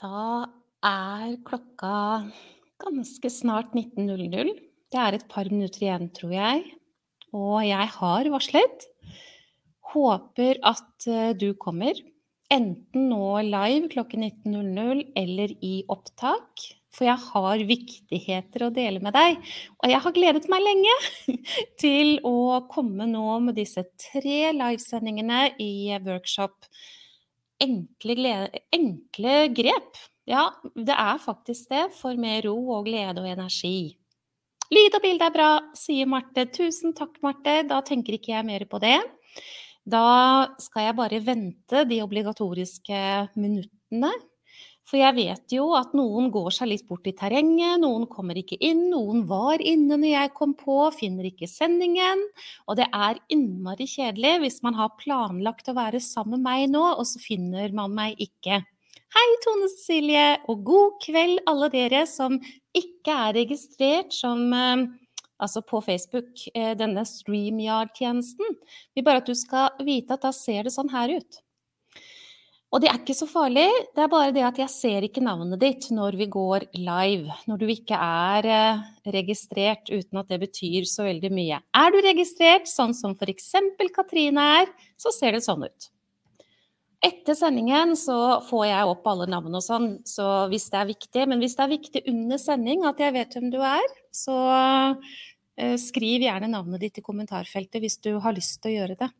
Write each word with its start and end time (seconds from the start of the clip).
Da 0.00 0.48
er 0.80 1.34
klokka 1.44 1.94
ganske 2.80 3.30
snart 3.32 3.74
19.00. 3.76 4.52
Det 4.90 4.98
er 4.98 5.16
et 5.16 5.26
par 5.28 5.48
minutter 5.52 5.82
igjen, 5.84 6.06
tror 6.16 6.32
jeg. 6.32 6.62
Og 7.36 7.58
jeg 7.66 7.88
har 7.98 8.30
varslet. 8.32 8.86
Håper 9.92 10.60
at 10.64 11.06
eh, 11.10 11.34
du 11.36 11.52
kommer. 11.60 12.00
Enten 12.50 13.10
nå 13.10 13.42
live 13.44 13.90
klokken 13.92 14.24
19.00 14.24 15.02
eller 15.20 15.52
i 15.60 15.74
opptak. 15.92 16.64
For 16.96 17.06
jeg 17.06 17.20
har 17.26 17.66
viktigheter 17.68 18.64
å 18.66 18.72
dele 18.74 19.02
med 19.04 19.14
deg. 19.14 19.36
Og 19.82 19.92
jeg 19.92 20.00
har 20.06 20.16
gledet 20.16 20.48
meg 20.50 20.64
lenge 20.64 20.96
til 21.82 22.16
å 22.24 22.62
komme 22.72 23.04
nå 23.10 23.36
med 23.44 23.60
disse 23.60 23.84
tre 24.00 24.48
livesendingene 24.56 25.50
i 25.60 25.92
workshop 26.08 26.56
enkle, 27.62 28.16
glede, 28.18 28.62
enkle 28.74 29.36
grep. 29.56 30.00
Ja, 30.30 30.48
det 30.76 30.94
er 30.94 31.22
faktisk 31.22 31.70
det, 31.72 31.88
for 31.96 32.18
mer 32.20 32.44
ro 32.46 32.56
og 32.76 32.86
glede 32.86 33.22
og 33.22 33.28
energi. 33.28 33.96
Lyd 34.70 34.94
og 34.94 35.02
bilde 35.02 35.26
er 35.26 35.34
bra, 35.34 35.50
sier 35.74 36.06
Marte. 36.06 36.44
Tusen 36.54 36.94
takk, 36.94 37.16
Marte. 37.24 37.56
Da 37.66 37.80
tenker 37.82 38.14
ikke 38.14 38.36
jeg 38.36 38.46
mer 38.46 38.66
på 38.70 38.78
det. 38.82 39.00
Da 39.90 40.04
skal 40.62 40.86
jeg 40.86 40.98
bare 40.98 41.22
vente 41.24 41.84
de 41.88 41.98
obligatoriske 42.04 43.00
minuttene 43.34 44.12
for 44.90 44.98
jeg 44.98 45.14
vet 45.14 45.54
jo 45.54 45.68
at 45.78 45.92
noen 45.94 46.32
går 46.34 46.50
seg 46.50 46.72
litt 46.72 46.86
bort 46.88 47.06
i 47.06 47.14
terrenget, 47.14 47.78
noen 47.78 48.08
kommer 48.10 48.38
ikke 48.40 48.58
inn, 48.58 48.88
noen 48.90 49.22
var 49.30 49.62
inne 49.62 49.94
når 50.00 50.10
jeg 50.10 50.32
kom 50.34 50.56
på, 50.58 50.78
finner 50.96 51.28
ikke 51.28 51.46
sendingen. 51.46 52.24
Og 52.66 52.80
det 52.80 52.88
er 52.90 53.20
innmari 53.30 53.86
kjedelig 53.86 54.40
hvis 54.42 54.58
man 54.66 54.74
har 54.80 54.96
planlagt 54.98 55.70
å 55.70 55.76
være 55.78 56.02
sammen 56.02 56.40
med 56.40 56.46
meg 56.48 56.72
nå, 56.74 56.82
og 56.96 57.06
så 57.06 57.22
finner 57.22 57.70
man 57.76 57.94
meg 57.94 58.18
ikke. 58.18 58.58
Hei, 59.14 59.28
Tone 59.44 59.68
Cecilie, 59.70 60.40
og 60.50 60.66
god 60.66 60.98
kveld 61.02 61.40
alle 61.50 61.70
dere 61.70 62.02
som 62.06 62.36
ikke 62.74 63.14
er 63.14 63.36
registrert 63.38 64.14
som 64.14 64.44
eh, 64.54 64.84
altså 65.42 65.62
på 65.66 65.80
Facebook, 65.86 66.44
eh, 66.54 66.74
denne 66.78 67.06
StreamYard-tjenesten. 67.06 68.58
Vil 68.94 69.06
bare 69.06 69.22
at 69.22 69.30
du 69.30 69.34
skal 69.38 69.70
vite 69.86 70.18
at 70.18 70.26
da 70.26 70.34
ser 70.34 70.66
det 70.66 70.74
sånn 70.74 70.92
her 70.94 71.14
ut. 71.18 71.40
Og 72.70 72.78
det 72.78 72.86
er 72.86 73.00
ikke 73.00 73.16
så 73.18 73.26
farlig, 73.26 73.66
det 73.96 74.02
er 74.04 74.10
bare 74.12 74.30
det 74.34 74.44
at 74.46 74.58
jeg 74.60 74.70
ser 74.70 75.02
ikke 75.06 75.22
navnet 75.24 75.58
ditt 75.58 75.88
når 75.90 76.14
vi 76.20 76.28
går 76.30 76.68
live. 76.78 77.34
Når 77.50 77.58
du 77.58 77.64
ikke 77.72 77.98
er 77.98 78.46
eh, 78.46 78.82
registrert 79.10 79.90
uten 79.90 80.20
at 80.20 80.30
det 80.30 80.38
betyr 80.44 80.86
så 80.86 81.08
veldig 81.08 81.32
mye. 81.34 81.58
Er 81.58 81.90
du 81.90 81.98
registrert, 82.04 82.70
sånn 82.70 82.94
som 82.94 83.16
f.eks. 83.18 83.48
Katrine 83.90 84.44
er, 84.60 84.70
så 84.94 85.10
ser 85.14 85.34
det 85.34 85.42
sånn 85.42 85.66
ut. 85.66 85.88
Etter 87.02 87.34
sendingen 87.34 87.96
så 87.98 88.38
får 88.46 88.64
jeg 88.68 88.92
opp 88.92 89.06
alle 89.08 89.26
navn 89.32 89.56
og 89.56 89.64
sånn, 89.64 89.88
så 90.06 90.44
hvis 90.52 90.68
det 90.70 90.78
er 90.78 90.90
viktig. 90.92 91.26
Men 91.26 91.42
hvis 91.42 91.58
det 91.58 91.64
er 91.64 91.72
viktig 91.74 92.04
under 92.12 92.38
sending 92.38 92.86
at 92.86 93.02
jeg 93.02 93.16
vet 93.16 93.34
hvem 93.34 93.48
du 93.50 93.58
er, 93.66 93.88
så 94.14 94.36
eh, 95.58 95.74
skriv 95.80 96.22
gjerne 96.28 96.52
navnet 96.54 96.86
ditt 96.86 97.02
i 97.02 97.04
kommentarfeltet 97.04 97.82
hvis 97.82 97.98
du 98.04 98.12
har 98.22 98.38
lyst 98.38 98.60
til 98.62 98.70
å 98.70 98.76
gjøre 98.78 98.98
det. 99.02 99.10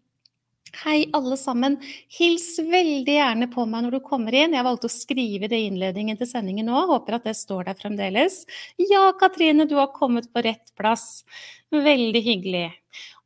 Hei, 0.71 1.09
alle 1.13 1.37
sammen. 1.37 1.77
Hils 2.15 2.55
veldig 2.63 3.15
gjerne 3.17 3.49
på 3.51 3.65
meg 3.67 3.83
når 3.85 3.97
du 3.97 4.01
kommer 4.07 4.35
inn. 4.39 4.55
Jeg 4.55 4.67
valgte 4.67 4.87
å 4.87 4.93
skrive 4.93 5.49
det 5.51 5.59
i 5.59 5.67
innledningen 5.67 6.19
til 6.21 6.29
sendingen 6.31 6.71
nå. 6.71 6.85
Håper 6.93 7.19
at 7.19 7.27
det 7.27 7.35
står 7.39 7.67
der 7.67 7.79
fremdeles. 7.79 8.45
Ja, 8.79 9.09
Katrine, 9.19 9.67
du 9.67 9.75
har 9.81 9.91
kommet 9.97 10.31
på 10.33 10.45
rett 10.47 10.71
plass. 10.79 11.25
Veldig 11.75 12.23
hyggelig. 12.23 12.69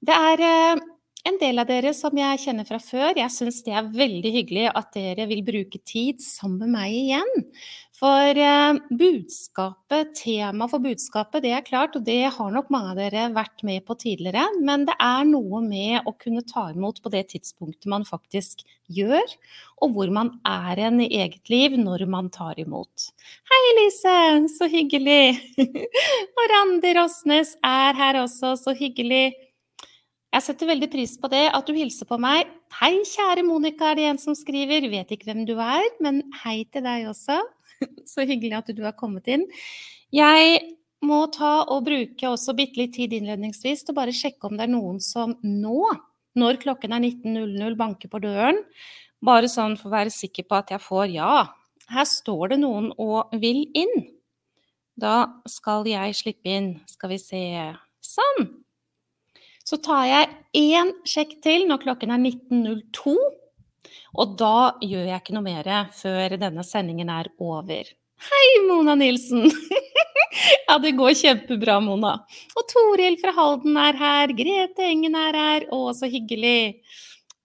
Det 0.05 0.17
er 0.31 0.45
eh, 0.49 0.85
en 1.25 1.39
del 1.41 1.61
av 1.61 1.69
dere 1.71 1.95
som 1.97 2.17
jeg 2.19 2.41
kjenner 2.43 2.67
fra 2.69 2.79
før. 2.83 3.17
Jeg 3.17 3.33
syns 3.33 3.63
det 3.65 3.73
er 3.77 3.89
veldig 3.95 4.33
hyggelig 4.35 4.67
at 4.71 4.91
dere 4.97 5.25
vil 5.31 5.41
bruke 5.47 5.81
tid 5.81 6.21
sammen 6.23 6.67
med 6.67 6.75
meg 6.75 6.97
igjen. 6.99 7.47
For 7.95 8.41
eh, 8.43 8.81
budskapet, 8.91 10.11
temaet 10.19 10.73
for 10.73 10.83
budskapet, 10.85 11.45
det 11.47 11.53
er 11.57 11.65
klart, 11.65 11.97
og 11.97 12.05
det 12.05 12.19
har 12.35 12.51
nok 12.53 12.69
mange 12.75 12.93
av 12.93 12.99
dere 13.01 13.29
vært 13.33 13.65
med 13.65 13.87
på 13.89 13.97
tidligere. 14.03 14.45
Men 14.67 14.85
det 14.89 14.97
er 15.01 15.25
noe 15.31 15.63
med 15.65 16.05
å 16.05 16.13
kunne 16.19 16.45
ta 16.45 16.67
imot 16.75 17.01
på 17.01 17.13
det 17.15 17.29
tidspunktet 17.33 17.89
man 17.89 18.05
faktisk 18.05 18.67
gjør, 18.93 19.25
og 19.81 19.95
hvor 19.95 20.13
man 20.13 20.35
er 20.45 20.83
en 20.91 21.01
i 21.01 21.09
eget 21.23 21.49
liv 21.49 21.79
når 21.81 22.05
man 22.11 22.29
tar 22.35 22.59
imot. 22.61 23.09
Hei, 23.49 23.63
Elise, 23.71 24.19
så 24.59 24.69
hyggelig! 24.69 25.39
og 26.37 26.45
Randi 26.53 26.93
Rosnes 26.99 27.57
er 27.65 27.97
her 27.97 28.21
også, 28.27 28.57
så 28.61 28.77
hyggelig. 28.77 29.31
Jeg 30.35 30.43
setter 30.43 30.67
veldig 30.67 30.89
pris 30.91 31.13
på 31.23 31.29
det, 31.31 31.45
at 31.55 31.69
du 31.69 31.77
hilser 31.77 32.09
på 32.11 32.17
meg. 32.19 32.49
Hei, 32.81 32.97
kjære 33.07 33.45
Monica, 33.47 33.93
er 33.93 33.99
det 34.01 34.07
en 34.11 34.19
som 34.19 34.35
skriver. 34.35 34.89
Vet 34.91 35.13
ikke 35.15 35.29
hvem 35.29 35.45
du 35.47 35.53
er, 35.63 35.85
men 36.03 36.25
hei 36.41 36.65
til 36.75 36.83
deg 36.83 37.05
også. 37.07 37.37
Så 38.11 38.25
hyggelig 38.27 38.57
at 38.59 38.73
du 38.75 38.81
har 38.83 38.97
kommet 38.99 39.31
inn. 39.31 39.45
Jeg 40.11 40.57
må 41.07 41.21
ta 41.31 41.53
og 41.71 41.85
bruke 41.87 42.27
også 42.27 42.57
bitte 42.59 42.81
litt 42.81 42.97
tid 42.97 43.15
innledningsvis 43.15 43.85
til 43.87 43.95
å 43.95 43.99
bare 44.01 44.17
sjekke 44.17 44.51
om 44.51 44.59
det 44.59 44.67
er 44.67 44.73
noen 44.75 44.99
som 45.05 45.37
nå, 45.47 45.93
når 46.35 46.59
klokken 46.67 46.97
er 46.99 47.07
19.00, 47.13 47.79
banker 47.79 48.11
på 48.11 48.23
døren. 48.27 48.59
Bare 49.23 49.47
sånn 49.47 49.79
for 49.79 49.93
å 49.93 49.97
være 50.01 50.17
sikker 50.17 50.49
på 50.51 50.59
at 50.59 50.75
jeg 50.75 50.83
får 50.83 51.15
ja. 51.15 51.37
Her 51.95 52.11
står 52.11 52.57
det 52.57 52.61
noen 52.65 52.91
og 52.99 53.31
vil 53.39 53.69
inn. 53.71 53.95
Da 54.99 55.45
skal 55.47 55.87
jeg 55.87 56.19
slippe 56.19 56.59
inn. 56.59 56.71
Skal 56.91 57.15
vi 57.15 57.23
se. 57.23 57.47
Sånn. 58.03 58.64
Så 59.65 59.79
tar 59.81 60.05
jeg 60.05 60.33
én 60.61 60.93
sjekk 61.09 61.39
til 61.45 61.65
når 61.71 61.81
klokken 61.87 62.13
er 62.13 62.21
19.02. 62.21 63.15
Og 64.15 64.35
da 64.39 64.75
gjør 64.85 65.07
jeg 65.09 65.23
ikke 65.23 65.37
noe 65.37 65.47
mer 65.47 65.71
før 65.97 66.37
denne 66.41 66.65
sendingen 66.67 67.11
er 67.11 67.31
over. 67.41 67.89
Hei, 68.25 68.49
Mona 68.69 68.95
Nilsen! 68.97 69.49
ja, 70.69 70.77
det 70.81 70.95
går 70.99 71.17
kjempebra, 71.19 71.79
Mona. 71.83 72.15
Og 72.55 72.69
Toril 72.71 73.17
fra 73.21 73.33
Halden 73.37 73.81
er 73.81 73.99
her. 73.99 74.37
Grete 74.37 74.87
Engen 74.87 75.17
er 75.19 75.41
her. 75.41 75.67
Å, 75.73 75.81
så 75.97 76.09
hyggelig. 76.13 76.77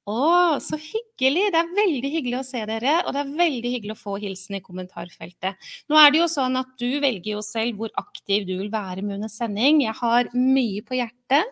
Å, 0.10 0.58
så 0.64 0.78
hyggelig! 0.80 1.50
Det 1.54 1.60
er 1.60 1.72
veldig 1.76 2.10
hyggelig 2.14 2.38
å 2.40 2.46
se 2.48 2.62
dere, 2.66 2.96
og 3.04 3.14
det 3.14 3.22
er 3.22 3.34
veldig 3.42 3.72
hyggelig 3.76 3.94
å 3.94 4.00
få 4.00 4.16
hilsen 4.24 4.58
i 4.58 4.62
kommentarfeltet. 4.64 5.70
Nå 5.92 6.00
er 6.00 6.14
det 6.14 6.22
jo 6.22 6.30
sånn 6.32 6.58
at 6.58 6.72
du 6.82 6.88
velger 7.04 7.36
jo 7.36 7.44
selv 7.46 7.78
hvor 7.78 7.94
aktiv 8.00 8.48
du 8.48 8.56
vil 8.62 8.72
være 8.74 9.04
med 9.06 9.20
under 9.20 9.32
sending. 9.32 9.84
Jeg 9.86 9.98
har 10.00 10.32
mye 10.34 10.82
på 10.88 10.98
hjertet, 10.98 11.52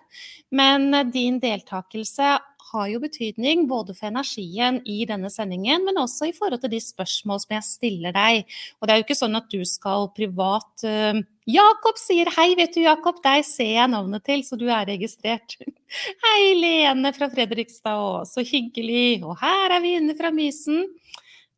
men 0.49 0.89
din 1.13 1.37
deltakelse 1.43 2.37
har 2.71 2.89
jo 2.91 2.99
betydning 3.03 3.65
både 3.69 3.95
for 3.95 4.09
energien 4.09 4.81
i 4.87 5.01
denne 5.09 5.29
sendingen, 5.33 5.85
men 5.87 5.99
også 6.01 6.29
i 6.29 6.35
forhold 6.35 6.61
til 6.63 6.73
de 6.73 6.81
spørsmål 6.83 7.41
som 7.43 7.55
jeg 7.57 7.67
stiller 7.67 8.15
deg. 8.15 8.59
Og 8.79 8.87
det 8.87 8.93
er 8.93 9.01
jo 9.01 9.07
ikke 9.07 9.19
sånn 9.19 9.39
at 9.39 9.49
du 9.51 9.61
skal 9.67 10.09
privat 10.17 10.85
uh, 10.87 11.21
Jakob 11.47 11.99
sier 12.01 12.27
hei, 12.35 12.49
vet 12.59 12.75
du 12.75 12.81
Jakob, 12.83 13.21
deg 13.23 13.45
ser 13.47 13.71
jeg 13.77 13.91
navnet 13.93 14.25
til, 14.27 14.43
så 14.43 14.59
du 14.59 14.65
er 14.67 14.87
registrert. 14.89 15.55
Hei, 16.25 16.41
Lene 16.59 17.13
fra 17.15 17.29
Fredrikstad 17.31 18.01
òg, 18.03 18.25
så 18.27 18.43
hyggelig. 18.43 19.21
Og 19.23 19.37
her 19.39 19.77
er 19.77 19.83
vi 19.85 19.93
inne 19.95 20.15
fra 20.17 20.33
Mysen. 20.35 20.83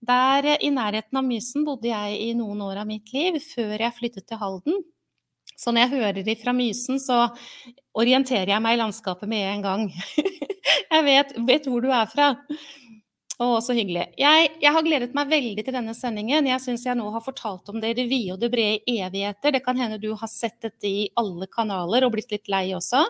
Der 0.06 0.46
eh, 0.46 0.62
i 0.62 0.70
nærheten 0.72 1.18
av 1.18 1.26
Mysen 1.26 1.66
bodde 1.66 1.90
jeg 1.90 2.22
i 2.22 2.30
noen 2.38 2.62
år 2.64 2.84
av 2.84 2.88
mitt 2.88 3.10
liv, 3.16 3.42
før 3.42 3.82
jeg 3.82 3.98
flyttet 3.98 4.30
til 4.30 4.40
Halden. 4.40 4.78
Så 5.60 5.74
når 5.76 5.86
jeg 5.86 5.96
hører 5.98 6.36
fra 6.40 6.56
Mysen, 6.56 7.00
så 7.04 7.26
orienterer 8.00 8.54
jeg 8.54 8.64
meg 8.64 8.78
i 8.78 8.80
landskapet 8.80 9.30
med 9.30 9.48
en 9.56 9.66
gang. 9.66 9.90
Jeg 10.90 11.06
vet, 11.06 11.32
vet 11.46 11.68
hvor 11.70 11.82
du 11.82 11.90
er 11.94 12.08
fra. 12.10 12.28
Å, 13.40 13.46
så 13.64 13.72
hyggelig. 13.72 14.04
Jeg, 14.20 14.48
jeg, 14.60 14.72
har 14.76 14.84
gledet 14.84 15.14
meg 15.16 15.30
veldig 15.32 15.64
til 15.64 15.76
denne 15.76 15.94
sendingen. 15.96 16.48
Jeg 16.50 16.60
syns 16.60 16.84
jeg 16.84 16.98
nå 17.00 17.06
har 17.14 17.24
fortalt 17.24 17.70
om 17.72 17.78
det 17.80 17.94
i 17.94 17.96
det 18.02 18.06
vide 18.10 18.34
og 18.36 18.42
det 18.42 18.50
brede 18.52 18.82
evigheter. 18.84 19.54
Det 19.56 19.62
kan 19.64 19.80
hende 19.80 20.00
du 20.02 20.10
har 20.20 20.28
sett 20.28 20.58
dette 20.66 20.90
i 20.90 21.06
alle 21.20 21.48
kanaler 21.48 22.04
og 22.04 22.12
blitt 22.18 22.34
litt 22.36 22.52
lei 22.52 22.66
også. 22.76 23.06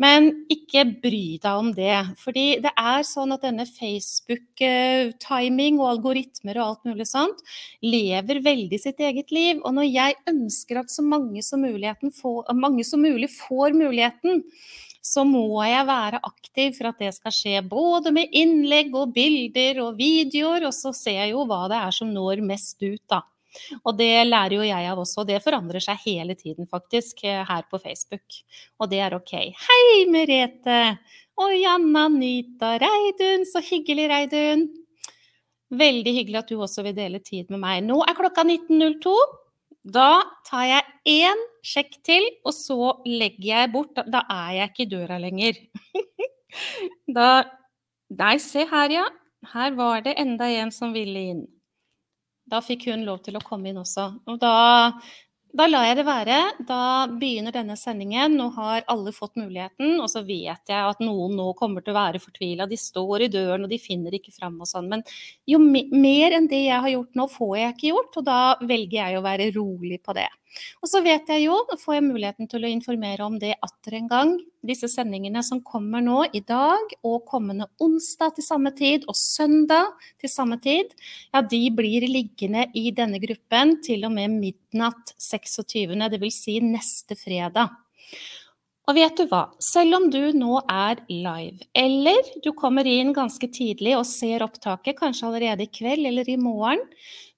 Men 0.00 0.30
ikke 0.50 0.86
bry 1.02 1.38
deg 1.42 1.52
om 1.52 1.72
det. 1.76 2.16
Fordi 2.22 2.60
det 2.64 2.70
er 2.80 3.02
sånn 3.04 3.32
at 3.34 3.42
denne 3.44 3.66
Facebook-timing 3.68 5.80
og 5.82 5.90
algoritmer 5.90 6.56
og 6.58 6.66
alt 6.66 6.84
mulig 6.88 7.06
sånt 7.10 7.38
lever 7.84 8.40
veldig 8.44 8.78
sitt 8.80 9.00
eget 9.04 9.30
liv. 9.34 9.60
Og 9.60 9.74
når 9.76 9.86
jeg 9.90 10.14
ønsker 10.32 10.78
at 10.80 10.90
så 10.90 11.02
mange 11.04 11.42
som, 11.44 11.64
får, 11.64 12.54
mange 12.56 12.84
som 12.88 13.00
mulig 13.04 13.30
får 13.36 13.72
muligheten 13.76 14.42
så 15.02 15.24
må 15.26 15.58
jeg 15.66 15.82
være 15.88 16.20
aktiv 16.22 16.76
for 16.76 16.86
at 16.92 17.00
det 17.02 17.10
skal 17.16 17.32
skje. 17.34 17.56
Både 17.66 18.12
med 18.14 18.30
innlegg 18.38 18.94
og 18.94 19.10
bilder 19.16 19.80
og 19.82 19.98
videoer, 19.98 20.62
og 20.68 20.74
så 20.76 20.92
ser 20.94 21.18
jeg 21.24 21.32
jo 21.34 21.42
hva 21.50 21.66
det 21.72 21.78
er 21.82 21.90
som 21.96 22.12
når 22.14 22.38
mest 22.46 22.78
ut, 22.86 23.02
da. 23.10 23.24
Og 23.82 23.96
det 23.98 24.10
lærer 24.28 24.56
jo 24.58 24.66
jeg 24.66 24.90
av 24.90 25.00
også. 25.02 25.22
og 25.22 25.30
Det 25.30 25.40
forandrer 25.44 25.84
seg 25.84 26.00
hele 26.06 26.36
tiden, 26.38 26.68
faktisk, 26.70 27.24
her 27.24 27.66
på 27.70 27.80
Facebook. 27.82 28.40
Og 28.80 28.90
det 28.92 29.02
er 29.04 29.16
ok. 29.16 29.34
Hei, 29.66 30.04
Merete! 30.12 30.80
Og 31.40 31.54
Janna 31.56 32.06
Nita 32.12 32.76
Reidun. 32.82 33.46
Så 33.48 33.62
hyggelig, 33.64 34.08
Reidun. 34.12 34.66
Veldig 35.72 36.12
hyggelig 36.18 36.42
at 36.42 36.50
du 36.52 36.58
også 36.60 36.84
vil 36.84 36.96
dele 36.96 37.22
tid 37.24 37.48
med 37.52 37.62
meg. 37.62 37.80
Nå 37.86 38.02
er 38.04 38.18
klokka 38.18 38.44
19.02. 38.44 39.14
Da 39.92 40.22
tar 40.46 40.66
jeg 40.68 41.22
én 41.24 41.40
sjekk 41.66 41.96
til, 42.06 42.26
og 42.46 42.54
så 42.54 42.92
legger 43.08 43.48
jeg 43.48 43.72
bort. 43.72 43.96
Da, 43.96 44.22
er 44.30 44.58
jeg 44.58 44.70
ikke 44.70 44.84
i 44.84 44.92
døra 44.92 45.18
lenger. 45.22 45.58
da 47.18 47.32
Nei, 48.12 48.36
se 48.44 48.66
her, 48.68 48.92
ja. 48.92 49.06
Her 49.54 49.72
var 49.78 50.02
det 50.04 50.12
enda 50.20 50.44
en 50.60 50.70
som 50.74 50.92
ville 50.92 51.22
inn. 51.32 51.46
Da 52.52 52.60
fikk 52.60 52.90
hun 52.92 53.06
lov 53.08 53.22
til 53.24 53.38
å 53.38 53.44
komme 53.44 53.70
inn 53.70 53.80
også. 53.80 54.10
Og 54.28 54.36
da, 54.42 54.56
da 55.56 55.68
lar 55.70 55.86
jeg 55.88 55.96
det 56.02 56.04
være. 56.04 56.40
Da 56.68 56.80
begynner 57.08 57.54
denne 57.54 57.78
sendingen. 57.80 58.36
Nå 58.36 58.50
har 58.58 58.84
alle 58.92 59.14
fått 59.16 59.38
muligheten. 59.40 59.94
Og 60.04 60.10
så 60.12 60.20
vet 60.26 60.68
jeg 60.68 60.90
at 60.90 61.00
noen 61.00 61.32
nå 61.38 61.48
kommer 61.56 61.84
til 61.84 61.94
å 61.94 62.00
være 62.02 62.20
fortvila. 62.20 62.68
De 62.68 62.76
står 62.76 63.24
i 63.24 63.30
døren, 63.32 63.64
og 63.64 63.72
de 63.72 63.80
finner 63.80 64.18
ikke 64.18 64.34
fram 64.36 64.60
og 64.60 64.68
sånn. 64.68 64.90
Men 64.92 65.06
jo 65.48 65.62
mer 65.64 66.36
enn 66.36 66.50
det 66.50 66.66
jeg 66.66 66.84
har 66.84 66.92
gjort 66.92 67.16
nå, 67.16 67.28
får 67.38 67.56
jeg 67.62 67.76
ikke 67.76 67.90
gjort. 67.94 68.20
Og 68.20 68.28
da 68.28 68.40
velger 68.60 69.00
jeg 69.00 69.18
å 69.18 69.24
være 69.24 69.50
rolig 69.56 70.02
på 70.04 70.16
det. 70.20 70.28
Og 70.82 70.90
så 70.90 71.00
vet 71.04 71.28
jeg 71.30 71.46
jo, 71.46 71.56
får 71.80 71.96
jeg 71.96 72.04
muligheten 72.06 72.48
til 72.50 72.64
å 72.64 72.70
informere 72.70 73.26
om 73.26 73.38
det 73.40 73.54
atter 73.64 73.96
en 73.98 74.08
gang. 74.10 74.32
Disse 74.62 74.90
sendingene 74.90 75.42
som 75.46 75.62
kommer 75.64 76.04
nå 76.04 76.22
i 76.36 76.42
dag 76.46 76.92
og 77.02 77.24
kommende 77.30 77.68
onsdag 77.82 78.36
til 78.36 78.46
samme 78.46 78.74
tid 78.78 79.06
og 79.10 79.18
søndag 79.18 79.94
til 80.22 80.32
samme 80.32 80.58
tid, 80.62 80.92
ja, 81.32 81.42
de 81.42 81.62
blir 81.74 82.06
liggende 82.10 82.68
i 82.78 82.90
denne 82.94 83.20
gruppen 83.22 83.78
til 83.84 84.06
og 84.08 84.14
med 84.16 84.36
midnatt 84.36 85.14
26., 85.18 85.96
dvs. 86.16 86.42
Si 86.42 86.58
neste 86.64 87.18
fredag. 87.18 87.72
Og 88.90 88.96
vet 88.98 89.14
du 89.14 89.28
hva, 89.30 89.44
selv 89.62 89.94
om 90.00 90.08
du 90.10 90.32
nå 90.34 90.56
er 90.66 90.98
live, 91.06 91.62
eller 91.78 92.18
du 92.42 92.50
kommer 92.58 92.88
inn 92.88 93.12
ganske 93.14 93.46
tidlig 93.54 93.94
og 93.94 94.08
ser 94.10 94.42
opptaket, 94.42 94.96
kanskje 94.98 95.28
allerede 95.28 95.68
i 95.68 95.70
kveld 95.70 96.08
eller 96.10 96.26
i 96.26 96.34
morgen, 96.40 96.82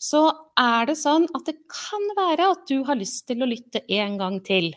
så 0.00 0.22
er 0.56 0.88
det 0.88 0.96
sånn 1.00 1.28
at 1.36 1.44
det 1.50 1.58
kan 1.68 2.08
være 2.16 2.48
at 2.54 2.64
du 2.70 2.80
har 2.88 2.96
lyst 2.96 3.26
til 3.28 3.44
å 3.44 3.50
lytte 3.50 3.84
en 3.92 4.16
gang 4.20 4.40
til. 4.46 4.72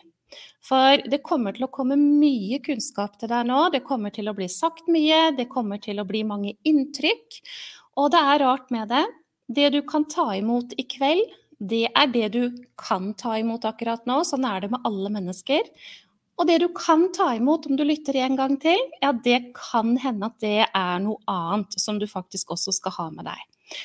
For 0.68 1.00
det 1.08 1.22
kommer 1.24 1.56
til 1.56 1.64
å 1.64 1.72
komme 1.72 1.96
mye 1.96 2.60
kunnskap 2.60 3.16
til 3.16 3.30
deg 3.32 3.48
nå. 3.48 3.62
Det 3.72 3.80
kommer 3.88 4.12
til 4.12 4.28
å 4.28 4.36
bli 4.36 4.48
sagt 4.52 4.90
mye, 4.92 5.30
det 5.38 5.48
kommer 5.48 5.80
til 5.80 6.02
å 6.02 6.06
bli 6.08 6.20
mange 6.28 6.52
inntrykk. 6.68 7.38
Og 7.96 8.10
det 8.12 8.20
er 8.34 8.42
rart 8.44 8.68
med 8.74 8.92
det. 8.92 9.06
Det 9.48 9.70
du 9.72 9.80
kan 9.88 10.04
ta 10.04 10.34
imot 10.36 10.76
i 10.76 10.84
kveld, 10.84 11.32
det 11.58 11.86
er 11.88 12.10
det 12.12 12.28
du 12.36 12.42
kan 12.78 13.14
ta 13.18 13.38
imot 13.40 13.64
akkurat 13.66 14.04
nå. 14.06 14.20
Sånn 14.28 14.44
er 14.46 14.62
det 14.62 14.70
med 14.74 14.84
alle 14.86 15.10
mennesker. 15.16 15.64
Og 16.38 16.46
det 16.46 16.60
du 16.62 16.68
kan 16.74 17.08
ta 17.14 17.32
imot 17.34 17.66
om 17.66 17.76
du 17.78 17.82
lytter 17.86 18.16
en 18.22 18.36
gang 18.38 18.56
til, 18.62 18.78
ja, 19.02 19.10
det 19.12 19.40
kan 19.56 19.96
hende 19.98 20.30
at 20.30 20.36
det 20.44 20.66
er 20.66 21.00
noe 21.02 21.18
annet 21.30 21.74
som 21.80 21.98
du 21.98 22.06
faktisk 22.06 22.54
også 22.54 22.76
skal 22.76 22.94
ha 22.94 23.08
med 23.14 23.26
deg. 23.26 23.40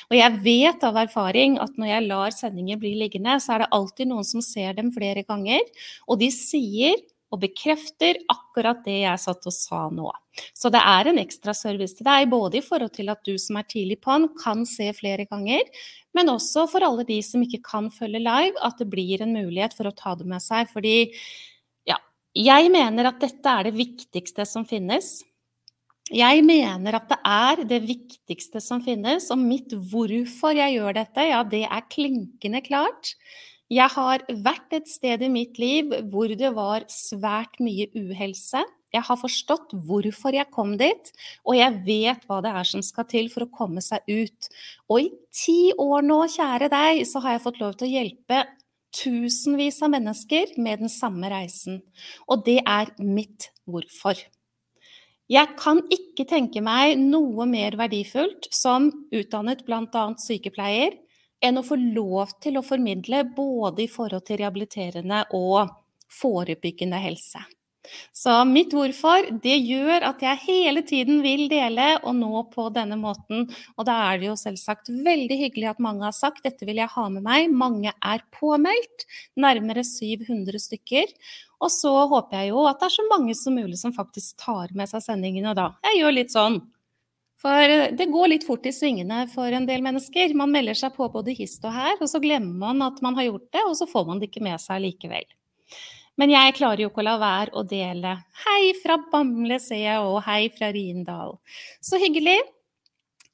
Og 0.08 0.16
jeg 0.16 0.38
vet 0.44 0.84
av 0.86 0.96
erfaring 1.02 1.58
at 1.60 1.74
når 1.76 1.90
jeg 1.90 2.06
lar 2.06 2.36
sendinger 2.36 2.78
bli 2.80 2.94
liggende, 3.02 3.36
så 3.42 3.56
er 3.56 3.64
det 3.64 3.72
alltid 3.76 4.08
noen 4.08 4.24
som 4.26 4.44
ser 4.44 4.78
dem 4.78 4.92
flere 4.94 5.26
ganger, 5.26 5.66
og 6.08 6.22
de 6.22 6.30
sier 6.32 6.94
og 7.34 7.40
bekrefter 7.42 8.20
akkurat 8.30 8.84
det 8.86 9.00
jeg 9.00 9.20
satt 9.24 9.48
og 9.50 9.54
sa 9.54 9.80
nå. 9.90 10.06
Så 10.54 10.70
det 10.70 10.82
er 10.86 11.10
en 11.10 11.18
ekstra 11.18 11.54
service 11.56 11.98
til 11.98 12.06
deg, 12.06 12.28
både 12.30 12.60
i 12.60 12.64
forhold 12.64 12.94
til 12.94 13.10
at 13.10 13.26
du 13.26 13.34
som 13.40 13.58
er 13.58 13.66
tidlig 13.70 13.98
på'n, 14.04 14.28
kan 14.38 14.62
se 14.68 14.86
flere 14.94 15.26
ganger, 15.30 15.66
men 16.14 16.30
også 16.30 16.68
for 16.70 16.86
alle 16.86 17.06
de 17.08 17.18
som 17.26 17.42
ikke 17.42 17.62
kan 17.66 17.90
følge 17.94 18.22
live, 18.22 18.54
at 18.62 18.78
det 18.78 18.86
blir 18.90 19.22
en 19.22 19.34
mulighet 19.34 19.74
for 19.74 19.90
å 19.90 19.96
ta 19.98 20.14
det 20.18 20.28
med 20.30 20.42
seg. 20.42 20.70
Fordi 20.70 21.10
jeg 22.34 22.70
mener 22.74 23.06
at 23.10 23.22
dette 23.22 23.46
er 23.46 23.68
det 23.68 23.76
viktigste 23.78 24.44
som 24.48 24.66
finnes. 24.66 25.20
Jeg 26.12 26.42
mener 26.44 26.98
at 26.98 27.08
det 27.08 27.18
er 27.24 27.64
det 27.64 27.80
viktigste 27.86 28.60
som 28.60 28.82
finnes, 28.84 29.30
og 29.32 29.40
mitt 29.40 29.72
hvorfor 29.72 30.52
jeg 30.52 30.76
gjør 30.76 30.96
dette, 30.98 31.24
ja, 31.30 31.40
det 31.46 31.62
er 31.64 31.86
klinkende 31.88 32.60
klart. 32.66 33.14
Jeg 33.72 33.88
har 33.94 34.24
vært 34.44 34.74
et 34.76 34.90
sted 34.90 35.22
i 35.24 35.30
mitt 35.32 35.56
liv 35.62 35.94
hvor 36.12 36.28
det 36.28 36.50
var 36.56 36.84
svært 36.92 37.56
mye 37.62 37.86
uhelse. 37.96 38.60
Jeg 38.94 39.02
har 39.08 39.18
forstått 39.18 39.72
hvorfor 39.86 40.36
jeg 40.36 40.50
kom 40.54 40.76
dit, 40.78 41.08
og 41.46 41.56
jeg 41.56 41.80
vet 41.86 42.26
hva 42.28 42.42
det 42.44 42.52
er 42.52 42.68
som 42.68 42.82
skal 42.84 43.08
til 43.10 43.30
for 43.32 43.46
å 43.46 43.50
komme 43.54 43.82
seg 43.82 44.04
ut. 44.10 44.50
Og 44.90 45.06
i 45.06 45.08
ti 45.34 45.72
år 45.72 46.04
nå, 46.04 46.20
kjære 46.34 46.68
deg, 46.70 47.06
så 47.08 47.24
har 47.24 47.38
jeg 47.38 47.46
fått 47.46 47.62
lov 47.62 47.78
til 47.78 47.88
å 47.88 47.94
hjelpe 47.94 48.44
tusenvis 48.94 49.80
av 49.82 49.92
mennesker 49.94 50.54
med 50.60 50.84
den 50.84 50.92
samme 50.92 51.30
reisen. 51.32 51.80
Og 52.28 52.44
det 52.46 52.60
er 52.62 52.92
mitt 53.02 53.50
hvorfor. 53.66 54.18
Jeg 55.30 55.54
kan 55.56 55.80
ikke 55.92 56.26
tenke 56.28 56.60
meg 56.60 56.98
noe 57.00 57.46
mer 57.48 57.78
verdifullt 57.80 58.50
som 58.52 58.90
utdannet 59.14 59.64
bl.a. 59.64 60.04
sykepleier 60.20 60.98
enn 61.44 61.60
å 61.60 61.64
få 61.64 61.78
lov 61.80 62.36
til 62.44 62.58
å 62.60 62.64
formidle 62.64 63.24
både 63.36 63.86
i 63.86 63.90
forhold 63.90 64.26
til 64.28 64.42
rehabiliterende 64.42 65.24
og 65.36 65.72
forebyggende 66.12 67.00
helse. 67.00 67.40
Så 68.16 68.32
mitt 68.48 68.72
hvorfor, 68.74 69.28
det 69.44 69.56
gjør 69.66 70.06
at 70.08 70.22
jeg 70.24 70.42
hele 70.46 70.82
tiden 70.86 71.20
vil 71.24 71.46
dele 71.52 71.94
og 72.02 72.16
nå 72.16 72.44
på 72.52 72.68
denne 72.74 72.96
måten. 73.00 73.48
Og 73.76 73.88
da 73.88 73.96
er 74.08 74.20
det 74.20 74.30
jo 74.30 74.36
selvsagt 74.40 74.90
veldig 75.04 75.38
hyggelig 75.44 75.72
at 75.74 75.82
mange 75.84 76.06
har 76.06 76.16
sagt 76.16 76.44
dette 76.46 76.66
vil 76.68 76.80
jeg 76.80 76.92
ha 76.94 77.08
med 77.12 77.26
meg. 77.26 77.50
Mange 77.52 77.92
er 77.94 78.24
påmeldt, 78.34 79.06
nærmere 79.36 79.84
700 79.84 80.62
stykker. 80.68 81.12
Og 81.64 81.72
så 81.72 81.92
håper 82.10 82.42
jeg 82.42 82.52
jo 82.52 82.64
at 82.68 82.80
det 82.80 82.88
er 82.88 82.96
så 82.96 83.08
mange 83.10 83.36
som 83.38 83.56
mulig 83.56 83.80
som 83.80 83.94
faktisk 83.96 84.38
tar 84.44 84.72
med 84.76 84.90
seg 84.90 85.04
sendingene 85.04 85.54
da. 85.56 85.72
Jeg 85.90 86.02
gjør 86.02 86.16
litt 86.18 86.34
sånn. 86.34 86.62
For 87.44 87.74
det 87.92 88.06
går 88.08 88.30
litt 88.32 88.46
fort 88.48 88.64
i 88.64 88.72
svingene 88.72 89.26
for 89.28 89.52
en 89.52 89.66
del 89.68 89.82
mennesker. 89.84 90.32
Man 90.38 90.52
melder 90.54 90.78
seg 90.78 90.94
på 90.96 91.10
både 91.12 91.34
hist 91.36 91.64
og 91.68 91.74
her, 91.76 91.98
og 92.00 92.08
så 92.08 92.20
glemmer 92.22 92.56
man 92.62 92.80
at 92.86 93.02
man 93.04 93.18
har 93.18 93.28
gjort 93.28 93.50
det, 93.52 93.64
og 93.68 93.76
så 93.76 93.88
får 93.90 94.06
man 94.08 94.22
det 94.22 94.30
ikke 94.30 94.44
med 94.46 94.62
seg 94.62 94.80
likevel. 94.86 95.26
Men 96.20 96.30
jeg 96.30 96.54
klarer 96.58 96.84
jo 96.84 96.90
ikke 96.92 97.02
å 97.02 97.08
la 97.08 97.14
være 97.18 97.56
å 97.58 97.64
dele. 97.66 98.14
Hei 98.44 98.74
fra 98.78 99.00
Bamble, 99.10 99.58
ser 99.62 99.82
jeg, 99.82 100.04
og 100.04 100.20
hei 100.28 100.46
fra 100.54 100.70
Rindal. 100.74 101.38
Så 101.82 101.98
hyggelig. 101.98 102.38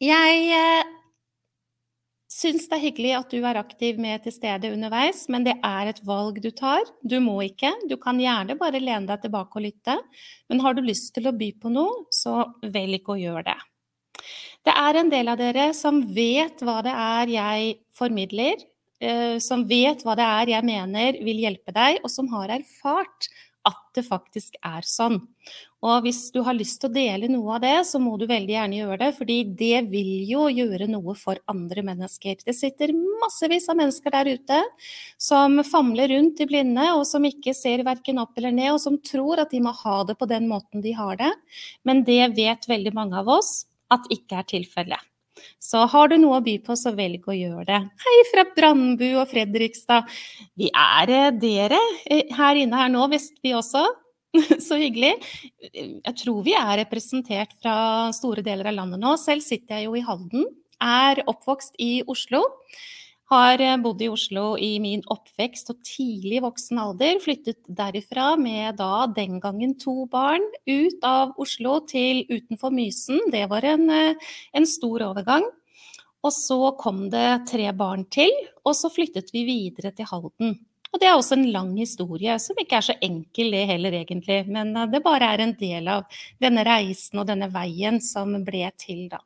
Jeg 0.01 0.47
eh, 0.57 0.93
syns 2.33 2.65
det 2.71 2.79
er 2.79 2.85
hyggelig 2.87 3.13
at 3.19 3.35
du 3.35 3.45
er 3.45 3.61
aktiv 3.61 4.01
med 4.01 4.25
til 4.25 4.33
stede 4.33 4.71
underveis, 4.73 5.27
men 5.29 5.45
det 5.45 5.59
er 5.67 5.91
et 5.91 6.01
valg 6.09 6.41
du 6.41 6.49
tar. 6.57 6.87
Du 7.05 7.19
må 7.21 7.37
ikke. 7.45 7.75
Du 7.91 7.99
kan 8.01 8.21
gjerne 8.23 8.57
bare 8.61 8.81
lene 8.81 9.09
deg 9.11 9.27
tilbake 9.27 9.61
og 9.61 9.67
lytte. 9.67 9.99
Men 10.49 10.65
har 10.65 10.77
du 10.77 10.81
lyst 10.87 11.13
til 11.19 11.29
å 11.29 11.37
by 11.37 11.53
på 11.61 11.73
noe, 11.75 12.07
så 12.15 12.47
velg 12.65 13.13
å 13.13 13.21
gjøre 13.21 13.45
det. 13.51 13.59
Det 14.65 14.73
er 14.77 14.99
en 15.01 15.13
del 15.13 15.33
av 15.33 15.41
dere 15.41 15.71
som 15.77 16.01
vet 16.15 16.61
hva 16.65 16.81
det 16.85 16.93
er 16.93 17.33
jeg 17.33 17.77
formidler, 17.97 18.61
som 19.41 19.63
vet 19.69 20.03
hva 20.05 20.13
det 20.19 20.27
er 20.27 20.51
jeg 20.53 20.67
mener 20.69 21.17
vil 21.25 21.39
hjelpe 21.47 21.73
deg, 21.73 22.03
og 22.05 22.13
som 22.13 22.29
har 22.35 22.53
erfart 22.53 23.31
at 23.69 23.81
det 23.97 24.05
faktisk 24.07 24.57
er 24.65 24.85
sånn. 24.87 25.19
Og 25.85 26.05
hvis 26.05 26.27
du 26.33 26.41
har 26.45 26.57
lyst 26.57 26.81
til 26.83 26.91
å 26.91 26.95
dele 26.95 27.29
noe 27.31 27.57
av 27.57 27.63
det, 27.65 27.75
så 27.89 28.01
må 28.03 28.15
du 28.21 28.27
veldig 28.29 28.53
gjerne 28.53 28.79
gjøre 28.79 28.99
det, 29.01 29.11
fordi 29.17 29.37
det 29.57 29.81
vil 29.93 30.11
jo 30.29 30.47
gjøre 30.53 30.89
noe 30.91 31.15
for 31.19 31.41
andre 31.51 31.85
mennesker. 31.87 32.39
Det 32.45 32.55
sitter 32.57 32.93
massevis 33.23 33.69
av 33.73 33.79
mennesker 33.81 34.15
der 34.17 34.33
ute 34.37 34.61
som 35.21 35.61
famler 35.67 36.13
rundt 36.13 36.41
i 36.45 36.49
blinde, 36.49 36.91
og 36.97 37.07
som 37.09 37.25
ikke 37.29 37.57
ser 37.57 37.85
verken 37.87 38.21
opp 38.23 38.37
eller 38.41 38.55
ned, 38.57 38.75
og 38.75 38.83
som 38.85 39.01
tror 39.01 39.45
at 39.45 39.53
de 39.53 39.63
må 39.65 39.75
ha 39.83 40.01
det 40.09 40.19
på 40.21 40.29
den 40.31 40.49
måten 40.51 40.85
de 40.85 40.97
har 40.97 41.21
det. 41.21 41.33
Men 41.89 42.05
det 42.09 42.23
vet 42.37 42.69
veldig 42.69 42.97
mange 42.97 43.21
av 43.21 43.33
oss 43.41 43.65
at 43.93 44.09
ikke 44.13 44.41
er 44.41 44.53
tilfellet. 44.53 45.10
Så 45.63 45.85
har 45.93 46.11
du 46.11 46.17
noe 46.21 46.39
å 46.41 46.45
by 46.45 46.57
på, 46.65 46.77
så 46.79 46.93
velg 46.97 47.27
å 47.29 47.37
gjøre 47.37 47.67
det. 47.69 47.81
Hei 48.05 48.19
fra 48.31 48.45
Brandbu 48.57 49.09
og 49.13 49.27
Fredrikstad. 49.31 50.09
Vi 50.59 50.71
er 50.71 51.15
eh, 51.17 51.33
dere 51.41 51.81
eh, 52.07 52.31
her 52.37 52.61
inne 52.63 52.81
her 52.81 52.93
nå, 52.93 53.07
Vestby 53.13 53.55
også. 53.59 53.85
Så 54.67 54.79
hyggelig. 54.79 55.17
Jeg 55.75 56.15
tror 56.23 56.45
vi 56.47 56.55
er 56.55 56.77
representert 56.85 57.55
fra 57.59 57.75
store 58.15 58.45
deler 58.47 58.71
av 58.71 58.77
landet 58.77 59.03
nå. 59.03 59.17
Selv 59.19 59.43
sitter 59.43 59.81
jeg 59.81 59.89
jo 59.89 59.97
i 59.99 60.05
Halden. 60.07 60.47
Er 60.81 61.25
oppvokst 61.29 61.75
i 61.83 62.01
Oslo. 62.09 62.45
Har 63.31 63.61
eh, 63.63 63.77
bodd 63.79 64.01
i 64.03 64.09
Oslo 64.11 64.57
i 64.59 64.73
min 64.83 65.05
oppvekst 65.07 65.69
og 65.71 65.85
tidlig 65.87 66.41
voksen 66.43 66.81
alder. 66.83 67.21
Flyttet 67.23 67.61
derifra 67.79 68.33
med 68.35 68.81
da 68.81 69.05
den 69.15 69.39
gangen 69.43 69.77
to 69.79 70.09
barn 70.11 70.43
ut 70.67 71.07
av 71.07 71.37
Oslo 71.39 71.77
til 71.87 72.25
utenfor 72.27 72.75
Mysen. 72.75 73.23
Det 73.31 73.45
var 73.53 73.69
en, 73.71 73.87
eh, 73.95 74.33
en 74.53 74.67
stor 74.67 75.07
overgang. 75.13 75.47
Og 76.27 76.35
så 76.35 76.75
kom 76.77 77.07
det 77.15 77.47
tre 77.53 77.71
barn 77.73 78.03
til, 78.11 78.35
og 78.67 78.75
så 78.75 78.91
flyttet 78.91 79.31
vi 79.33 79.47
videre 79.47 79.95
til 79.95 80.11
Halden. 80.11 80.59
Og 80.91 80.99
det 80.99 81.07
er 81.07 81.15
også 81.15 81.39
en 81.39 81.53
lang 81.55 81.77
historie, 81.79 82.35
som 82.43 82.59
ikke 82.59 82.83
er 82.83 82.89
så 82.91 82.99
enkel 83.01 83.55
det 83.55 83.67
heller, 83.71 83.95
egentlig. 84.03 84.43
Men 84.51 84.75
eh, 84.75 84.91
det 84.91 85.07
bare 85.07 85.37
er 85.37 85.47
en 85.47 85.55
del 85.55 85.87
av 85.87 86.23
denne 86.43 86.67
reisen 86.67 87.23
og 87.23 87.31
denne 87.31 87.47
veien 87.55 88.03
som 88.03 88.41
ble 88.43 88.67
til, 88.75 89.07
da 89.15 89.23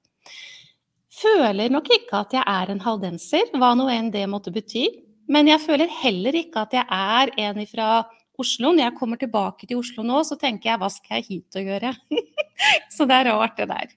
føler 1.20 1.72
nok 1.72 1.88
ikke 1.94 2.20
at 2.24 2.34
jeg 2.36 2.44
er 2.46 2.72
en 2.72 2.82
haldenser, 2.84 3.50
hva 3.58 3.72
nå 3.78 3.88
enn 3.92 4.10
det 4.14 4.26
måtte 4.30 4.52
bety. 4.54 4.86
Men 5.30 5.48
jeg 5.48 5.62
føler 5.62 5.90
heller 6.02 6.36
ikke 6.36 6.64
at 6.66 6.74
jeg 6.76 6.84
er 6.84 7.32
en 7.46 7.62
fra 7.68 7.88
Oslo. 8.40 8.72
Når 8.72 8.82
jeg 8.82 8.96
kommer 8.98 9.20
tilbake 9.20 9.68
til 9.68 9.80
Oslo 9.80 10.04
nå, 10.06 10.20
så 10.26 10.36
tenker 10.40 10.72
jeg 10.72 10.82
hva 10.82 10.90
skal 10.92 11.20
jeg 11.20 11.28
hit 11.28 11.60
og 11.60 11.70
gjøre? 11.70 11.94
så 12.96 13.06
det 13.08 13.20
er 13.20 13.30
rart, 13.30 13.56
det 13.60 13.70
der. 13.70 13.94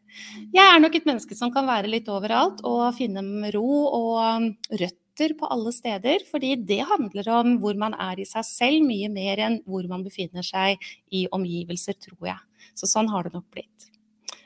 Jeg 0.55 0.63
er 0.63 0.79
nok 0.83 0.95
et 0.95 1.09
menneske 1.09 1.37
som 1.37 1.51
kan 1.53 1.67
være 1.67 1.91
litt 1.91 2.07
overalt 2.11 2.63
og 2.67 2.85
finne 2.97 3.51
ro 3.55 3.67
og 3.97 4.47
røtter 4.71 5.35
på 5.39 5.51
alle 5.51 5.73
steder. 5.75 6.23
Fordi 6.31 6.53
det 6.69 6.83
handler 6.87 7.33
om 7.39 7.57
hvor 7.63 7.77
man 7.81 7.97
er 7.97 8.21
i 8.21 8.29
seg 8.29 8.47
selv, 8.47 8.87
mye 8.87 9.11
mer 9.11 9.43
enn 9.49 9.61
hvor 9.67 9.89
man 9.89 10.05
befinner 10.05 10.45
seg 10.45 10.79
i 11.11 11.27
omgivelser, 11.33 11.99
tror 11.99 12.31
jeg. 12.31 12.71
Så 12.77 12.89
sånn 12.89 13.09
har 13.11 13.27
det 13.27 13.35
nok 13.35 13.49
blitt. 13.51 13.91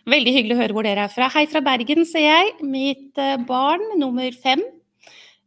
Veldig 0.10 0.34
hyggelig 0.34 0.56
å 0.56 0.62
høre 0.62 0.76
hvor 0.78 0.88
dere 0.88 1.06
er 1.06 1.14
fra. 1.14 1.30
Hei 1.34 1.46
fra 1.50 1.62
Bergen, 1.66 2.06
ser 2.10 2.26
jeg. 2.26 2.54
Mitt 2.66 3.20
eh, 3.22 3.38
barn 3.46 3.84
nummer 4.02 4.32
fem 4.42 4.64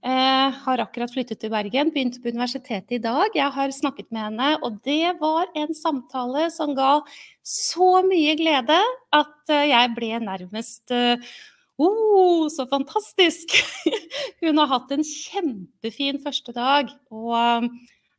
Eh, 0.05 0.49
har 0.67 0.81
akkurat 0.83 1.09
flyttet 1.09 1.39
til 1.41 1.49
Bergen, 1.49 1.89
begynte 1.89 2.21
på 2.21 2.29
universitetet 2.29 2.93
i 2.93 3.01
dag. 3.01 3.33
Jeg 3.33 3.49
har 3.55 3.71
snakket 3.73 4.11
med 4.13 4.21
henne, 4.27 4.49
og 4.61 4.77
det 4.85 5.15
var 5.17 5.49
en 5.57 5.73
samtale 5.73 6.51
som 6.53 6.75
ga 6.77 6.99
så 7.41 8.03
mye 8.05 8.35
glede 8.37 8.77
at 9.17 9.55
eh, 9.55 9.71
jeg 9.71 9.95
ble 9.97 10.11
nærmest 10.27 10.93
uh, 10.93 11.33
oh, 11.81 12.45
så 12.53 12.69
fantastisk! 12.69 13.57
Hun 14.45 14.61
har 14.61 14.69
hatt 14.75 14.93
en 14.93 15.09
kjempefin 15.09 16.21
første 16.21 16.53
dag. 16.53 16.93
og 17.09 17.65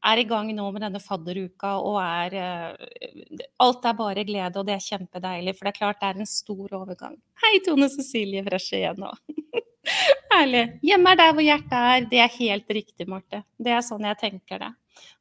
er 0.06 0.22
i 0.22 0.28
gang 0.30 0.52
nå 0.56 0.68
med 0.74 0.86
denne 0.86 1.02
fadderuka 1.02 1.76
og 1.82 2.00
er 2.04 2.36
Alt 3.64 3.88
er 3.88 3.98
bare 3.98 4.26
glede, 4.28 4.60
og 4.60 4.68
det 4.68 4.76
er 4.76 4.84
kjempedeilig. 4.84 5.56
For 5.56 5.68
det 5.68 5.74
er 5.74 5.80
klart 5.80 6.02
det 6.02 6.10
er 6.12 6.22
en 6.22 6.30
stor 6.30 6.76
overgang. 6.78 7.16
Hei, 7.44 7.58
Tone 7.66 7.90
Cecilie 7.90 8.44
fra 8.46 8.60
igjen 8.60 9.02
nå. 9.02 9.12
Herlig. 10.32 10.66
Hjemme 10.86 11.14
er 11.14 11.22
der 11.22 11.36
hvor 11.36 11.46
hjertet 11.46 11.78
er. 11.80 12.10
Det 12.12 12.22
er 12.22 12.36
helt 12.40 12.76
riktig, 12.78 13.08
Marte. 13.10 13.44
Det 13.58 13.74
er 13.74 13.86
sånn 13.86 14.06
jeg 14.08 14.20
tenker 14.22 14.62
det. 14.62 14.72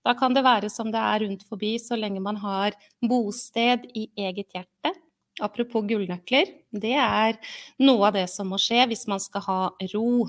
Da 0.07 0.15
kan 0.19 0.35
det 0.37 0.45
være 0.47 0.71
som 0.71 0.91
det 0.95 1.01
er 1.01 1.25
rundt 1.25 1.43
forbi, 1.49 1.75
så 1.83 1.99
lenge 1.99 2.23
man 2.23 2.39
har 2.43 2.77
bosted 3.03 3.89
i 3.95 4.09
eget 4.27 4.55
hjerte. 4.55 4.95
Apropos 5.43 5.83
gullnøkler, 5.89 6.51
det 6.71 6.95
er 6.95 7.39
noe 7.83 8.07
av 8.07 8.15
det 8.15 8.29
som 8.31 8.53
må 8.53 8.59
skje 8.63 8.85
hvis 8.91 9.09
man 9.11 9.23
skal 9.23 9.43
ha 9.49 9.61
ro. 9.95 10.29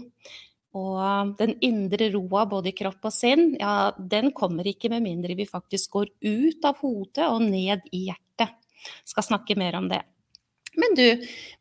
Og 0.75 1.35
den 1.39 1.55
indre 1.63 2.09
roa 2.13 2.43
både 2.51 2.71
i 2.71 2.75
kropp 2.75 3.07
og 3.07 3.13
sinn, 3.15 3.53
ja, 3.59 3.93
den 3.95 4.33
kommer 4.35 4.67
ikke 4.67 4.91
med 4.91 5.05
mindre 5.05 5.37
vi 5.37 5.47
faktisk 5.47 5.95
går 5.95 6.11
ut 6.25 6.67
av 6.67 6.81
hodet 6.83 7.29
og 7.29 7.45
ned 7.45 7.87
i 7.95 8.09
hjertet. 8.09 8.51
Skal 9.07 9.25
snakke 9.25 9.55
mer 9.57 9.79
om 9.79 9.87
det. 9.89 10.01
Men 10.75 10.95
du, 10.97 11.05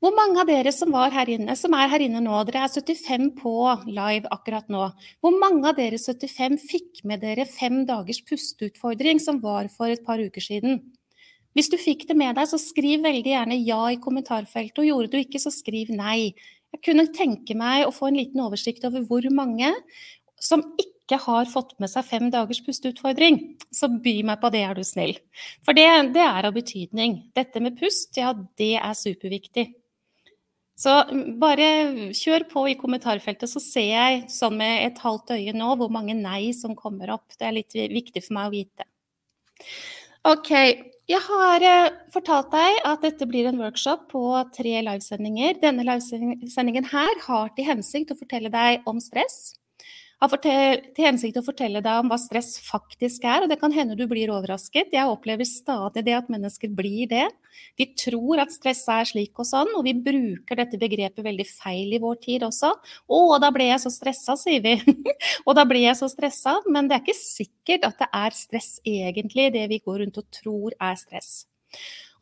hvor 0.02 0.14
mange 0.16 0.40
av 0.42 0.49
dere 0.50 0.73
som 0.75 0.90
var 0.94 1.14
her 1.14 1.30
inne, 1.30 1.54
som 1.59 1.75
er 1.78 1.90
her 1.92 2.02
inne 2.02 2.18
nå, 2.25 2.35
dere 2.49 2.64
er 2.66 2.73
75 2.73 3.30
på 3.38 3.54
live 3.87 4.30
akkurat 4.35 4.66
nå. 4.73 4.88
Hvor 5.23 5.37
mange 5.38 5.71
av 5.71 5.78
dere 5.78 6.00
75 6.00 6.59
fikk 6.59 7.04
med 7.06 7.23
dere 7.23 7.47
fem 7.47 7.85
dagers 7.87 8.21
pusteutfordring 8.26 9.23
som 9.23 9.38
var 9.44 9.71
for 9.73 9.94
et 9.94 10.02
par 10.06 10.18
uker 10.18 10.42
siden? 10.42 10.83
Hvis 11.54 11.71
du 11.71 11.78
fikk 11.78 12.09
det 12.09 12.18
med 12.18 12.35
deg, 12.35 12.49
så 12.50 12.59
skriv 12.59 13.04
veldig 13.04 13.30
gjerne 13.30 13.61
ja 13.62 13.80
i 13.94 14.00
kommentarfeltet. 14.02 14.80
Og 14.83 14.88
gjorde 14.88 15.12
du 15.12 15.21
ikke, 15.21 15.38
så 15.38 15.54
skriv 15.54 15.92
nei. 15.94 16.35
Jeg 16.75 16.83
kunne 16.88 17.07
tenke 17.14 17.54
meg 17.57 17.87
å 17.87 17.95
få 17.95 18.11
en 18.11 18.19
liten 18.19 18.43
oversikt 18.43 18.85
over 18.88 19.04
hvor 19.07 19.26
mange 19.35 19.71
som 20.43 20.64
ikke 20.81 21.21
har 21.23 21.47
fått 21.49 21.75
med 21.83 21.90
seg 21.93 22.07
fem 22.09 22.26
dagers 22.33 22.61
pusteutfordring. 22.64 23.38
Så 23.71 23.88
by 24.02 24.16
meg 24.26 24.40
på 24.43 24.50
det, 24.52 24.64
er 24.66 24.76
du 24.76 24.83
snill. 24.87 25.14
For 25.64 25.76
det, 25.76 25.87
det 26.16 26.25
er 26.25 26.49
av 26.49 26.57
betydning. 26.57 27.21
Dette 27.37 27.62
med 27.62 27.78
pust, 27.78 28.16
ja, 28.19 28.33
det 28.59 28.75
er 28.81 28.99
superviktig. 28.99 29.69
Så 30.75 30.90
bare 31.38 31.66
kjør 32.19 32.49
på 32.50 32.64
i 32.73 32.75
kommentarfeltet, 32.78 33.47
så 33.47 33.62
ser 33.62 33.93
jeg 33.93 34.25
sånn 34.35 34.57
med 34.59 34.88
et 34.88 34.99
halvt 35.04 35.37
øye 35.37 35.54
nå 35.54 35.76
hvor 35.78 35.93
mange 35.95 36.16
nei 36.19 36.50
som 36.57 36.75
kommer 36.75 37.12
opp. 37.14 37.37
Det 37.38 37.47
er 37.47 37.59
litt 37.61 37.76
viktig 37.78 38.25
for 38.25 38.35
meg 38.40 38.50
å 38.50 38.54
vite. 38.57 38.88
Ok, 40.26 40.50
jeg 41.11 41.20
har 41.20 41.64
eh, 41.68 41.96
fortalt 42.14 42.49
deg 42.54 42.78
at 42.88 43.02
dette 43.04 43.26
blir 43.28 43.49
en 43.50 43.58
workshop 43.61 44.06
på 44.12 44.23
tre 44.56 44.78
livesendinger. 44.87 45.58
Denne 45.61 45.84
livesendingen 45.84 46.88
her 46.88 47.20
har 47.26 47.50
til 47.56 47.68
hensikt 47.68 48.14
å 48.14 48.16
fortelle 48.16 48.49
deg 48.52 48.87
om 48.88 49.02
stress. 49.04 49.52
Har 50.25 50.40
til 50.40 51.04
hensikt 51.04 51.37
å 51.37 51.45
fortelle 51.45 51.83
deg 51.85 52.00
om 52.00 52.09
hva 52.09 52.16
stress 52.16 52.54
faktisk 52.64 53.26
er, 53.28 53.45
og 53.45 53.50
det 53.50 53.59
kan 53.61 53.73
hende 53.75 53.97
du 53.99 54.07
blir 54.09 54.31
overrasket. 54.33 54.95
Jeg 54.95 55.11
opplever 55.11 55.45
stadig 55.45 56.00
det 56.07 56.14
at 56.16 56.31
mennesker 56.33 56.71
blir 56.73 57.11
det. 57.11 57.26
De 57.76 57.87
tror 58.00 58.40
at 58.40 58.54
stress 58.54 58.81
er 58.88 59.04
slik 59.11 59.37
og 59.43 59.45
sånn, 59.45 59.75
og 59.76 59.85
vi 59.85 59.93
bruker 60.07 60.57
dette 60.62 60.81
begrepet 60.81 61.26
veldig 61.26 61.47
feil 61.50 61.93
i 61.93 62.00
vår 62.00 62.16
tid 62.25 62.47
også. 62.49 62.73
'Å, 63.04 63.21
da 63.43 63.50
ble 63.52 63.69
jeg 63.69 63.83
så 63.85 63.93
stressa', 63.93 64.38
sier 64.40 64.64
vi. 64.64 64.78
og 65.47 65.52
da 65.59 65.66
ble 65.69 65.85
jeg 65.85 65.99
så 66.00 66.09
stressa, 66.09 66.57
men 66.73 66.88
det 66.88 66.97
er 66.97 67.04
ikke 67.04 67.19
sikkert 67.21 67.85
at 67.90 68.00
det 68.00 68.09
er 68.25 68.38
stress 68.38 68.71
egentlig, 68.81 69.50
det 69.52 69.69
vi 69.75 69.83
går 69.85 70.07
rundt 70.07 70.23
og 70.25 70.31
tror 70.40 70.73
er 70.81 70.97
stress. 71.04 71.45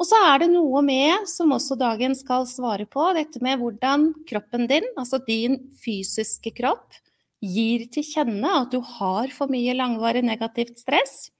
Og 0.02 0.08
så 0.08 0.18
er 0.32 0.42
det 0.42 0.50
noe 0.50 0.82
med, 0.82 1.28
som 1.30 1.54
også 1.54 1.78
dagen 1.78 2.16
skal 2.18 2.48
svare 2.50 2.88
på, 2.90 3.04
dette 3.14 3.38
med 3.44 3.60
hvordan 3.62 4.10
kroppen 4.26 4.66
din, 4.66 4.90
altså 4.98 5.22
din 5.22 5.60
fysiske 5.84 6.50
kropp, 6.58 6.98
gir 7.42 7.88
til 7.92 8.06
kjenne 8.06 8.56
at 8.62 8.72
du 8.72 8.80
har 8.98 9.32
for 9.34 9.50
mye 9.52 9.74
langvarig 9.76 10.22
negativt 10.24 10.78
stress. 10.80 11.30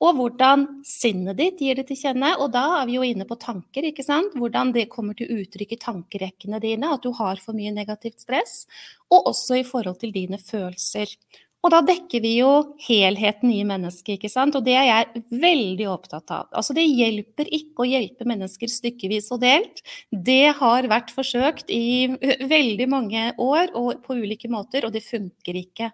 Og 0.00 0.16
hvordan 0.16 0.62
sinnet 0.86 1.36
ditt 1.36 1.58
gir 1.60 1.76
det 1.76 1.86
til 1.90 1.98
kjenne. 2.00 2.32
Og 2.40 2.48
da 2.54 2.62
er 2.78 2.86
vi 2.88 2.96
jo 2.96 3.04
inne 3.04 3.26
på 3.28 3.36
tanker, 3.40 3.84
ikke 3.84 4.04
sant. 4.06 4.32
Hvordan 4.40 4.72
det 4.72 4.88
kommer 4.92 5.16
til 5.16 5.28
uttrykk 5.34 5.74
i 5.76 5.80
tankerekkene 5.82 6.60
dine, 6.62 6.94
at 6.94 7.04
du 7.04 7.12
har 7.18 7.40
for 7.42 7.56
mye 7.56 7.72
negativt 7.76 8.24
stress. 8.24 8.64
Og 9.12 9.28
også 9.34 9.60
i 9.60 9.66
forhold 9.68 10.00
til 10.00 10.14
dine 10.16 10.40
følelser. 10.40 11.12
Og 11.60 11.72
da 11.74 11.82
dekker 11.84 12.22
vi 12.24 12.36
jo 12.38 12.50
helheten 12.86 13.50
i 13.52 13.60
mennesket, 13.68 14.14
ikke 14.16 14.30
sant. 14.32 14.56
Og 14.56 14.64
det 14.64 14.78
er 14.80 14.86
jeg 14.88 15.24
veldig 15.42 15.88
opptatt 15.92 16.32
av. 16.32 16.48
Altså 16.56 16.76
det 16.76 16.86
hjelper 16.88 17.50
ikke 17.52 17.84
å 17.84 17.88
hjelpe 17.90 18.28
mennesker 18.28 18.72
stykkevis 18.72 19.28
og 19.34 19.42
delt. 19.44 19.82
Det 20.10 20.54
har 20.56 20.88
vært 20.88 21.12
forsøkt 21.12 21.72
i 21.72 22.08
veldig 22.48 22.88
mange 22.88 23.26
år 23.36 23.74
og 23.76 24.00
på 24.06 24.16
ulike 24.22 24.48
måter, 24.52 24.88
og 24.88 24.96
det 24.96 25.04
funker 25.04 25.60
ikke. 25.60 25.90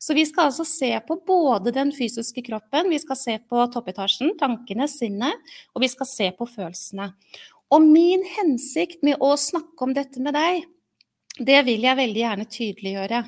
Så 0.00 0.14
vi 0.16 0.24
skal 0.28 0.48
altså 0.48 0.64
se 0.64 0.90
på 1.08 1.18
både 1.28 1.72
den 1.76 1.90
fysiske 1.92 2.44
kroppen, 2.46 2.88
vi 2.92 3.00
skal 3.00 3.18
se 3.20 3.36
på 3.50 3.66
toppetasjen, 3.72 4.32
tankene, 4.40 4.88
sinnet, 4.88 5.52
og 5.74 5.84
vi 5.84 5.90
skal 5.92 6.08
se 6.08 6.30
på 6.36 6.48
følelsene. 6.48 7.10
Og 7.74 7.84
min 7.84 8.24
hensikt 8.38 9.02
med 9.04 9.20
å 9.20 9.34
snakke 9.36 9.84
om 9.84 9.92
dette 9.96 10.22
med 10.24 10.36
deg, 10.36 10.64
det 11.38 11.58
vil 11.66 11.84
jeg 11.86 11.98
veldig 11.98 12.20
gjerne 12.20 12.46
tydeliggjøre. 12.50 13.20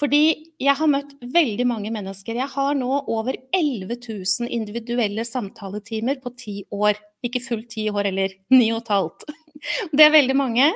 Fordi 0.00 0.22
jeg 0.62 0.74
har 0.78 0.90
møtt 0.90 1.12
veldig 1.34 1.66
mange 1.68 1.92
mennesker. 1.92 2.38
Jeg 2.40 2.52
har 2.54 2.78
nå 2.78 2.90
over 3.12 3.36
11 3.56 3.96
000 3.96 4.48
individuelle 4.48 5.26
samtaletimer 5.28 6.20
på 6.22 6.32
ti 6.40 6.56
år. 6.72 6.98
Ikke 7.26 7.42
fullt 7.44 7.68
ti 7.76 7.88
år, 7.92 8.08
eller 8.12 8.36
ni 8.54 8.70
og 8.72 8.82
et 8.84 8.94
halvt. 8.96 9.28
Det 9.96 10.06
er 10.06 10.14
veldig 10.14 10.38
mange. 10.40 10.70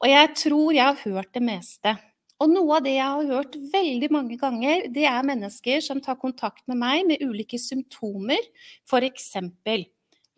Og 0.00 0.08
jeg 0.08 0.34
tror 0.38 0.72
jeg 0.72 0.86
har 0.86 1.02
hørt 1.02 1.34
det 1.34 1.42
meste. 1.44 1.96
Og 2.40 2.48
noe 2.48 2.78
av 2.78 2.84
det 2.86 2.94
jeg 2.94 3.04
har 3.04 3.32
hørt 3.34 3.56
veldig 3.72 4.08
mange 4.14 4.36
ganger, 4.40 4.86
det 4.88 5.04
er 5.04 5.26
mennesker 5.28 5.82
som 5.84 6.00
tar 6.00 6.16
kontakt 6.20 6.62
med 6.70 6.78
meg 6.80 7.02
med 7.10 7.24
ulike 7.26 7.58
symptomer. 7.60 8.40
Eksempel 9.10 9.84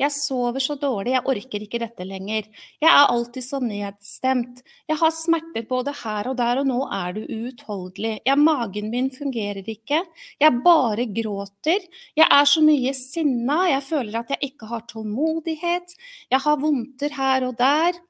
jeg 0.02 0.14
sover 0.14 0.62
så 0.62 0.76
dårlig, 0.80 1.14
jeg 1.14 1.26
orker 1.32 1.64
ikke 1.64 1.80
dette 1.82 2.06
lenger. 2.06 2.48
Jeg 2.82 2.90
er 2.90 3.12
alltid 3.12 3.46
så 3.46 3.60
nedstemt. 3.62 4.62
Jeg 4.90 4.98
har 5.00 5.14
smerter 5.14 5.66
både 5.68 5.94
her 6.02 6.30
og 6.32 6.38
der, 6.40 6.62
og 6.62 6.68
nå 6.68 6.78
er 6.92 7.16
du 7.16 7.22
uutholdelig. 7.24 8.16
Ja, 8.28 8.36
magen 8.38 8.90
min 8.92 9.10
fungerer 9.14 9.62
ikke. 9.62 10.02
Jeg 10.42 10.62
bare 10.64 11.06
gråter. 11.06 11.84
Jeg 12.18 12.28
er 12.28 12.48
så 12.48 12.62
mye 12.64 12.94
sinna. 12.98 13.62
Jeg 13.70 13.86
føler 13.88 14.22
at 14.22 14.32
jeg 14.34 14.52
ikke 14.52 14.70
har 14.72 14.86
tålmodighet. 14.90 15.94
Jeg 16.32 16.42
har 16.46 16.62
vondter 16.62 17.14
her 17.18 17.46
og 17.48 17.58
der. 17.60 18.00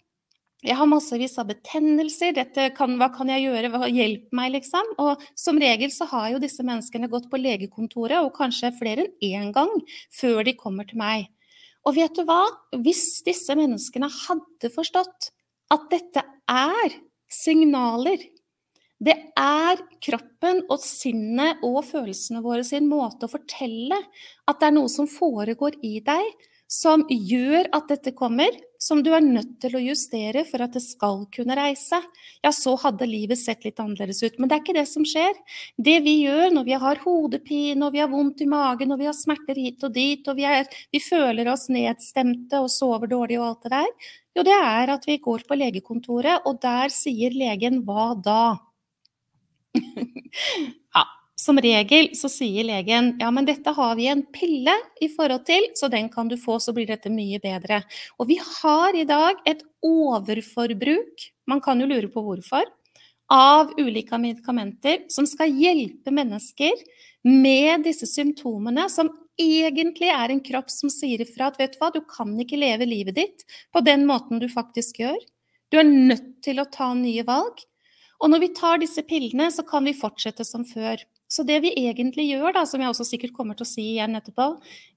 Jeg 0.62 0.78
har 0.78 0.86
massevis 0.86 1.34
av 1.42 1.48
betennelser. 1.50 2.38
Kan, 2.76 2.94
hva 3.00 3.08
kan 3.14 3.30
jeg 3.32 3.48
gjøre? 3.48 3.82
Hjelp 3.90 4.28
meg, 4.38 4.52
liksom. 4.54 4.94
Og 5.02 5.22
som 5.34 5.58
regel 5.58 5.90
så 5.90 6.06
har 6.12 6.30
jo 6.30 6.42
disse 6.42 6.62
menneskene 6.62 7.10
gått 7.10 7.26
på 7.32 7.40
legekontoret, 7.40 8.20
og 8.22 8.36
kanskje 8.36 8.70
flere 8.78 9.08
enn 9.08 9.48
én 9.48 9.54
gang, 9.56 9.72
før 10.14 10.44
de 10.46 10.54
kommer 10.54 10.86
til 10.86 11.02
meg. 11.02 11.26
Og 11.86 11.96
vet 11.96 12.14
du 12.14 12.22
hva? 12.28 12.42
Hvis 12.84 13.22
disse 13.26 13.56
menneskene 13.58 14.10
hadde 14.10 14.70
forstått 14.74 15.32
at 15.72 15.88
dette 15.90 16.22
er 16.50 17.00
signaler 17.32 18.20
det 19.02 19.16
er 19.38 19.80
kroppen 20.04 20.60
og 20.70 20.78
sinnet 20.78 21.62
og 21.66 21.80
følelsene 21.88 22.42
våre 22.44 22.62
sin 22.66 22.86
måte 22.90 23.26
å 23.26 23.32
fortelle 23.32 23.98
at 23.98 24.60
det 24.60 24.68
er 24.68 24.76
noe 24.76 24.90
som 24.92 25.08
foregår 25.10 25.80
i 25.82 25.96
deg, 26.06 26.28
som 26.72 27.02
gjør 27.10 27.66
at 27.76 27.90
dette 27.90 28.14
kommer, 28.16 28.54
som 28.80 29.02
du 29.04 29.10
er 29.12 29.20
nødt 29.20 29.58
til 29.60 29.76
å 29.76 29.82
justere 29.82 30.46
for 30.48 30.64
at 30.64 30.72
det 30.72 30.80
skal 30.80 31.26
kunne 31.34 31.56
reise. 31.58 31.98
Ja, 32.40 32.50
så 32.56 32.72
hadde 32.80 33.06
livet 33.10 33.38
sett 33.42 33.66
litt 33.66 33.82
annerledes 33.82 34.22
ut. 34.24 34.38
Men 34.40 34.48
det 34.48 34.56
er 34.56 34.62
ikke 34.64 34.76
det 34.78 34.86
som 34.88 35.04
skjer. 35.06 35.36
Det 35.76 35.98
vi 36.06 36.16
gjør 36.22 36.56
når 36.56 36.66
vi 36.70 36.80
har 36.86 37.02
hodepine, 37.04 37.84
og 37.84 37.92
vi 37.92 38.00
har 38.00 38.10
vondt 38.10 38.40
i 38.40 38.48
magen, 38.48 38.94
og 38.94 39.02
vi 39.02 39.10
har 39.10 39.16
smerter 39.18 39.60
hit 39.60 39.84
og 39.84 39.92
dit, 39.94 40.24
og 40.32 40.40
vi, 40.40 40.48
er, 40.48 40.66
vi 40.94 41.04
føler 41.04 41.52
oss 41.52 41.68
nedstemte 41.72 42.64
og 42.64 42.72
sover 42.72 43.12
dårlig 43.12 43.38
og 43.42 43.50
alt 43.50 43.68
det 43.68 43.76
der, 43.76 44.10
jo, 44.32 44.48
det 44.48 44.56
er 44.56 44.94
at 44.94 45.04
vi 45.04 45.20
går 45.20 45.44
på 45.44 45.58
legekontoret, 45.60 46.46
og 46.48 46.62
der 46.64 46.88
sier 46.94 47.36
legen 47.36 47.82
hva 47.84 48.14
da? 48.16 48.44
som 51.42 51.58
regel 51.62 52.12
så 52.18 52.30
sier 52.30 52.66
legen 52.68 53.16
ja, 53.20 53.30
men 53.34 53.46
dette 53.48 53.74
har 53.74 53.96
vi 53.98 54.06
en 54.12 54.22
pille 54.34 54.74
i 55.02 55.08
forhold 55.10 55.44
til, 55.48 55.66
så 55.78 55.90
den 55.90 56.08
kan 56.12 56.30
du 56.30 56.36
få, 56.38 56.60
så 56.62 56.74
blir 56.76 56.86
dette 56.90 57.10
mye 57.12 57.40
bedre. 57.42 57.82
Og 58.22 58.30
vi 58.30 58.38
har 58.38 58.94
i 58.94 59.06
dag 59.08 59.42
et 59.48 59.64
overforbruk, 59.82 61.26
man 61.50 61.62
kan 61.64 61.82
jo 61.82 61.90
lure 61.90 62.10
på 62.12 62.22
hvorfor, 62.22 62.68
av 63.32 63.72
ulike 63.80 64.18
medikamenter 64.20 65.06
som 65.10 65.26
skal 65.26 65.50
hjelpe 65.56 66.12
mennesker 66.12 66.78
med 67.24 67.86
disse 67.86 68.06
symptomene, 68.10 68.88
som 68.92 69.08
egentlig 69.40 70.10
er 70.12 70.32
en 70.32 70.42
kropp 70.44 70.70
som 70.70 70.90
sier 70.92 71.22
ifra 71.24 71.48
at 71.48 71.58
vet 71.60 71.74
du 71.74 71.80
hva, 71.80 71.90
du 71.94 72.02
kan 72.04 72.34
ikke 72.38 72.60
leve 72.60 72.86
livet 72.88 73.16
ditt 73.16 73.46
på 73.72 73.80
den 73.84 74.04
måten 74.08 74.42
du 74.42 74.48
faktisk 74.52 75.00
gjør. 75.00 75.18
Du 75.72 75.78
er 75.80 75.88
nødt 75.88 76.42
til 76.44 76.60
å 76.60 76.68
ta 76.68 76.92
nye 76.94 77.24
valg. 77.24 77.62
Og 78.22 78.30
når 78.30 78.44
vi 78.44 78.52
tar 78.54 78.82
disse 78.82 79.02
pillene, 79.08 79.48
så 79.50 79.64
kan 79.66 79.86
vi 79.88 79.96
fortsette 79.96 80.44
som 80.46 80.66
før. 80.68 81.00
Så 81.32 81.44
det 81.48 81.62
vi 81.64 81.72
egentlig 81.86 82.26
gjør, 82.28 82.52
da, 82.58 82.66
som 82.68 82.82
jeg 82.82 82.92
også 82.92 83.06
sikkert 83.08 83.32
kommer 83.36 83.56
til 83.56 83.64
å 83.64 83.72
si 83.72 83.84
igjen 83.94 84.18
etterpå, 84.18 84.50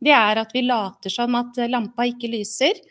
det 0.04 0.12
er 0.18 0.42
at 0.42 0.52
vi 0.56 0.66
later 0.66 1.14
som 1.14 1.38
at 1.40 1.60
lampa 1.72 2.08
ikke 2.12 2.32
lyser. 2.34 2.82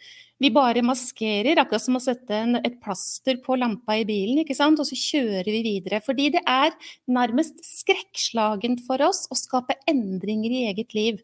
Vi 0.43 0.51
bare 0.51 0.83
maskerer, 0.85 1.61
akkurat 1.61 1.85
som 1.85 1.99
å 1.99 2.03
sette 2.03 2.35
en, 2.35 2.59
et 2.59 2.81
plaster 2.83 3.39
på 3.45 3.59
lampa 3.61 3.99
i 4.01 4.07
bilen, 4.09 4.41
ikke 4.43 4.57
sant? 4.57 4.81
og 4.81 4.89
så 4.89 4.99
kjører 4.99 5.47
vi 5.47 5.61
videre. 5.67 6.01
Fordi 6.05 6.31
det 6.35 6.43
er 6.49 6.75
nærmest 7.07 7.61
skrekkslagent 7.69 8.83
for 8.89 9.05
oss 9.07 9.25
å 9.31 9.39
skape 9.39 9.77
endringer 9.91 10.51
i 10.51 10.65
eget 10.73 10.97
liv. 10.97 11.23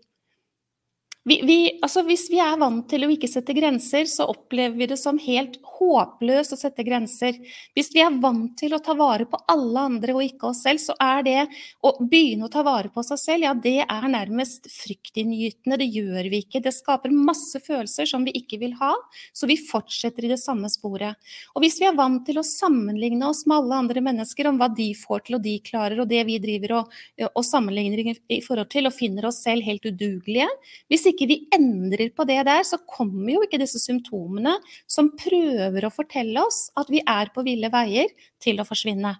Vi, 1.24 1.36
vi, 1.44 1.56
altså 1.84 2.00
hvis 2.08 2.30
vi 2.32 2.38
er 2.40 2.56
vant 2.56 2.86
til 2.88 3.04
å 3.04 3.10
ikke 3.12 3.28
sette 3.28 3.52
grenser, 3.52 4.06
så 4.08 4.24
opplever 4.32 4.78
vi 4.80 4.86
det 4.88 4.96
som 4.96 5.18
helt 5.20 5.58
håpløst 5.80 6.54
å 6.54 6.56
sette 6.56 6.84
grenser. 6.84 7.36
Hvis 7.76 7.90
vi 7.92 8.00
er 8.00 8.14
vant 8.22 8.54
til 8.56 8.72
å 8.72 8.80
ta 8.80 8.94
vare 8.96 9.26
på 9.28 9.36
alle 9.52 9.82
andre 9.90 10.14
og 10.16 10.24
ikke 10.24 10.48
oss 10.48 10.62
selv, 10.64 10.80
så 10.80 10.96
er 10.96 11.20
det 11.26 11.42
å 11.84 11.92
begynne 12.00 12.48
å 12.48 12.52
ta 12.52 12.62
vare 12.64 12.88
på 12.94 13.04
seg 13.04 13.20
selv, 13.20 13.44
ja, 13.44 13.52
det 13.52 13.82
er 13.84 14.06
nærmest 14.08 14.70
fryktinngytende. 14.72 15.76
Det 15.82 15.90
gjør 15.92 16.30
vi 16.32 16.40
ikke. 16.40 16.62
Det 16.64 16.72
skaper 16.72 17.12
masse 17.12 17.60
følelser 17.66 18.08
som 18.08 18.24
vi 18.24 18.34
ikke 18.40 18.60
vil 18.64 18.72
ha, 18.80 18.94
så 19.36 19.48
vi 19.50 19.58
fortsetter 19.60 20.24
i 20.24 20.32
det 20.32 20.40
samme 20.40 20.72
sporet. 20.72 21.20
Og 21.52 21.66
hvis 21.66 21.82
vi 21.82 21.88
er 21.90 22.00
vant 22.00 22.24
til 22.24 22.40
å 22.40 22.46
sammenligne 22.48 23.28
oss 23.28 23.44
med 23.44 23.58
alle 23.58 23.82
andre 23.84 24.06
mennesker 24.08 24.48
om 24.48 24.60
hva 24.60 24.70
de 24.72 24.88
får 24.96 25.26
til 25.28 25.36
og 25.36 25.44
de 25.44 25.58
klarer, 25.68 26.00
og 26.00 26.08
det 26.08 26.24
vi 26.32 26.40
driver 26.40 26.78
og, 26.80 26.98
og 27.28 27.44
sammenligner 27.44 28.16
i 28.32 28.40
forhold 28.40 28.72
til, 28.72 28.88
og 28.88 28.96
finner 28.96 29.28
oss 29.28 29.44
selv 29.44 29.68
helt 29.68 29.84
udugelige 29.84 30.48
hvis 30.88 31.09
ikke 31.12 31.28
vi 31.30 31.38
endrer 31.54 32.12
på 32.16 32.26
det 32.28 32.40
der, 32.48 32.64
så 32.66 32.80
kommer 32.88 33.34
jo 33.34 33.44
ikke 33.46 33.60
disse 33.60 33.80
symptomene 33.82 34.56
som 34.90 35.12
prøver 35.18 35.86
å 35.86 35.92
fortelle 35.94 36.42
oss 36.42 36.68
at 36.80 36.90
vi 36.92 37.02
er 37.04 37.32
på 37.34 37.44
ville 37.46 37.70
veier, 37.72 38.10
til 38.40 38.60
å 38.62 38.68
forsvinne. 38.68 39.14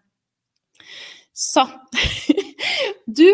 Så 1.34 1.66
Du 3.06 3.26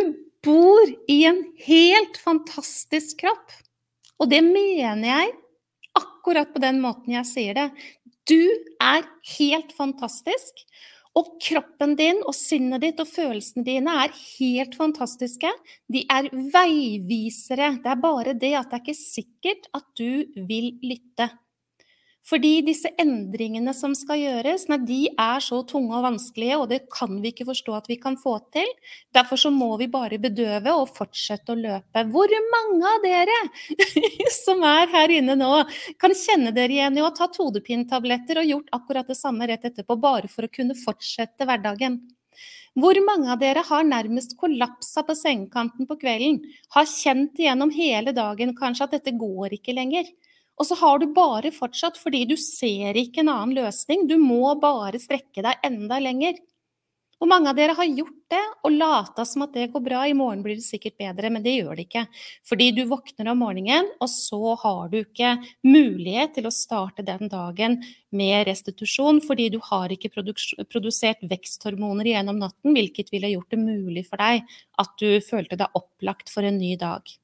bor 0.47 0.93
i 1.11 1.25
en 1.29 1.43
helt 1.67 2.19
fantastisk 2.23 3.21
kropp. 3.25 3.55
Og 4.23 4.31
det 4.31 4.41
mener 4.47 5.09
jeg 5.09 5.33
akkurat 5.99 6.53
på 6.55 6.63
den 6.63 6.81
måten 6.83 7.17
jeg 7.17 7.29
sier 7.29 7.59
det. 7.59 7.67
Du 8.27 8.41
er 8.83 9.07
helt 9.37 9.75
fantastisk. 9.77 10.65
Og 11.17 11.31
kroppen 11.41 11.95
din 11.97 12.19
og 12.29 12.35
sinnet 12.37 12.83
ditt 12.85 13.01
og 13.01 13.09
følelsene 13.09 13.65
dine 13.65 13.95
er 14.05 14.13
helt 14.37 14.77
fantastiske. 14.77 15.49
De 15.89 16.05
er 16.13 16.29
veivisere. 16.53 17.73
Det 17.81 17.93
er 17.93 18.03
bare 18.03 18.37
det 18.37 18.53
at 18.59 18.69
det 18.69 18.81
er 18.81 18.85
ikke 18.85 18.99
sikkert 19.01 19.71
at 19.79 19.89
du 19.97 20.45
vil 20.51 20.75
lytte. 20.85 21.31
Fordi 22.27 22.57
disse 22.67 22.91
endringene 22.99 23.71
som 23.77 23.93
skal 23.95 24.19
gjøres, 24.19 24.65
nei, 24.67 24.81
de 24.89 24.99
er 25.15 25.43
så 25.45 25.61
tunge 25.69 25.95
og 25.95 26.03
vanskelige, 26.09 26.57
og 26.59 26.67
det 26.73 26.81
kan 26.91 27.21
vi 27.23 27.31
ikke 27.31 27.47
forstå 27.47 27.77
at 27.77 27.87
vi 27.91 27.99
kan 28.03 28.17
få 28.19 28.35
til. 28.55 28.67
Derfor 29.15 29.39
så 29.39 29.53
må 29.55 29.69
vi 29.79 29.87
bare 29.93 30.19
bedøve 30.23 30.75
og 30.75 30.91
fortsette 30.97 31.55
å 31.55 31.61
løpe. 31.61 32.03
Hvor 32.11 32.35
mange 32.51 32.91
av 32.91 33.07
dere 33.07 33.39
som 34.41 34.67
er 34.67 34.91
her 34.91 35.15
inne 35.21 35.39
nå, 35.39 35.53
kan 36.03 36.17
kjenne 36.19 36.51
dere 36.57 36.75
igjen 36.75 36.99
i 36.99 37.05
å 37.05 37.07
ha 37.07 37.15
tatt 37.15 37.39
hodepinetabletter 37.39 38.43
og 38.43 38.51
gjort 38.51 38.77
akkurat 38.81 39.15
det 39.15 39.21
samme 39.21 39.47
rett 39.47 39.71
etterpå, 39.71 39.95
bare 40.03 40.31
for 40.33 40.49
å 40.49 40.53
kunne 40.59 40.75
fortsette 40.83 41.47
hverdagen? 41.47 42.03
Hvor 42.77 42.99
mange 43.07 43.31
av 43.33 43.39
dere 43.41 43.63
har 43.65 43.87
nærmest 43.87 44.35
kollapsa 44.37 45.07
på 45.07 45.15
sengekanten 45.17 45.87
på 45.89 45.97
kvelden? 46.03 46.43
Har 46.75 46.91
kjent 46.91 47.39
igjennom 47.39 47.71
hele 47.73 48.13
dagen 48.13 48.53
kanskje 48.59 48.91
at 48.91 48.99
dette 48.99 49.15
går 49.17 49.55
ikke 49.57 49.79
lenger? 49.79 50.11
Og 50.57 50.69
så 50.69 50.77
har 50.81 51.01
du 51.01 51.07
bare 51.13 51.53
fortsatt 51.53 51.99
fordi 52.01 52.25
du 52.31 52.37
ser 52.41 52.97
ikke 52.97 53.23
en 53.23 53.33
annen 53.33 53.57
løsning. 53.59 54.07
Du 54.09 54.17
må 54.21 54.55
bare 54.61 55.01
strekke 55.03 55.45
deg 55.45 55.67
enda 55.67 56.01
lenger. 56.03 56.39
Hvor 57.17 57.31
mange 57.31 57.49
av 57.49 57.57
dere 57.57 57.73
har 57.73 57.89
gjort 57.89 58.17
det 58.29 58.43
og 58.67 58.75
lata 58.77 59.25
som 59.25 59.47
at 59.47 59.55
det 59.57 59.71
går 59.73 59.81
bra, 59.87 60.03
i 60.05 60.13
morgen 60.17 60.43
blir 60.45 60.59
det 60.59 60.67
sikkert 60.67 60.99
bedre, 61.01 61.31
men 61.33 61.45
det 61.45 61.55
gjør 61.55 61.79
det 61.79 61.87
ikke. 61.87 62.03
Fordi 62.45 62.67
du 62.77 62.83
våkner 62.91 63.31
om 63.33 63.41
morgenen, 63.41 63.89
og 64.05 64.11
så 64.13 64.53
har 64.61 64.91
du 64.93 64.99
ikke 65.01 65.33
mulighet 65.65 66.37
til 66.37 66.49
å 66.49 66.53
starte 66.53 67.07
den 67.07 67.33
dagen 67.33 67.79
med 68.13 68.45
restitusjon, 68.51 69.23
fordi 69.25 69.49
du 69.55 69.61
har 69.65 69.97
ikke 69.97 70.13
produsert 70.13 71.25
veksthormoner 71.25 72.13
gjennom 72.13 72.43
natten, 72.45 72.77
hvilket 72.77 73.09
ville 73.15 73.33
gjort 73.33 73.55
det 73.55 73.65
mulig 73.65 74.05
for 74.11 74.21
deg 74.21 74.45
at 74.85 74.99
du 75.01 75.17
følte 75.25 75.57
deg 75.57 75.81
opplagt 75.81 76.29
for 76.33 76.45
en 76.45 76.61
ny 76.61 76.75
dag. 76.77 77.17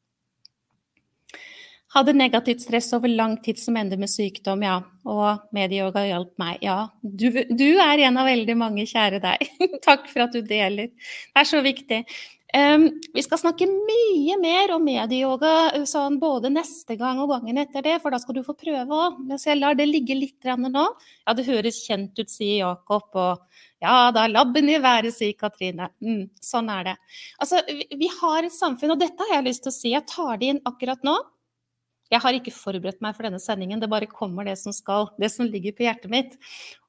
Hadde 1.92 2.14
negativt 2.16 2.62
stress 2.64 2.92
over 2.96 3.10
lang 3.12 3.36
tid 3.44 3.58
som 3.60 3.76
ender 3.76 4.00
med 4.00 4.08
sykdom, 4.08 4.62
ja. 4.64 4.78
Og 5.04 5.42
medieyoga 5.52 6.06
hjalp 6.08 6.32
meg. 6.40 6.62
Ja, 6.64 6.86
du, 7.02 7.28
du, 7.50 7.66
er 7.84 8.06
en 8.06 8.20
av 8.20 8.30
veldig 8.30 8.54
mange, 8.56 8.86
kjære 8.88 9.18
deg. 9.20 9.50
Takk 9.86 10.06
for 10.08 10.24
at 10.24 10.32
du 10.32 10.40
deler. 10.40 10.88
Det 10.88 11.42
er 11.42 11.48
så 11.50 11.60
viktig. 11.64 12.04
Um, 12.52 12.86
vi 13.16 13.22
skal 13.24 13.40
snakke 13.40 13.64
mye 13.64 14.34
mer 14.36 14.74
om 14.74 14.82
medieyoga 14.84 15.84
sånn, 15.88 16.18
både 16.20 16.50
neste 16.52 16.98
gang 17.00 17.20
og 17.22 17.30
gangen 17.32 17.60
etter 17.62 17.84
det, 17.84 17.94
for 18.02 18.12
da 18.12 18.20
skal 18.20 18.36
du 18.36 18.42
få 18.44 18.52
prøve 18.56 18.92
òg. 18.92 19.20
Mens 19.28 19.44
jeg 19.48 19.56
lar 19.60 19.76
det 19.76 19.88
ligge 19.88 20.16
litt 20.16 20.48
nå. 20.60 20.86
Ja, 21.26 21.36
det 21.36 21.46
høres 21.48 21.80
kjent 21.84 22.16
ut, 22.16 22.32
sier 22.32 22.58
Jakob. 22.62 23.08
Og 23.16 23.84
ja 23.84 24.10
da, 24.12 24.26
labben 24.28 24.68
i 24.68 24.80
været, 24.80 25.12
sier 25.16 25.36
Katrine. 25.36 25.88
Mm, 26.00 26.28
sånn 26.40 26.68
er 26.72 26.92
det. 26.92 26.96
Altså, 27.40 27.60
vi, 27.68 27.88
vi 28.00 28.12
har 28.20 28.44
et 28.44 28.56
samfunn, 28.56 28.96
og 28.96 29.00
dette 29.00 29.28
har 29.28 29.40
jeg 29.40 29.48
lyst 29.48 29.64
til 29.64 29.72
å 29.72 29.76
si. 29.76 29.94
Jeg 29.96 30.08
tar 30.12 30.40
det 30.40 30.52
inn 30.52 30.64
akkurat 30.68 31.04
nå. 31.08 31.16
Jeg 32.12 32.20
har 32.20 32.36
ikke 32.36 32.52
forberedt 32.52 33.00
meg 33.00 33.14
for 33.16 33.24
denne 33.24 33.40
sendingen, 33.40 33.80
det 33.80 33.88
bare 33.88 34.08
kommer 34.10 34.44
det 34.44 34.58
som 34.60 34.74
skal, 34.76 35.08
det 35.20 35.30
som 35.32 35.48
ligger 35.48 35.72
på 35.72 35.86
hjertet 35.86 36.12
mitt. 36.12 36.34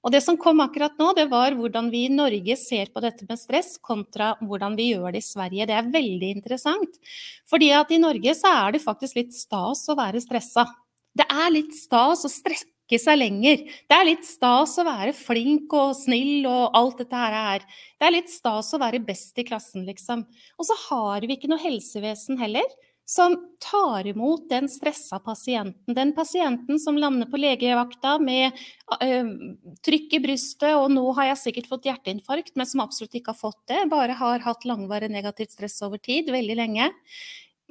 Og 0.04 0.12
det 0.12 0.20
som 0.26 0.36
kom 0.40 0.60
akkurat 0.60 0.98
nå, 1.00 1.14
det 1.16 1.30
var 1.32 1.56
hvordan 1.56 1.88
vi 1.94 2.02
i 2.10 2.12
Norge 2.12 2.58
ser 2.60 2.92
på 2.92 3.04
dette 3.04 3.24
med 3.30 3.40
stress, 3.40 3.78
kontra 3.80 4.34
hvordan 4.44 4.76
vi 4.76 4.90
gjør 4.92 5.16
det 5.16 5.24
i 5.24 5.30
Sverige. 5.30 5.70
Det 5.70 5.78
er 5.78 5.94
veldig 5.96 6.34
interessant. 6.42 7.00
Fordi 7.48 7.72
at 7.78 7.96
i 7.96 8.02
Norge 8.04 8.36
så 8.36 8.52
er 8.66 8.76
det 8.76 8.84
faktisk 8.84 9.22
litt 9.22 9.32
stas 9.38 9.88
å 9.88 9.96
være 9.96 10.20
stressa. 10.24 10.68
Det 11.16 11.30
er 11.32 11.56
litt 11.56 11.72
stas 11.78 12.28
å 12.28 12.36
strekke 12.36 13.00
seg 13.00 13.22
lenger. 13.22 13.64
Det 13.88 13.96
er 13.96 14.10
litt 14.12 14.28
stas 14.28 14.76
å 14.82 14.84
være 14.84 15.16
flink 15.16 15.72
og 15.72 15.96
snill 15.96 16.44
og 16.50 16.76
alt 16.76 17.00
dette 17.00 17.24
her 17.24 17.42
er. 17.56 17.70
Det 17.96 18.10
er 18.10 18.20
litt 18.20 18.34
stas 18.34 18.76
å 18.76 18.82
være 18.82 19.00
best 19.08 19.40
i 19.40 19.48
klassen, 19.48 19.88
liksom. 19.88 20.28
Og 20.60 20.68
så 20.68 20.76
har 20.90 21.24
vi 21.24 21.38
ikke 21.38 21.48
noe 21.54 21.64
helsevesen 21.64 22.44
heller 22.44 22.68
som 23.06 23.36
tar 23.60 24.08
imot 24.08 24.50
den 24.50 24.70
stressa 24.70 25.20
pasienten. 25.20 25.96
Den 25.96 26.14
pasienten 26.16 26.80
som 26.80 26.98
lander 26.98 27.28
på 27.28 27.38
legevakta 27.38 28.16
med 28.20 28.56
øh, 29.02 29.32
trykk 29.84 30.18
i 30.18 30.24
brystet 30.24 30.76
og 30.78 30.90
'nå 30.92 31.06
har 31.20 31.34
jeg 31.34 31.42
sikkert 31.44 31.70
fått 31.72 31.88
hjerteinfarkt', 31.90 32.56
men 32.56 32.70
som 32.70 32.84
absolutt 32.86 33.16
ikke 33.20 33.36
har 33.36 33.40
fått 33.40 33.62
det, 33.68 33.84
bare 33.92 34.16
har 34.16 34.40
hatt 34.40 34.66
langvarig 34.66 35.12
negativt 35.12 35.52
stress 35.52 35.82
over 35.84 35.98
tid, 35.98 36.32
veldig 36.32 36.56
lenge. 36.56 36.92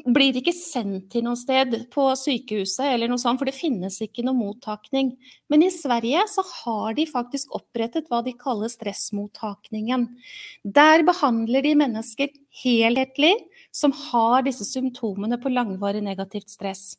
Blir 0.03 0.35
ikke 0.35 0.55
sendt 0.57 1.11
til 1.13 1.23
noe 1.25 1.37
sted 1.37 1.75
på 1.93 2.05
sykehuset 2.17 2.95
eller 2.95 3.09
noe 3.09 3.21
sånt, 3.21 3.39
for 3.39 3.47
det 3.47 3.55
finnes 3.55 4.01
ikke 4.03 4.25
noe 4.25 4.35
mottakning. 4.35 5.13
Men 5.53 5.63
i 5.63 5.71
Sverige 5.71 6.25
så 6.33 6.43
har 6.65 6.97
de 6.97 7.05
faktisk 7.07 7.53
opprettet 7.55 8.09
hva 8.11 8.23
de 8.25 8.33
kaller 8.33 8.73
stressmottakningen. 8.73 10.09
Der 10.65 11.05
behandler 11.07 11.63
de 11.63 11.75
mennesker 11.85 12.33
helhetlig 12.65 13.37
som 13.73 13.95
har 14.11 14.45
disse 14.47 14.67
symptomene 14.69 15.39
på 15.41 15.53
langvarig 15.53 16.03
negativt 16.05 16.53
stress. 16.53 16.93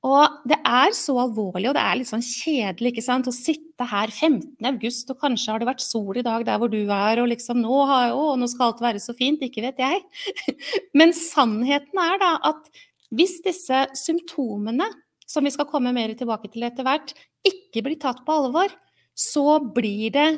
Og 0.00 0.36
det 0.48 0.56
er 0.64 0.94
så 0.96 1.12
alvorlig, 1.20 1.68
og 1.68 1.74
det 1.76 1.82
er 1.84 1.98
litt 1.98 2.08
sånn 2.08 2.24
kjedelig 2.24 2.94
ikke 2.94 3.04
sant? 3.04 3.28
å 3.28 3.34
sitte 3.36 3.84
her 3.84 4.08
15.8, 4.08 5.10
og 5.12 5.18
kanskje 5.20 5.52
har 5.52 5.60
det 5.60 5.68
vært 5.68 5.84
sol 5.84 6.16
i 6.16 6.24
dag 6.24 6.46
der 6.48 6.60
hvor 6.60 6.72
du 6.72 6.78
er, 6.80 7.20
og 7.20 7.28
liksom 7.28 7.60
nå, 7.60 7.82
har, 7.90 8.14
å, 8.16 8.30
nå 8.40 8.48
skal 8.48 8.70
alt 8.70 8.80
være 8.80 9.02
så 9.02 9.12
fint, 9.18 9.44
ikke 9.44 9.66
vet 9.66 9.82
jeg. 9.82 10.00
Men 10.98 11.12
sannheten 11.16 12.00
er 12.00 12.16
da 12.22 12.32
at 12.48 12.72
hvis 13.12 13.42
disse 13.44 13.84
symptomene, 13.98 14.88
som 15.28 15.44
vi 15.44 15.52
skal 15.52 15.68
komme 15.68 15.92
mer 15.94 16.14
tilbake 16.16 16.48
til 16.50 16.64
etter 16.66 16.86
hvert, 16.86 17.12
ikke 17.46 17.84
blir 17.84 18.00
tatt 18.00 18.24
på 18.24 18.38
alvor, 18.40 18.72
så 19.12 19.60
blir 19.76 20.14
det 20.16 20.30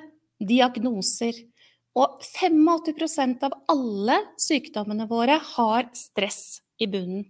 diagnoser. 0.43 1.39
Og 1.99 2.23
85% 2.25 3.43
av 3.45 3.57
alle 3.73 4.19
sykdommene 4.41 5.07
våre 5.11 5.37
har 5.55 5.91
stress 5.97 6.63
i 6.81 6.89
bunnen. 6.89 7.27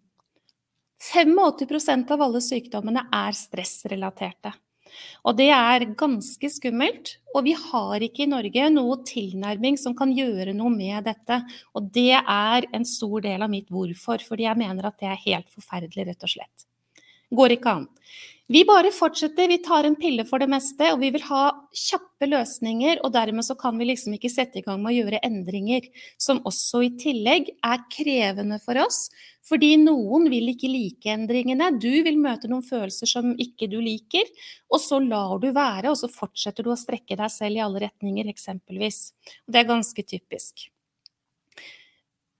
85% 1.03 2.13
av 2.15 2.23
alle 2.23 2.41
sykdommene 2.45 3.09
er 3.11 3.35
stressrelaterte. 3.35 4.53
Og 5.27 5.37
det 5.39 5.49
er 5.55 5.87
ganske 5.99 6.51
skummelt. 6.53 7.17
Og 7.35 7.47
vi 7.49 7.55
har 7.59 8.05
ikke 8.05 8.25
i 8.27 8.31
Norge 8.31 8.69
noe 8.71 8.99
tilnærming 9.09 9.79
som 9.81 9.97
kan 9.99 10.13
gjøre 10.15 10.55
noe 10.57 10.71
med 10.75 11.09
dette. 11.09 11.41
Og 11.75 11.89
det 11.95 12.21
er 12.21 12.69
en 12.71 12.87
stor 12.87 13.25
del 13.25 13.43
av 13.43 13.51
mitt 13.51 13.73
hvorfor, 13.73 14.23
fordi 14.23 14.47
jeg 14.47 14.61
mener 14.63 14.89
at 14.89 15.01
det 15.01 15.11
er 15.11 15.25
helt 15.25 15.49
forferdelig, 15.55 16.07
rett 16.13 16.29
og 16.29 16.35
slett. 16.37 16.69
Går 17.33 17.57
ikke 17.57 17.77
an. 17.81 17.89
Vi 18.53 18.65
bare 18.69 18.91
fortsetter, 18.93 19.49
vi 19.49 19.57
tar 19.65 19.87
en 19.89 19.95
pille 19.97 20.25
for 20.29 20.43
det 20.43 20.49
meste, 20.51 20.91
og 20.93 20.99
vi 21.01 21.09
vil 21.15 21.23
ha 21.25 21.45
kjappe 21.73 22.27
løsninger. 22.29 22.99
Og 23.07 23.15
dermed 23.15 23.47
så 23.47 23.55
kan 23.57 23.79
vi 23.81 23.87
liksom 23.89 24.13
ikke 24.17 24.29
sette 24.29 24.61
i 24.61 24.65
gang 24.67 24.83
med 24.83 24.93
å 24.93 24.97
gjøre 24.99 25.21
endringer, 25.25 25.87
som 26.21 26.43
også 26.49 26.83
i 26.85 26.91
tillegg 27.01 27.49
er 27.65 27.87
krevende 27.95 28.59
for 28.61 28.77
oss. 28.83 29.07
Fordi 29.49 29.71
noen 29.81 30.29
vil 30.29 30.53
ikke 30.53 30.69
like 30.69 31.15
endringene. 31.15 31.71
Du 31.81 31.89
vil 32.05 32.21
møte 32.21 32.51
noen 32.51 32.67
følelser 32.67 33.09
som 33.15 33.33
ikke 33.41 33.71
du 33.73 33.79
liker, 33.81 34.29
og 34.69 34.85
så 34.85 35.01
lar 35.01 35.39
du 35.41 35.49
være, 35.55 35.89
og 35.89 35.97
så 36.03 36.13
fortsetter 36.13 36.67
du 36.67 36.75
å 36.75 36.79
strekke 36.83 37.17
deg 37.23 37.33
selv 37.33 37.57
i 37.57 37.65
alle 37.65 37.87
retninger, 37.87 38.29
eksempelvis. 38.35 39.05
Og 39.47 39.57
det 39.57 39.63
er 39.63 39.73
ganske 39.73 40.09
typisk. 40.13 40.69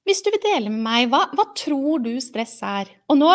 Hvis 0.03 0.23
du 0.25 0.33
vil 0.35 0.43
dele 0.43 0.71
med 0.73 0.83
meg, 0.83 1.11
hva, 1.13 1.29
hva, 1.31 1.45
tror 1.55 2.01
du 2.03 2.11
stress 2.23 2.57
er? 2.67 2.89
Og 3.13 3.21
nå, 3.21 3.29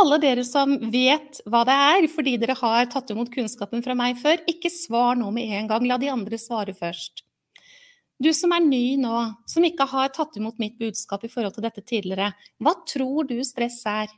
alle 0.00 0.18
dere 0.22 0.42
som 0.46 0.74
vet 0.90 1.38
hva 1.46 1.62
det 1.68 1.76
er, 1.94 2.06
fordi 2.10 2.38
dere 2.42 2.56
har 2.58 2.88
tatt 2.90 3.12
imot 3.14 3.30
kunnskapen 3.34 3.84
fra 3.84 3.94
meg 3.98 4.18
før, 4.18 4.42
ikke 4.50 4.72
svar 4.72 5.14
nå 5.20 5.30
med 5.34 5.52
en 5.60 5.70
gang. 5.70 5.86
La 5.86 6.00
de 6.02 6.10
andre 6.10 6.40
svare 6.42 6.74
først. 6.74 7.22
Du 8.22 8.32
som 8.34 8.54
er 8.54 8.66
ny 8.66 8.98
nå, 9.02 9.14
som 9.50 9.64
ikke 9.66 9.86
har 9.94 10.10
tatt 10.14 10.36
imot 10.38 10.58
mitt 10.62 10.74
budskap 10.78 11.22
i 11.26 11.30
forhold 11.30 11.54
til 11.56 11.66
dette 11.66 11.86
tidligere, 11.86 12.32
hva 12.62 12.74
tror 12.86 13.30
du 13.30 13.38
stress 13.46 13.80
er? 13.86 14.10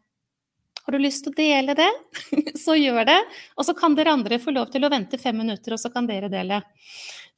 Har 0.84 0.92
du 0.92 1.00
lyst 1.00 1.24
til 1.24 1.32
å 1.32 1.38
dele 1.38 1.76
det, 1.76 1.90
så 2.64 2.76
gjør 2.76 3.04
det. 3.08 3.20
Og 3.56 3.68
så 3.68 3.76
kan 3.76 3.96
dere 3.96 4.12
andre 4.16 4.40
få 4.40 4.52
lov 4.56 4.72
til 4.72 4.84
å 4.84 4.92
vente 4.92 5.20
fem 5.20 5.36
minutter, 5.40 5.76
og 5.76 5.80
så 5.80 5.92
kan 5.92 6.08
dere 6.08 6.32
dele. 6.32 6.60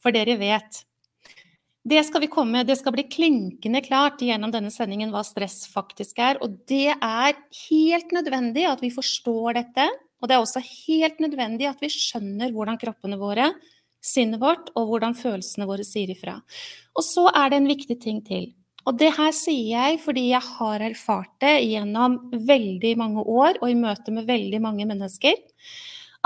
For 0.03 0.15
dere 0.15 0.39
vet. 0.39 0.86
Det 1.87 2.01
skal, 2.03 2.25
komme, 2.27 2.65
det 2.67 2.75
skal, 2.81 2.95
bli 2.97 3.05
klinkende 3.07 3.79
klart 3.85 4.23
gjennom 4.25 4.51
denne 4.51 4.73
sendingen 4.75 5.13
hva 5.15 5.21
stress 5.23 5.69
faktisk 5.71 6.19
er. 6.19 6.41
Og 6.43 6.57
det 6.67 6.97
er 6.97 7.37
helt 7.69 8.15
nødvendig 8.17 8.65
at 8.67 8.83
vi 8.83 8.91
forstår 8.91 9.61
dette. 9.61 9.87
Og 10.19 10.27
det 10.27 10.35
er 10.35 10.43
også 10.43 10.65
helt 10.65 11.21
nødvendig 11.23 11.69
at 11.71 11.83
vi 11.85 11.93
skjønner 11.93 12.51
hvordan 12.51 12.81
kroppene 12.81 13.21
våre, 13.21 13.53
sinnet 14.03 14.43
vårt 14.43 14.73
og 14.75 14.91
hvordan 14.91 15.15
følelsene 15.15 15.69
våre 15.69 15.87
sier 15.87 16.11
ifra. 16.11 16.41
Og 16.97 17.07
så 17.07 17.29
er 17.31 17.53
det 17.53 17.61
en 17.61 17.71
viktig 17.71 17.99
ting 18.03 18.19
til. 18.27 18.49
Og 18.87 18.99
det 18.99 19.13
her 19.15 19.31
sier 19.35 19.71
jeg 19.71 20.03
fordi 20.03 20.29
jeg 20.33 20.43
har 20.59 20.83
erfart 20.89 21.33
det 21.43 21.55
gjennom 21.69 22.19
veldig 22.35 22.97
mange 22.99 23.23
år 23.23 23.61
og 23.61 23.71
i 23.71 23.79
møte 23.79 24.15
med 24.15 24.27
veldig 24.27 24.63
mange 24.63 24.87
mennesker 24.91 25.39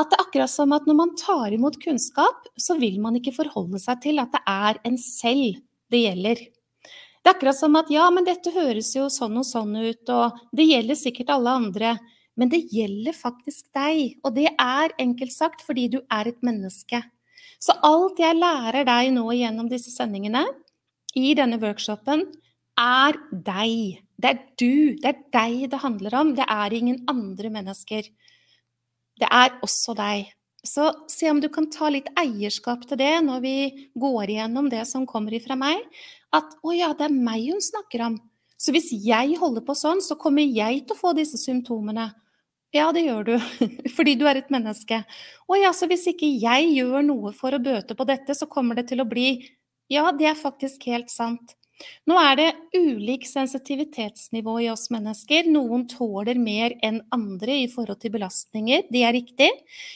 at 0.00 0.08
det 0.10 0.16
er 0.16 0.24
akkurat 0.24 0.52
som 0.52 0.72
at 0.72 0.86
når 0.88 0.96
man 0.96 1.12
tar 1.18 1.52
imot 1.52 1.76
kunnskap, 1.82 2.48
så 2.56 2.76
vil 2.80 2.96
man 3.02 3.18
ikke 3.18 3.34
forholde 3.36 3.80
seg 3.82 4.00
til 4.06 4.22
at 4.22 4.32
det 4.32 4.40
er 4.48 4.80
en 4.88 4.96
selv 5.00 5.60
det 5.92 6.02
gjelder. 6.06 6.40
Det 7.20 7.28
er 7.28 7.36
akkurat 7.36 7.58
som 7.58 7.76
at 7.76 7.90
ja, 7.92 8.06
men 8.14 8.24
dette 8.24 8.52
høres 8.54 8.94
jo 8.96 9.10
sånn 9.12 9.36
og 9.42 9.44
sånn 9.44 9.76
ut, 9.76 10.12
og 10.14 10.40
det 10.56 10.70
gjelder 10.70 10.96
sikkert 10.96 11.32
alle 11.34 11.56
andre. 11.60 11.94
Men 12.40 12.48
det 12.48 12.62
gjelder 12.72 13.12
faktisk 13.12 13.66
deg, 13.76 14.16
og 14.24 14.32
det 14.38 14.48
er 14.54 14.94
enkelt 15.02 15.34
sagt 15.34 15.64
fordi 15.66 15.90
du 15.92 15.98
er 16.08 16.30
et 16.30 16.40
menneske. 16.46 17.02
Så 17.60 17.76
alt 17.84 18.20
jeg 18.22 18.38
lærer 18.38 18.86
deg 18.88 19.10
nå 19.12 19.26
gjennom 19.36 19.68
disse 19.68 19.92
sendingene, 19.92 20.46
i 21.18 21.34
denne 21.36 21.58
workshopen, 21.60 22.24
er 22.80 23.18
deg. 23.30 24.00
Det 24.20 24.30
er 24.30 24.40
du, 24.60 24.96
det 25.02 25.10
er 25.10 25.20
deg 25.34 25.70
det 25.72 25.80
handler 25.82 26.16
om. 26.22 26.32
Det 26.38 26.46
er 26.48 26.76
ingen 26.76 27.02
andre 27.10 27.50
mennesker. 27.52 28.06
Det 29.20 29.28
er 29.28 29.56
også 29.64 29.94
deg. 29.98 30.30
Så 30.64 30.90
se 31.08 31.30
om 31.30 31.40
du 31.40 31.48
kan 31.52 31.68
ta 31.72 31.88
litt 31.92 32.08
eierskap 32.20 32.82
til 32.88 33.00
det 33.00 33.12
når 33.24 33.40
vi 33.44 33.54
går 34.00 34.32
igjennom 34.34 34.68
det 34.72 34.82
som 34.88 35.06
kommer 35.08 35.36
ifra 35.36 35.56
meg. 35.56 35.80
At 36.32 36.52
'å 36.62 36.74
ja, 36.76 36.92
det 36.94 37.08
er 37.08 37.16
meg 37.16 37.48
hun 37.48 37.60
snakker 37.60 38.04
om'. 38.06 38.18
Så 38.60 38.72
hvis 38.72 38.90
jeg 38.92 39.38
holder 39.40 39.64
på 39.64 39.74
sånn, 39.74 40.02
så 40.04 40.18
kommer 40.20 40.44
jeg 40.44 40.84
til 40.84 40.96
å 40.96 41.00
få 41.00 41.14
disse 41.16 41.40
symptomene. 41.40 42.10
Ja, 42.72 42.92
det 42.92 43.02
gjør 43.02 43.24
du, 43.24 43.36
fordi 43.96 44.14
du 44.20 44.26
er 44.28 44.36
et 44.36 44.50
menneske. 44.52 45.00
Å 45.48 45.56
ja, 45.58 45.72
så 45.72 45.88
hvis 45.90 46.06
ikke 46.12 46.28
jeg 46.28 46.68
gjør 46.76 47.02
noe 47.02 47.32
for 47.32 47.56
å 47.56 47.62
bøte 47.62 47.96
på 47.96 48.06
dette, 48.06 48.36
så 48.36 48.46
kommer 48.46 48.78
det 48.78 48.86
til 48.92 49.00
å 49.00 49.08
bli 49.08 49.40
Ja, 49.90 50.12
det 50.12 50.28
er 50.28 50.36
faktisk 50.38 50.84
helt 50.86 51.10
sant. 51.10 51.56
Nå 52.08 52.16
er 52.20 52.36
det 52.38 52.48
ulik 52.76 53.26
sensitivitetsnivå 53.28 54.56
i 54.64 54.68
oss 54.72 54.88
mennesker. 54.92 55.48
Noen 55.52 55.86
tåler 55.90 56.38
mer 56.40 56.74
enn 56.84 57.00
andre 57.14 57.60
i 57.64 57.68
forhold 57.72 58.00
til 58.02 58.14
belastninger, 58.16 58.86
det 58.92 59.04
er 59.06 59.16
riktig. 59.16 59.50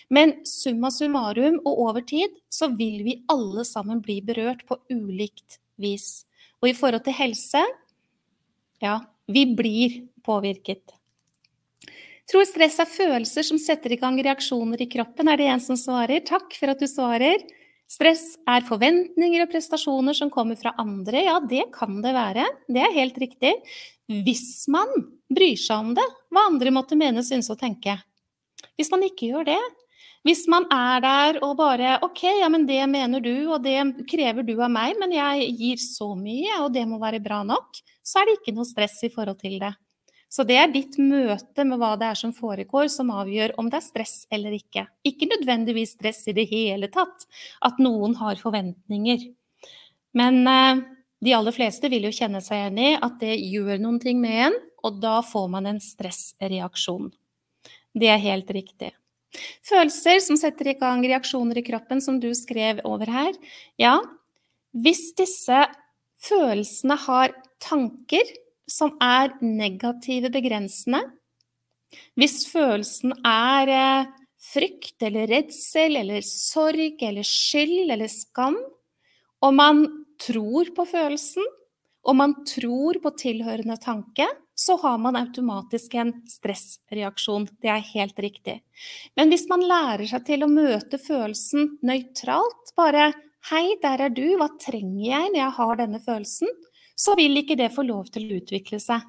Men 0.08 0.38
summa 0.48 0.92
summarum 0.94 1.60
og 1.64 1.84
over 1.88 2.06
tid 2.06 2.32
så 2.52 2.70
vil 2.72 3.02
vi 3.06 3.20
alle 3.32 3.66
sammen 3.68 4.02
bli 4.04 4.20
berørt 4.24 4.64
på 4.68 4.80
ulikt 4.92 5.60
vis. 5.80 6.24
Og 6.62 6.70
i 6.70 6.76
forhold 6.76 7.04
til 7.04 7.18
helse 7.18 7.64
ja, 8.82 8.98
vi 9.26 9.46
blir 9.56 10.02
påvirket. 10.24 10.94
Tror 12.30 12.46
stress 12.48 12.78
er 12.80 12.88
følelser 12.88 13.44
som 13.44 13.60
setter 13.60 13.92
i 13.92 14.00
gang 14.00 14.16
reaksjoner 14.24 14.80
i 14.80 14.88
kroppen, 14.88 15.28
er 15.28 15.40
det 15.40 15.50
en 15.52 15.60
som 15.60 15.76
svarer. 15.76 16.24
Takk 16.24 16.56
for 16.56 16.72
at 16.72 16.80
du 16.80 16.88
svarer. 16.88 17.44
Stress 17.90 18.34
er 18.48 18.64
forventninger 18.66 19.44
og 19.44 19.50
prestasjoner 19.52 20.16
som 20.16 20.32
kommer 20.32 20.58
fra 20.58 20.72
andre. 20.80 21.26
Ja, 21.26 21.36
det 21.40 21.68
kan 21.74 22.00
det 22.02 22.14
være. 22.16 22.46
Det 22.66 22.82
er 22.82 22.96
helt 22.96 23.18
riktig. 23.20 23.52
Hvis 24.08 24.66
man 24.72 24.90
bryr 25.32 25.56
seg 25.60 25.78
om 25.78 25.94
det, 25.96 26.04
hva 26.32 26.48
andre 26.50 26.72
måtte 26.74 26.98
mene, 26.98 27.22
synes 27.24 27.50
og 27.52 27.60
tenke. 27.60 27.96
Hvis 28.78 28.90
man 28.92 29.04
ikke 29.06 29.30
gjør 29.30 29.48
det, 29.52 29.60
hvis 30.24 30.46
man 30.48 30.64
er 30.72 31.02
der 31.04 31.38
og 31.44 31.58
bare 31.58 31.98
OK, 32.04 32.22
ja, 32.40 32.48
men 32.48 32.64
det 32.64 32.80
mener 32.88 33.20
du, 33.20 33.34
og 33.52 33.60
det 33.64 33.76
krever 34.08 34.46
du 34.46 34.54
av 34.56 34.72
meg, 34.72 34.96
men 35.00 35.12
jeg 35.12 35.50
gir 35.58 35.82
så 35.82 36.14
mye, 36.16 36.62
og 36.64 36.70
det 36.72 36.86
må 36.88 36.96
være 37.02 37.20
bra 37.24 37.42
nok, 37.44 37.76
så 38.00 38.22
er 38.22 38.30
det 38.30 38.38
ikke 38.38 38.54
noe 38.56 38.68
stress 38.68 39.02
i 39.04 39.12
forhold 39.12 39.36
til 39.42 39.58
det. 39.60 39.74
Så 40.34 40.42
det 40.48 40.56
er 40.58 40.72
ditt 40.72 40.96
møte 40.98 41.62
med 41.62 41.78
hva 41.78 41.92
det 41.98 42.08
er 42.10 42.18
som 42.18 42.32
foregår, 42.34 42.88
som 42.90 43.12
avgjør 43.14 43.52
om 43.60 43.68
det 43.70 43.78
er 43.78 43.84
stress 43.86 44.14
eller 44.34 44.56
ikke. 44.56 44.82
Ikke 45.06 45.28
nødvendigvis 45.30 45.94
stress 45.94 46.24
i 46.26 46.34
det 46.34 46.48
hele 46.50 46.88
tatt, 46.90 47.28
at 47.62 47.78
noen 47.82 48.16
har 48.18 48.40
forventninger. 48.40 49.28
Men 50.18 50.40
eh, 50.50 50.82
de 51.22 51.36
aller 51.38 51.54
fleste 51.54 51.90
vil 51.92 52.08
jo 52.08 52.14
kjenne 52.14 52.42
seg 52.42 52.64
igjen 52.64 52.82
i 52.82 52.90
at 52.98 53.22
det 53.22 53.36
gjør 53.38 53.78
noen 53.78 54.02
ting 54.02 54.18
med 54.22 54.40
en, 54.48 54.58
og 54.82 54.98
da 55.04 55.20
får 55.24 55.48
man 55.54 55.70
en 55.70 55.80
stressreaksjon. 55.80 57.12
Det 57.94 58.10
er 58.10 58.22
helt 58.26 58.50
riktig. 58.50 58.90
Følelser 59.66 60.18
som 60.22 60.38
setter 60.38 60.72
i 60.72 60.78
gang 60.78 61.02
reaksjoner 61.06 61.62
i 61.62 61.66
kroppen, 61.66 62.02
som 62.02 62.18
du 62.18 62.32
skrev 62.34 62.82
over 62.86 63.10
her. 63.10 63.34
Ja, 63.78 64.00
hvis 64.74 65.12
disse 65.14 65.62
følelsene 66.26 66.98
har 67.06 67.34
tanker 67.62 68.34
som 68.70 68.94
er 69.02 69.34
negative 69.44 70.30
begrensende. 70.32 71.02
Hvis 72.18 72.44
følelsen 72.50 73.14
er 73.26 73.70
eh, 73.70 74.12
frykt 74.52 75.02
eller 75.04 75.28
redsel 75.30 75.98
eller 76.00 76.24
sorg 76.26 77.02
eller 77.02 77.26
skyld 77.26 77.92
eller 77.94 78.10
skam, 78.10 78.56
og 79.44 79.54
man 79.54 79.84
tror 80.20 80.70
på 80.76 80.86
følelsen, 80.88 81.44
og 82.04 82.16
man 82.18 82.34
tror 82.48 82.98
på 83.00 83.12
tilhørende 83.20 83.76
tanke, 83.80 84.26
så 84.54 84.76
har 84.78 84.98
man 85.02 85.16
automatisk 85.18 85.96
en 85.98 86.12
stressreaksjon. 86.30 87.48
Det 87.62 87.70
er 87.72 87.88
helt 87.94 88.18
riktig. 88.22 88.60
Men 89.18 89.32
hvis 89.32 89.48
man 89.50 89.64
lærer 89.66 90.06
seg 90.06 90.26
til 90.28 90.44
å 90.46 90.50
møte 90.50 91.00
følelsen 91.00 91.78
nøytralt, 91.82 92.74
bare 92.76 93.12
'Hei, 93.44 93.76
der 93.82 94.00
er 94.06 94.08
du. 94.08 94.36
Hva 94.40 94.48
trenger 94.56 95.04
jeg 95.04 95.32
når 95.32 95.40
jeg 95.40 95.56
har 95.58 95.76
denne 95.76 96.00
følelsen?' 96.00 96.54
Så 96.94 97.16
vil 97.18 97.36
ikke 97.40 97.58
det 97.58 97.72
få 97.74 97.84
lov 97.86 98.08
til 98.14 98.28
å 98.28 98.40
utvikle 98.40 98.80
seg. 98.82 99.02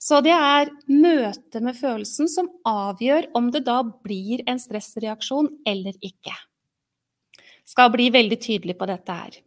Så 0.00 0.20
det 0.24 0.34
er 0.34 0.70
møtet 0.88 1.62
med 1.64 1.76
følelsen 1.76 2.28
som 2.28 2.48
avgjør 2.68 3.30
om 3.36 3.50
det 3.52 3.64
da 3.68 3.80
blir 3.84 4.42
en 4.48 4.60
stressreaksjon 4.60 5.50
eller 5.68 5.96
ikke. 6.04 6.34
Skal 7.66 7.90
bli 7.92 8.08
veldig 8.14 8.38
tydelig 8.40 8.76
på 8.78 8.88
dette 8.88 9.16
her. 9.16 9.40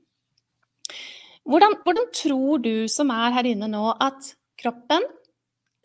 Hvordan, 1.50 1.80
hvordan 1.86 2.10
tror 2.14 2.62
du 2.62 2.74
som 2.92 3.10
er 3.14 3.34
her 3.34 3.48
inne 3.50 3.70
nå, 3.72 3.86
at 3.96 4.34
kroppen, 4.60 5.06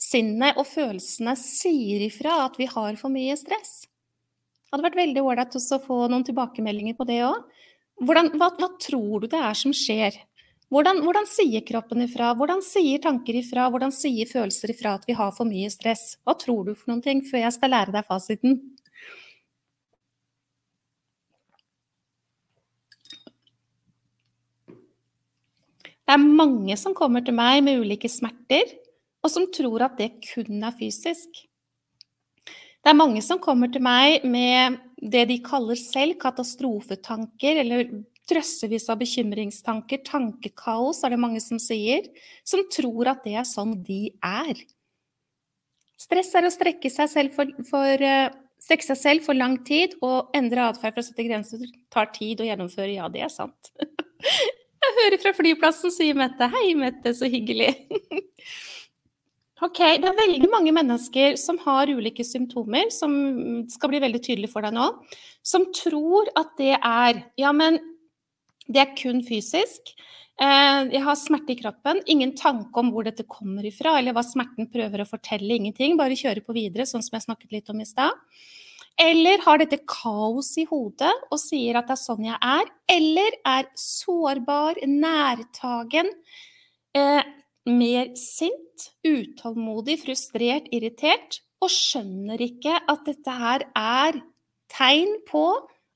sinnet 0.00 0.58
og 0.60 0.66
følelsene 0.68 1.36
sier 1.40 2.04
ifra 2.04 2.42
at 2.44 2.58
vi 2.60 2.68
har 2.68 2.98
for 3.00 3.12
mye 3.14 3.36
stress? 3.40 3.84
Det 3.84 4.74
hadde 4.74 4.88
vært 4.88 4.98
veldig 4.98 5.22
ålreit 5.22 5.56
å 5.56 5.78
få 5.80 6.00
noen 6.10 6.26
tilbakemeldinger 6.26 6.98
på 6.98 7.06
det 7.08 7.20
òg. 7.24 7.44
Hva, 8.02 8.24
hva 8.26 8.70
tror 8.82 9.22
du 9.22 9.28
det 9.30 9.38
er 9.38 9.54
som 9.56 9.72
skjer 9.76 10.18
hvordan, 10.72 11.02
hvordan, 11.04 11.26
sier 11.28 11.62
kroppen 11.66 12.02
ifra? 12.06 12.32
Hvordan 12.34 12.62
sier 12.64 13.02
tanker 13.02 13.36
ifra? 13.38 13.68
Hvordan 13.70 13.92
sier 13.94 14.26
følelser 14.26 14.72
ifra 14.72 14.94
at 14.98 15.04
vi 15.06 15.16
har 15.16 15.34
for 15.36 15.48
mye 15.48 15.70
stress? 15.70 16.16
Hva 16.24 16.34
tror 16.40 16.64
du 16.66 16.72
for 16.74 16.90
noen 16.90 17.02
ting, 17.04 17.20
før 17.26 17.44
jeg 17.44 17.56
skal 17.56 17.74
lære 17.74 17.94
deg 17.94 18.08
fasiten? 18.08 18.62
Det 26.04 26.12
er 26.12 26.20
mange 26.20 26.76
som 26.76 26.96
kommer 26.96 27.24
til 27.24 27.36
meg 27.36 27.62
med 27.64 27.80
ulike 27.80 28.10
smerter, 28.12 28.74
og 29.24 29.32
som 29.32 29.46
tror 29.52 29.86
at 29.86 30.00
det 30.00 30.10
kun 30.26 30.60
er 30.60 30.74
fysisk. 30.76 31.44
Det 32.84 32.92
er 32.92 32.98
mange 32.98 33.22
som 33.24 33.40
kommer 33.40 33.70
til 33.72 33.80
meg 33.84 34.26
med 34.28 34.76
det 35.00 35.22
de 35.30 35.38
kaller 35.44 35.78
selv 35.80 36.18
katastrofetanker, 36.20 37.62
eller 37.62 37.86
drøssevis 38.30 38.88
av 38.92 39.00
bekymringstanker, 39.02 40.00
tankekaos, 40.06 41.02
er 41.04 41.14
det 41.14 41.20
mange 41.20 41.42
som 41.44 41.60
sier, 41.62 42.06
som 42.46 42.64
tror 42.72 43.12
at 43.12 43.26
det 43.26 43.36
er 43.40 43.48
sånn 43.48 43.76
de 43.84 44.08
er. 44.24 44.64
Stress 46.00 46.32
er 46.36 46.48
å 46.48 46.52
strekke 46.52 46.90
seg 46.92 47.10
selv 47.12 47.36
for, 47.36 47.52
for 47.68 48.02
uh, 48.04 48.32
Strekke 48.64 48.86
seg 48.86 48.96
selv 48.96 49.24
for 49.26 49.36
lang 49.36 49.58
tid 49.66 49.92
og 50.00 50.30
endre 50.36 50.70
atferd 50.70 50.94
for 50.94 51.02
å 51.02 51.04
sette 51.04 51.24
grenser 51.26 51.66
tar 51.92 52.06
tid 52.14 52.40
å 52.40 52.46
gjennomføre. 52.46 52.94
Ja, 52.94 53.10
det 53.12 53.26
er 53.26 53.32
sant. 53.32 53.68
Jeg 54.84 54.94
hører 55.00 55.20
fra 55.20 55.32
flyplassen, 55.36 55.92
sier 55.92 56.16
Mette. 56.16 56.48
Hei, 56.52 56.70
Mette, 56.78 57.12
så 57.16 57.28
hyggelig. 57.30 57.74
Ok, 59.62 59.78
Det 59.78 60.08
er 60.10 60.16
veldig 60.18 60.48
mange 60.50 60.72
mennesker 60.74 61.38
som 61.40 61.56
har 61.62 61.88
ulike 61.88 62.24
symptomer, 62.26 62.90
som 62.92 63.12
skal 63.70 63.92
bli 63.92 64.00
veldig 64.02 64.20
tydelig 64.20 64.50
for 64.52 64.66
deg 64.66 64.74
nå, 64.74 64.88
som 65.46 65.64
tror 65.72 66.28
at 66.36 66.50
det 66.58 66.74
er 66.74 67.22
Ja, 67.40 67.52
men 67.54 67.78
det 68.70 68.80
er 68.80 68.94
kun 68.96 69.22
fysisk. 69.26 69.94
Eh, 70.34 70.80
jeg 70.90 71.02
har 71.04 71.18
smerte 71.18 71.54
i 71.54 71.58
kroppen. 71.60 72.00
Ingen 72.10 72.34
tanke 72.38 72.80
om 72.80 72.90
hvor 72.94 73.06
dette 73.06 73.26
kommer 73.30 73.66
ifra, 73.68 73.98
eller 73.98 74.16
hva 74.16 74.24
smerten 74.26 74.70
prøver 74.72 75.04
å 75.04 75.08
fortelle. 75.08 75.54
Ingenting. 75.54 75.98
Bare 76.00 76.18
kjøre 76.18 76.42
på 76.44 76.56
videre, 76.56 76.88
sånn 76.88 77.04
som 77.04 77.18
jeg 77.18 77.28
snakket 77.28 77.54
litt 77.54 77.70
om 77.70 77.82
i 77.82 77.88
stad. 77.88 78.18
Eller 79.00 79.40
har 79.42 79.58
dette 79.58 79.80
kaos 79.90 80.52
i 80.60 80.66
hodet 80.70 81.10
og 81.32 81.38
sier 81.42 81.74
at 81.78 81.88
det 81.88 81.96
er 81.96 82.02
sånn 82.02 82.26
jeg 82.28 82.38
er. 82.38 82.68
Eller 82.94 83.38
er 83.50 83.70
sårbar, 83.78 84.78
nærtagen, 84.86 86.10
eh, 86.94 87.22
mer 87.66 88.12
sint, 88.18 88.90
utålmodig, 89.06 89.98
frustrert, 90.02 90.70
irritert. 90.70 91.40
Og 91.62 91.70
skjønner 91.72 92.42
ikke 92.42 92.76
at 92.90 93.06
dette 93.06 93.34
her 93.34 93.66
er 93.74 94.20
tegn 94.68 95.18
på 95.26 95.46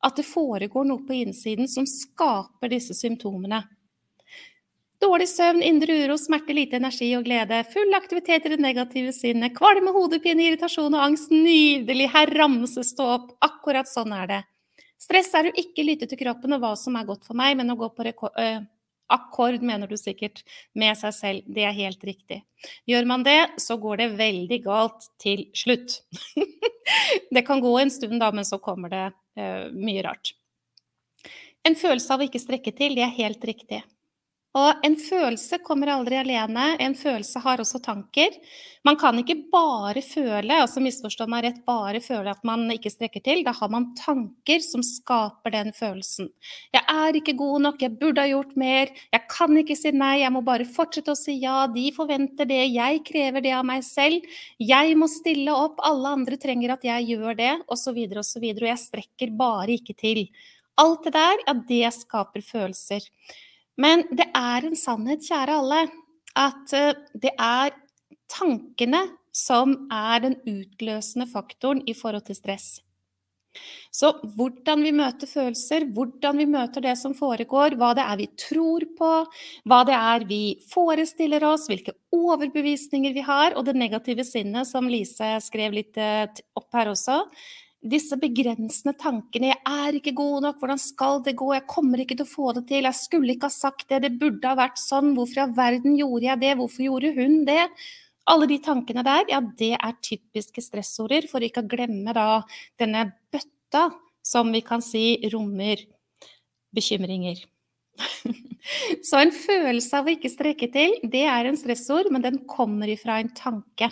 at 0.04 0.18
det 0.18 0.26
foregår 0.28 0.87
noe 0.87 1.02
på 1.06 1.16
innsiden 1.24 1.68
som 1.70 1.87
skaper 1.88 2.70
disse 2.70 2.94
symptomene. 2.94 3.64
Dårlig 4.98 5.28
søvn, 5.30 5.62
indre 5.62 5.94
uro, 5.94 6.16
smerte, 6.18 6.54
lite 6.54 6.78
energi 6.80 7.12
og 7.14 7.26
glede. 7.26 7.61
Full 7.70 7.94
aktivitet 7.94 8.46
i 8.46 8.54
det 8.54 8.58
negative 8.62 9.12
sinnet. 9.14 9.54
Kvalme, 9.54 9.92
hodepine, 9.94 10.42
irritasjon 10.48 10.96
og 10.96 11.04
angst. 11.04 11.30
Nydelig. 11.30 12.08
Her 12.11 12.32
ramses 12.34 12.90
det 12.98 13.06
opp. 13.06 13.28
Akkurat 13.46 13.87
sånn 13.90 14.14
er 14.16 14.26
det. 14.30 14.40
Stress 14.98 15.30
er 15.38 15.50
å 15.50 15.54
ikke 15.54 15.87
lytte 15.87 16.08
til 16.11 16.18
kroppen 16.18 16.56
og 16.56 16.64
hva 16.64 16.72
som 16.78 16.98
er 16.98 17.06
godt 17.06 17.28
for 17.28 17.38
meg, 17.38 17.54
men 17.61 17.70
å 17.70 17.78
gå 17.78 17.87
på 17.94 18.08
øh, 18.11 18.58
akkord, 19.14 19.62
mener 19.62 19.87
du 19.87 19.94
sikkert, 19.96 20.42
med 20.74 20.98
seg 20.98 21.14
selv. 21.14 21.46
Det 21.46 21.62
er 21.68 21.76
helt 21.76 22.02
riktig. 22.02 22.42
Gjør 22.90 23.06
man 23.06 23.22
det, 23.26 23.38
så 23.62 23.78
går 23.78 24.02
det 24.02 24.08
veldig 24.18 24.61
galt 24.66 25.06
til 25.22 25.46
slutt. 25.54 26.00
det 27.34 27.46
kan 27.46 27.62
gå 27.62 27.76
en 27.78 27.94
stund, 27.94 28.18
da, 28.18 28.32
men 28.34 28.48
så 28.48 28.58
kommer 28.58 28.90
det 28.90 29.06
mye 29.74 30.03
rart. 30.07 30.35
En 31.66 31.77
følelse 31.79 32.14
av 32.14 32.22
å 32.22 32.29
ikke 32.29 32.40
strekke 32.42 32.72
til, 32.77 32.96
det 32.96 33.05
er 33.05 33.16
helt 33.18 33.44
riktig. 33.44 33.83
Og 34.59 34.87
en 34.87 34.97
følelse 34.99 35.61
kommer 35.62 35.92
aldri 35.92 36.16
alene. 36.18 36.73
En 36.83 36.94
følelse 36.97 37.42
har 37.44 37.61
også 37.62 37.79
tanker. 37.85 38.35
Man 38.87 38.97
kan 38.99 39.18
ikke 39.21 39.37
bare 39.53 40.01
føle, 40.03 40.61
altså 40.62 40.81
misforstå 40.81 41.27
meg 41.29 41.44
rett, 41.44 41.59
bare 41.66 42.01
føle 42.03 42.33
at 42.33 42.44
man 42.47 42.64
ikke 42.73 42.92
strekker 42.92 43.23
til. 43.25 43.42
Da 43.47 43.53
har 43.55 43.71
man 43.73 43.90
tanker 43.99 44.62
som 44.64 44.85
skaper 44.87 45.53
den 45.55 45.75
følelsen. 45.77 46.31
Jeg 46.75 46.85
er 46.88 47.18
ikke 47.18 47.37
god 47.38 47.66
nok, 47.66 47.83
jeg 47.85 47.99
burde 48.01 48.25
ha 48.25 48.31
gjort 48.31 48.55
mer, 48.59 48.92
jeg 49.12 49.27
kan 49.31 49.61
ikke 49.61 49.77
si 49.79 49.92
nei, 49.92 50.23
jeg 50.23 50.33
må 50.35 50.42
bare 50.47 50.66
fortsette 50.68 51.12
å 51.12 51.18
si 51.18 51.37
ja. 51.42 51.59
De 51.75 51.88
forventer 51.94 52.49
det, 52.49 52.62
jeg 52.73 53.03
krever 53.07 53.44
det 53.44 53.55
av 53.59 53.66
meg 53.68 53.85
selv. 53.87 54.25
Jeg 54.62 54.94
må 54.99 55.11
stille 55.12 55.55
opp, 55.55 55.83
alle 55.87 56.14
andre 56.21 56.38
trenger 56.40 56.79
at 56.79 56.87
jeg 56.87 57.11
gjør 57.12 57.37
det, 57.38 57.53
osv., 57.68 57.99
osv. 58.23 58.47
Og, 58.49 58.62
og 58.62 58.71
jeg 58.71 58.85
strekker 58.87 59.37
bare 59.38 59.77
ikke 59.77 59.99
til. 59.99 60.25
Alt 60.79 61.09
det 61.09 61.14
der, 61.18 61.44
ja, 61.44 61.55
det 61.68 61.92
skaper 61.97 62.44
følelser. 62.47 63.05
Men 63.79 64.05
det 64.11 64.27
er 64.35 64.67
en 64.67 64.77
sannhet, 64.79 65.23
kjære 65.27 65.61
alle, 65.61 65.85
at 66.38 66.75
eh, 66.77 67.07
det 67.14 67.35
er 67.35 67.77
tankene 68.29 69.05
som 69.35 69.75
er 69.95 70.25
den 70.27 70.37
utløsende 70.43 71.29
faktoren 71.31 71.85
i 71.87 71.95
forhold 71.97 72.27
til 72.27 72.38
stress. 72.38 72.69
Så 73.95 74.11
hvordan 74.37 74.83
vi 74.85 74.93
møter 74.95 75.27
følelser, 75.31 75.87
hvordan 75.95 76.38
vi 76.38 76.47
møter 76.51 76.85
det 76.85 76.95
som 77.01 77.14
foregår, 77.17 77.75
hva 77.81 77.93
det 77.97 78.05
er 78.05 78.19
vi 78.21 78.27
tror 78.38 78.85
på, 78.99 79.12
hva 79.67 79.79
det 79.88 79.97
er 79.97 80.27
vi 80.29 80.43
forestiller 80.71 81.47
oss, 81.49 81.67
hvilke 81.71 81.97
overbevisninger 82.14 83.17
vi 83.17 83.25
har, 83.27 83.57
og 83.57 83.67
det 83.67 83.79
negative 83.79 84.27
sinnet, 84.27 84.69
som 84.69 84.91
Lise 84.91 85.37
skrev 85.45 85.75
litt 85.81 85.99
eh, 85.99 86.29
opp 86.59 86.69
her 86.77 86.93
også, 86.93 87.23
disse 87.83 88.17
begrensende 88.19 88.97
tankene 88.99 89.53
'jeg 89.53 89.62
er 89.64 89.93
ikke 89.95 90.14
god 90.14 90.43
nok', 90.43 90.59
'hvordan 90.59 90.79
skal 90.79 91.23
det 91.23 91.37
gå', 91.37 91.55
'jeg 91.55 91.67
kommer 91.67 91.99
ikke 91.99 92.17
til 92.17 92.27
å 92.27 92.35
få 92.35 92.55
det 92.55 92.67
til', 92.67 92.83
'jeg 92.83 92.95
skulle 92.95 93.31
ikke 93.35 93.47
ha 93.47 93.55
sagt 93.55 93.88
det', 93.88 94.03
'det 94.03 94.19
burde 94.19 94.45
ha 94.49 94.57
vært 94.57 94.79
sånn', 94.79 95.14
'hvorfor 95.14 95.37
i 95.37 95.41
all 95.41 95.55
verden 95.55 95.97
gjorde 95.97 96.23
jeg 96.23 96.41
det', 96.41 96.57
'hvorfor 96.57 96.83
gjorde 96.83 97.14
hun 97.14 97.45
det'? 97.47 97.71
Alle 98.27 98.47
de 98.47 98.59
tankene 98.59 99.03
der, 99.05 99.25
ja, 99.29 99.41
det 99.41 99.79
er 99.81 99.93
typiske 100.03 100.61
stressorder, 100.61 101.29
for 101.29 101.41
ikke 101.41 101.62
å 101.62 101.69
glemme 101.69 102.12
da 102.12 102.43
denne 102.79 103.12
bøtta 103.33 103.95
som 104.23 104.53
vi 104.53 104.61
kan 104.61 104.83
si 104.83 105.17
rommer 105.33 105.77
bekymringer. 106.75 107.47
Så 109.03 109.17
en 109.17 109.33
følelse 109.33 109.97
av 109.97 110.05
å 110.05 110.12
ikke 110.12 110.29
strekke 110.29 110.69
til, 110.71 110.99
det 111.03 111.25
er 111.25 111.47
en 111.47 111.57
stressord, 111.57 112.11
men 112.11 112.23
den 112.23 112.45
kommer 112.45 112.88
ifra 112.88 113.21
en 113.21 113.33
tanke. 113.33 113.91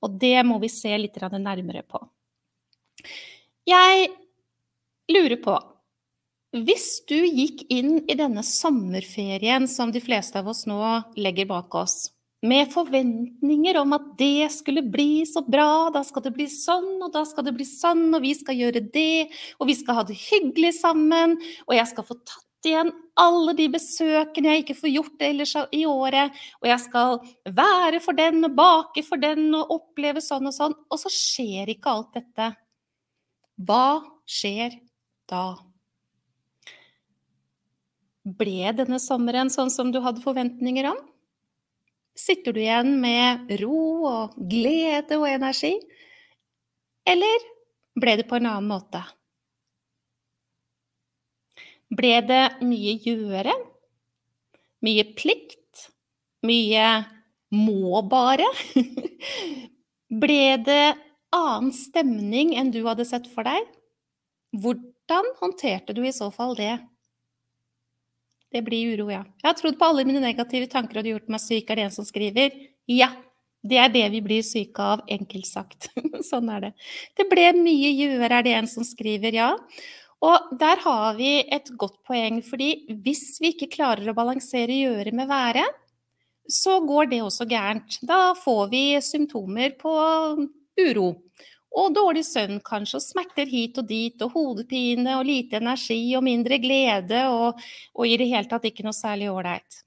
Og 0.00 0.18
det 0.18 0.40
må 0.46 0.58
vi 0.62 0.68
se 0.68 0.96
litt 0.96 1.16
nærmere 1.20 1.82
på. 1.82 2.00
Jeg 3.66 4.10
lurer 5.12 5.38
på 5.42 5.56
Hvis 6.56 7.02
du 7.10 7.18
gikk 7.18 7.64
inn 7.72 7.98
i 8.08 8.16
denne 8.18 8.44
sommerferien 8.46 9.66
som 9.68 9.92
de 9.92 10.00
fleste 10.00 10.38
av 10.40 10.48
oss 10.52 10.64
nå 10.70 10.78
legger 11.18 11.48
bak 11.50 11.74
oss, 11.76 11.96
med 12.46 12.70
forventninger 12.72 13.76
om 13.80 13.94
at 13.96 14.06
det 14.18 14.48
skulle 14.54 14.84
bli 14.86 15.26
så 15.28 15.42
bra, 15.44 15.90
da 15.92 16.02
skal 16.06 16.24
det 16.26 16.34
bli 16.36 16.46
sånn, 16.52 16.98
og 17.02 17.12
da 17.14 17.24
skal 17.28 17.46
det 17.46 17.54
bli 17.56 17.66
sånn, 17.66 18.08
og 18.14 18.22
vi 18.22 18.32
skal 18.38 18.58
gjøre 18.60 18.82
det, 18.94 19.28
og 19.58 19.70
vi 19.70 19.76
skal 19.78 20.00
ha 20.00 20.04
det 20.06 20.18
hyggelig 20.20 20.76
sammen, 20.78 21.36
og 21.66 21.74
jeg 21.76 21.90
skal 21.92 22.06
få 22.06 22.18
tatt 22.22 22.44
igjen 22.66 22.92
alle 23.20 23.54
de 23.56 23.68
besøkene 23.72 24.52
jeg 24.52 24.64
ikke 24.64 24.78
får 24.80 24.92
gjort 24.92 25.24
ellers 25.28 25.54
i 25.76 25.82
året, 25.88 26.44
og 26.60 26.70
jeg 26.70 26.84
skal 26.84 27.18
være 27.56 28.02
for 28.04 28.18
den 28.18 28.44
og 28.48 28.56
bake 28.58 29.04
for 29.06 29.22
den 29.22 29.48
og 29.56 29.74
oppleve 29.80 30.22
sånn 30.24 30.50
og 30.50 30.56
sånn, 30.56 30.76
og 30.90 31.02
så 31.02 31.12
skjer 31.12 31.72
ikke 31.72 31.92
alt 31.92 32.16
dette. 32.18 32.52
Hva 33.56 34.04
skjer 34.28 34.74
da? 35.30 35.56
Ble 38.26 38.72
denne 38.76 38.98
sommeren 39.00 39.48
sånn 39.52 39.70
som 39.72 39.92
du 39.94 40.00
hadde 40.04 40.24
forventninger 40.24 40.90
om? 40.90 40.98
Sitter 42.16 42.52
du 42.52 42.60
igjen 42.60 42.96
med 43.00 43.52
ro 43.60 44.08
og 44.08 44.36
glede 44.50 45.18
og 45.20 45.28
energi? 45.30 45.74
Eller 47.06 47.44
ble 47.96 48.16
det 48.20 48.26
på 48.28 48.36
en 48.36 48.48
annen 48.50 48.68
måte? 48.68 49.02
Ble 51.96 52.18
det 52.26 52.44
mye 52.66 52.96
gjøre? 53.04 53.54
Mye 54.84 55.04
plikt? 55.16 55.86
Mye 56.44 56.88
må 57.54 58.02
bare? 58.10 58.48
ble 60.22 60.56
det 60.66 60.84
annen 61.36 61.72
stemning 61.74 62.54
enn 62.56 62.72
du 62.74 62.82
hadde 62.86 63.06
sett 63.08 63.28
for 63.32 63.46
deg, 63.46 63.68
hvordan 64.56 65.32
håndterte 65.40 65.94
du 65.96 66.02
i 66.06 66.14
så 66.14 66.30
fall 66.34 66.56
det? 66.58 66.78
Det 68.52 68.62
blir 68.64 68.94
uro, 68.94 69.10
ja. 69.10 69.22
Jeg 69.42 69.48
har 69.48 69.58
trodd 69.58 69.78
på 69.78 69.88
alle 69.90 70.06
mine 70.08 70.22
negative 70.22 70.68
tanker 70.72 71.00
og 71.00 71.06
det 71.06 71.14
gjort 71.16 71.30
meg 71.32 71.42
syk, 71.42 71.70
er 71.70 71.80
det 71.80 71.86
en 71.88 71.96
som 71.96 72.06
skriver. 72.08 72.54
Ja, 72.88 73.10
det 73.66 73.78
er 73.82 73.92
det 73.92 74.06
vi 74.14 74.22
blir 74.24 74.44
syke 74.46 74.82
av, 74.94 75.02
enkelt 75.10 75.48
sagt. 75.48 75.90
sånn 76.30 76.50
er 76.54 76.68
det. 76.68 76.72
Det 77.18 77.26
ble 77.30 77.50
mye 77.58 77.92
gjøre, 77.92 78.30
er 78.30 78.46
det 78.46 78.54
en 78.56 78.70
som 78.70 78.86
skriver, 78.86 79.34
ja. 79.36 79.52
Og 80.24 80.52
der 80.58 80.80
har 80.80 81.16
vi 81.18 81.40
et 81.52 81.68
godt 81.76 81.98
poeng, 82.08 82.40
fordi 82.46 82.86
hvis 83.04 83.36
vi 83.42 83.52
ikke 83.52 83.72
klarer 83.74 84.08
å 84.08 84.16
balansere 84.16 84.78
gjøre 84.78 85.12
med 85.16 85.28
være, 85.28 85.66
så 86.48 86.78
går 86.86 87.10
det 87.10 87.20
også 87.26 87.46
gærent. 87.50 87.98
Da 88.06 88.30
får 88.38 88.68
vi 88.72 88.84
symptomer 89.02 89.74
på 89.80 89.92
uro. 90.78 91.08
Og 91.76 91.92
dårlig 91.92 92.24
søvn 92.24 92.60
kanskje, 92.64 92.98
og 93.00 93.04
smerter 93.04 93.48
hit 93.50 93.76
og 93.82 93.88
dit, 93.88 94.22
og 94.24 94.32
hodepine 94.32 95.18
og 95.18 95.26
lite 95.28 95.60
energi 95.60 96.00
og 96.16 96.24
mindre 96.24 96.56
glede, 96.62 97.26
og, 97.28 97.60
og 97.94 98.08
i 98.08 98.16
det 98.16 98.30
hele 98.30 98.48
tatt 98.48 98.64
ikke 98.70 98.86
noe 98.86 98.96
særlig 98.96 99.28
ålreit. 99.32 99.82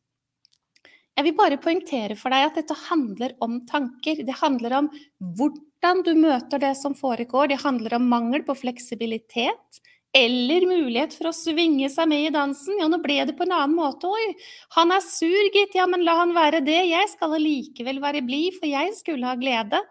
Jeg 1.19 1.25
vil 1.25 1.35
bare 1.35 1.59
poengtere 1.59 2.15
for 2.15 2.31
deg 2.31 2.45
at 2.47 2.57
dette 2.61 2.75
handler 2.85 3.33
om 3.43 3.57
tanker. 3.67 4.21
Det 4.23 4.37
handler 4.39 4.75
om 4.77 4.85
hvordan 5.19 6.03
du 6.05 6.13
møter 6.15 6.61
det 6.63 6.77
som 6.79 6.95
foregår. 6.95 7.49
Det 7.51 7.59
handler 7.59 7.97
om 7.97 8.05
mangel 8.07 8.45
på 8.47 8.55
fleksibilitet 8.55 9.81
eller 10.15 10.63
mulighet 10.65 11.13
for 11.13 11.29
å 11.29 11.35
svinge 11.35 11.89
seg 11.91 12.07
med 12.09 12.29
i 12.29 12.31
dansen. 12.33 12.79
Ja, 12.79 12.87
nå 12.89 13.01
ble 13.03 13.19
det 13.27 13.35
på 13.37 13.45
en 13.45 13.53
annen 13.53 13.75
måte. 13.77 14.09
Oi, 14.09 14.31
han 14.77 14.93
er 14.95 15.03
sur, 15.05 15.51
gitt. 15.53 15.75
Ja, 15.77 15.85
men 15.91 16.05
la 16.07 16.15
han 16.21 16.31
være 16.37 16.63
det. 16.65 16.79
Jeg 16.89 17.11
skal 17.11 17.35
allikevel 17.37 17.99
være 18.01 18.23
blid, 18.25 18.55
for 18.57 18.71
jeg 18.71 18.95
skulle 18.97 19.27
ha 19.27 19.35
glede. 19.39 19.83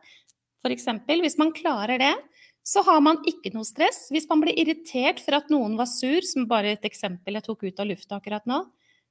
F.eks. 0.65 0.89
Hvis 1.09 1.39
man 1.41 1.55
klarer 1.55 2.01
det, 2.01 2.15
så 2.67 2.83
har 2.85 3.01
man 3.05 3.21
ikke 3.29 3.55
noe 3.55 3.67
stress. 3.67 4.09
Hvis 4.13 4.29
man 4.29 4.43
blir 4.43 4.59
irritert 4.59 5.23
for 5.25 5.39
at 5.39 5.49
noen 5.53 5.79
var 5.79 5.89
sur, 5.91 6.21
som 6.27 6.49
bare 6.51 6.75
et 6.77 6.89
eksempel 6.89 7.39
jeg 7.39 7.47
tok 7.47 7.65
ut 7.69 7.81
av 7.81 7.89
lufta 7.89 8.19
akkurat 8.19 8.45
nå, 8.49 8.65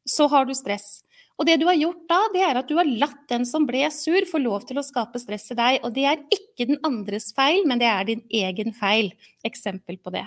så 0.08 0.28
har 0.32 0.48
du 0.48 0.54
stress. 0.56 1.02
Og 1.38 1.46
det 1.46 1.60
du 1.62 1.68
har 1.68 1.78
gjort 1.78 2.04
da, 2.10 2.20
det 2.34 2.44
er 2.46 2.58
at 2.58 2.70
du 2.70 2.78
har 2.80 2.88
latt 2.88 3.24
den 3.30 3.46
som 3.46 3.68
ble 3.68 3.84
sur, 3.94 4.26
få 4.30 4.42
lov 4.42 4.66
til 4.70 4.80
å 4.80 4.86
skape 4.86 5.20
stress 5.22 5.52
i 5.54 5.58
deg. 5.58 5.80
Og 5.86 5.94
det 5.94 6.06
er 6.10 6.24
ikke 6.34 6.70
den 6.70 6.82
andres 6.88 7.30
feil, 7.38 7.64
men 7.70 7.82
det 7.82 7.90
er 7.92 8.08
din 8.10 8.24
egen 8.34 8.74
feil. 8.78 9.12
Eksempel 9.46 10.00
på 10.02 10.14
det. 10.16 10.26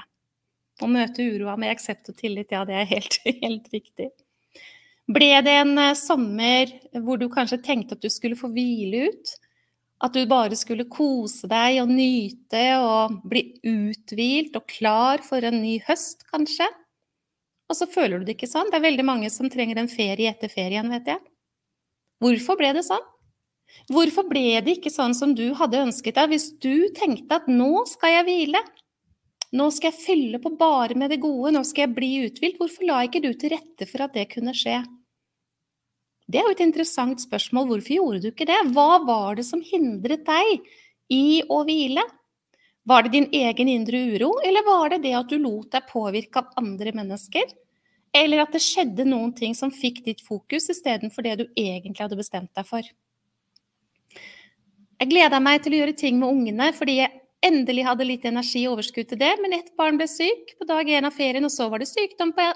Å 0.80 0.88
møte 0.88 1.26
uroa 1.26 1.56
med 1.61 1.74
aksept 1.74 2.12
og 2.12 2.18
tillit, 2.20 2.54
ja, 2.54 2.64
det 2.68 2.78
er 2.78 2.88
helt, 2.88 3.18
helt 3.44 3.70
riktig. 3.74 4.11
Ble 5.11 5.30
det 5.42 5.56
en 5.64 5.74
uh, 5.80 5.98
sommer 5.98 6.70
hvor 7.02 7.18
du 7.18 7.26
kanskje 7.33 7.59
tenkte 7.64 7.96
at 7.98 8.04
du 8.04 8.11
skulle 8.12 8.38
få 8.38 8.52
hvile 8.54 9.09
ut? 9.11 9.33
At 10.00 10.16
du 10.16 10.22
bare 10.28 10.56
skulle 10.56 10.88
kose 10.88 11.48
deg 11.50 11.82
og 11.82 11.90
nyte 11.92 12.62
og 12.80 13.18
bli 13.28 13.42
uthvilt 13.68 14.56
og 14.56 14.64
klar 14.70 15.20
for 15.26 15.44
en 15.44 15.60
ny 15.60 15.76
høst, 15.84 16.24
kanskje? 16.32 16.68
Og 17.70 17.76
så 17.76 17.86
føler 17.86 18.18
du 18.18 18.26
det 18.26 18.38
ikke 18.38 18.50
sånn. 18.50 18.70
Det 18.72 18.80
er 18.80 18.88
veldig 18.88 19.06
mange 19.06 19.30
som 19.30 19.50
trenger 19.52 19.78
en 19.78 19.90
ferie 19.92 20.32
etter 20.32 20.50
ferien, 20.50 20.88
vet 20.90 21.12
jeg. 21.12 21.20
Hvorfor 22.20 22.58
ble 22.58 22.72
det 22.76 22.84
sånn? 22.88 23.04
Hvorfor 23.90 24.26
ble 24.26 24.58
det 24.64 24.78
ikke 24.78 24.90
sånn 24.92 25.14
som 25.14 25.32
du 25.38 25.52
hadde 25.58 25.84
ønsket 25.84 26.16
deg, 26.18 26.32
hvis 26.32 26.48
du 26.58 26.90
tenkte 26.96 27.38
at 27.38 27.46
nå 27.50 27.84
skal 27.88 28.16
jeg 28.16 28.26
hvile? 28.26 28.62
Nå 29.56 29.66
skal 29.74 29.90
jeg 29.90 30.02
fylle 30.04 30.40
på 30.42 30.52
bare 30.58 30.96
med 30.98 31.10
det 31.10 31.20
gode, 31.22 31.52
nå 31.54 31.62
skal 31.66 31.86
jeg 31.86 31.94
bli 31.96 32.10
uthvilt. 32.26 32.58
Hvorfor 32.58 32.86
la 32.86 33.04
ikke 33.06 33.22
du 33.22 33.32
til 33.34 33.54
rette 33.54 33.86
for 33.90 34.06
at 34.06 34.14
det 34.16 34.28
kunne 34.34 34.54
skje? 34.56 34.80
Det 36.30 36.38
er 36.38 36.46
jo 36.46 36.54
et 36.54 36.62
interessant 36.62 37.22
spørsmål. 37.22 37.66
Hvorfor 37.72 37.96
gjorde 37.96 38.22
du 38.22 38.28
ikke 38.30 38.46
det? 38.46 38.58
Hva 38.74 39.00
var 39.02 39.38
det 39.38 39.46
som 39.48 39.62
hindret 39.64 40.22
deg 40.26 40.68
i 41.10 41.40
å 41.50 41.62
hvile? 41.66 42.04
Var 42.86 43.04
det 43.04 43.12
din 43.14 43.26
egen 43.34 43.68
indre 43.68 43.98
uro, 44.14 44.30
eller 44.46 44.64
var 44.66 44.92
det 44.94 45.02
det 45.04 45.14
at 45.18 45.30
du 45.30 45.36
lot 45.38 45.68
deg 45.74 45.88
påvirke 45.90 46.40
av 46.40 46.54
andre 46.60 46.94
mennesker? 46.96 47.50
Eller 48.16 48.42
at 48.42 48.54
det 48.54 48.62
skjedde 48.64 49.06
noen 49.06 49.34
ting 49.36 49.54
som 49.54 49.70
fikk 49.74 50.02
ditt 50.06 50.22
fokus 50.26 50.70
istedenfor 50.72 51.26
det 51.26 51.36
du 51.42 51.44
egentlig 51.58 52.02
hadde 52.02 52.18
bestemt 52.18 52.50
deg 52.56 52.66
for? 52.66 52.86
Jeg 55.00 55.10
gleda 55.10 55.40
meg 55.42 55.62
til 55.64 55.74
å 55.74 55.82
gjøre 55.82 55.98
ting 55.98 56.18
med 56.20 56.28
ungene 56.28 56.70
fordi 56.76 56.98
jeg 57.00 57.20
endelig 57.46 57.86
hadde 57.86 58.06
litt 58.08 58.24
energi 58.28 58.66
og 58.66 58.76
overskudd 58.76 59.12
til 59.12 59.20
det, 59.22 59.30
men 59.40 59.54
ett 59.56 59.70
barn 59.78 59.96
ble 60.00 60.06
syk 60.10 60.56
på 60.58 60.66
dag 60.68 60.88
én 60.92 61.08
av 61.08 61.14
ferien, 61.16 61.46
og 61.46 61.52
så 61.54 61.70
var 61.72 61.80
det 61.80 61.88
sykdom 61.88 62.34
på 62.36 62.50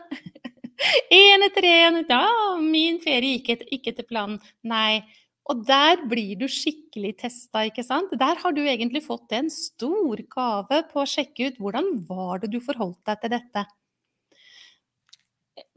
én 1.11 1.45
etter 1.47 1.67
én. 1.69 2.01
Ja, 2.09 2.57
min 2.61 3.01
ferie 3.03 3.41
gikk 3.41 3.67
ikke 3.71 3.93
etter 3.93 4.09
planen. 4.09 4.41
Nei, 4.63 5.03
og 5.51 5.65
der 5.69 6.01
blir 6.09 6.39
du 6.41 6.47
skikkelig 6.49 7.19
testa, 7.21 7.67
ikke 7.69 7.85
sant. 7.85 8.15
Der 8.21 8.39
har 8.41 8.55
du 8.57 8.63
egentlig 8.65 9.05
fått 9.05 9.33
en 9.37 9.51
stor 9.53 10.23
gave 10.33 10.83
på 10.93 11.03
å 11.03 11.09
sjekke 11.09 11.51
ut 11.51 11.59
hvordan 11.61 11.91
var 12.09 12.41
det 12.45 12.55
du 12.55 12.61
forholdt 12.65 13.03
deg 13.11 13.21
til 13.21 13.35
dette. 13.37 13.67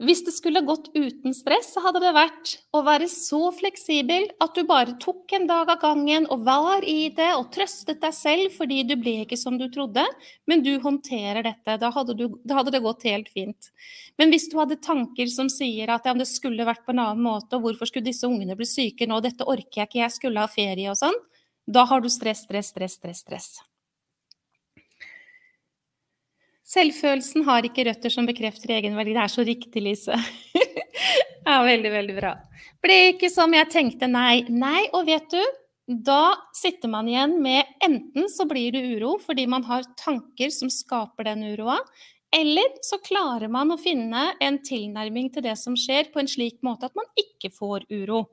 Hvis 0.02 0.24
det 0.26 0.32
skulle 0.34 0.64
gått 0.66 0.88
uten 0.94 1.34
stress, 1.34 1.68
så 1.70 1.82
hadde 1.84 2.00
det 2.02 2.10
vært 2.16 2.56
å 2.74 2.80
være 2.82 3.06
så 3.10 3.52
fleksibel 3.54 4.24
at 4.42 4.56
du 4.58 4.64
bare 4.66 4.96
tok 4.98 5.30
en 5.38 5.46
dag 5.46 5.70
av 5.70 5.78
gangen 5.84 6.26
og 6.34 6.42
var 6.48 6.82
i 6.82 7.12
det 7.14 7.28
og 7.36 7.52
trøstet 7.54 8.00
deg 8.02 8.16
selv 8.16 8.56
fordi 8.56 8.80
du 8.88 8.96
ble 8.98 9.20
ikke 9.22 9.38
som 9.38 9.54
du 9.58 9.68
trodde, 9.70 10.02
men 10.50 10.64
du 10.66 10.72
håndterer 10.82 11.46
dette. 11.46 11.78
Da 11.78 11.92
hadde, 11.94 12.18
du, 12.18 12.26
da 12.42 12.58
hadde 12.58 12.74
det 12.74 12.82
gått 12.82 13.06
helt 13.06 13.30
fint. 13.30 13.70
Men 14.18 14.34
hvis 14.34 14.48
du 14.50 14.58
hadde 14.58 14.80
tanker 14.82 15.30
som 15.30 15.50
sier 15.52 15.94
at 15.94 16.10
ja, 16.10 16.16
det 16.18 16.26
skulle 16.26 16.66
vært 16.66 16.82
på 16.82 16.96
en 16.96 17.04
annen 17.04 17.22
måte, 17.22 17.54
og 17.54 17.68
hvorfor 17.68 17.86
skulle 17.86 18.10
disse 18.10 18.26
ungene 18.26 18.58
bli 18.58 18.66
syke 18.66 19.06
nå, 19.06 19.22
dette 19.22 19.46
orker 19.46 19.84
jeg 19.84 19.92
ikke, 19.92 20.02
jeg 20.02 20.18
skulle 20.18 20.42
ha 20.42 20.50
ferie 20.50 20.90
og 20.90 20.98
sånn, 20.98 21.18
da 21.70 21.86
har 21.86 22.02
du 22.02 22.10
stress, 22.10 22.48
stress, 22.48 22.74
stress, 22.74 22.98
stress. 22.98 23.22
stress. 23.22 23.77
Selvfølelsen 26.68 27.46
har 27.46 27.64
ikke 27.64 27.86
røtter 27.88 28.12
som 28.12 28.26
bekrefter 28.28 28.74
egenverdi. 28.76 29.14
Det 29.16 29.22
er 29.22 29.32
så 29.32 29.44
riktig, 29.46 29.82
Lise. 29.84 30.18
ja, 31.48 31.62
veldig, 31.64 31.92
veldig 31.94 32.16
bra. 32.18 32.34
Ble 32.84 32.98
ikke 33.14 33.30
som 33.32 33.54
jeg 33.56 33.70
tenkte, 33.72 34.10
nei. 34.10 34.42
Nei, 34.52 34.84
og 34.92 35.08
vet 35.08 35.30
du, 35.32 35.40
da 35.88 36.36
sitter 36.52 36.92
man 36.92 37.08
igjen 37.08 37.38
med 37.40 37.64
enten 37.84 38.28
så 38.28 38.44
blir 38.48 38.74
det 38.74 38.84
uro 38.98 39.14
fordi 39.22 39.46
man 39.48 39.64
har 39.64 39.86
tanker 39.96 40.52
som 40.52 40.68
skaper 40.68 41.30
den 41.30 41.46
uroa, 41.54 41.78
eller 42.36 42.74
så 42.84 42.98
klarer 43.00 43.48
man 43.48 43.72
å 43.72 43.80
finne 43.80 44.34
en 44.44 44.58
tilnærming 44.60 45.30
til 45.32 45.46
det 45.46 45.56
som 45.56 45.72
skjer, 45.80 46.10
på 46.12 46.20
en 46.20 46.28
slik 46.28 46.60
måte 46.66 46.90
at 46.90 46.98
man 46.98 47.08
ikke 47.16 47.48
får 47.54 47.88
uro. 47.88 48.26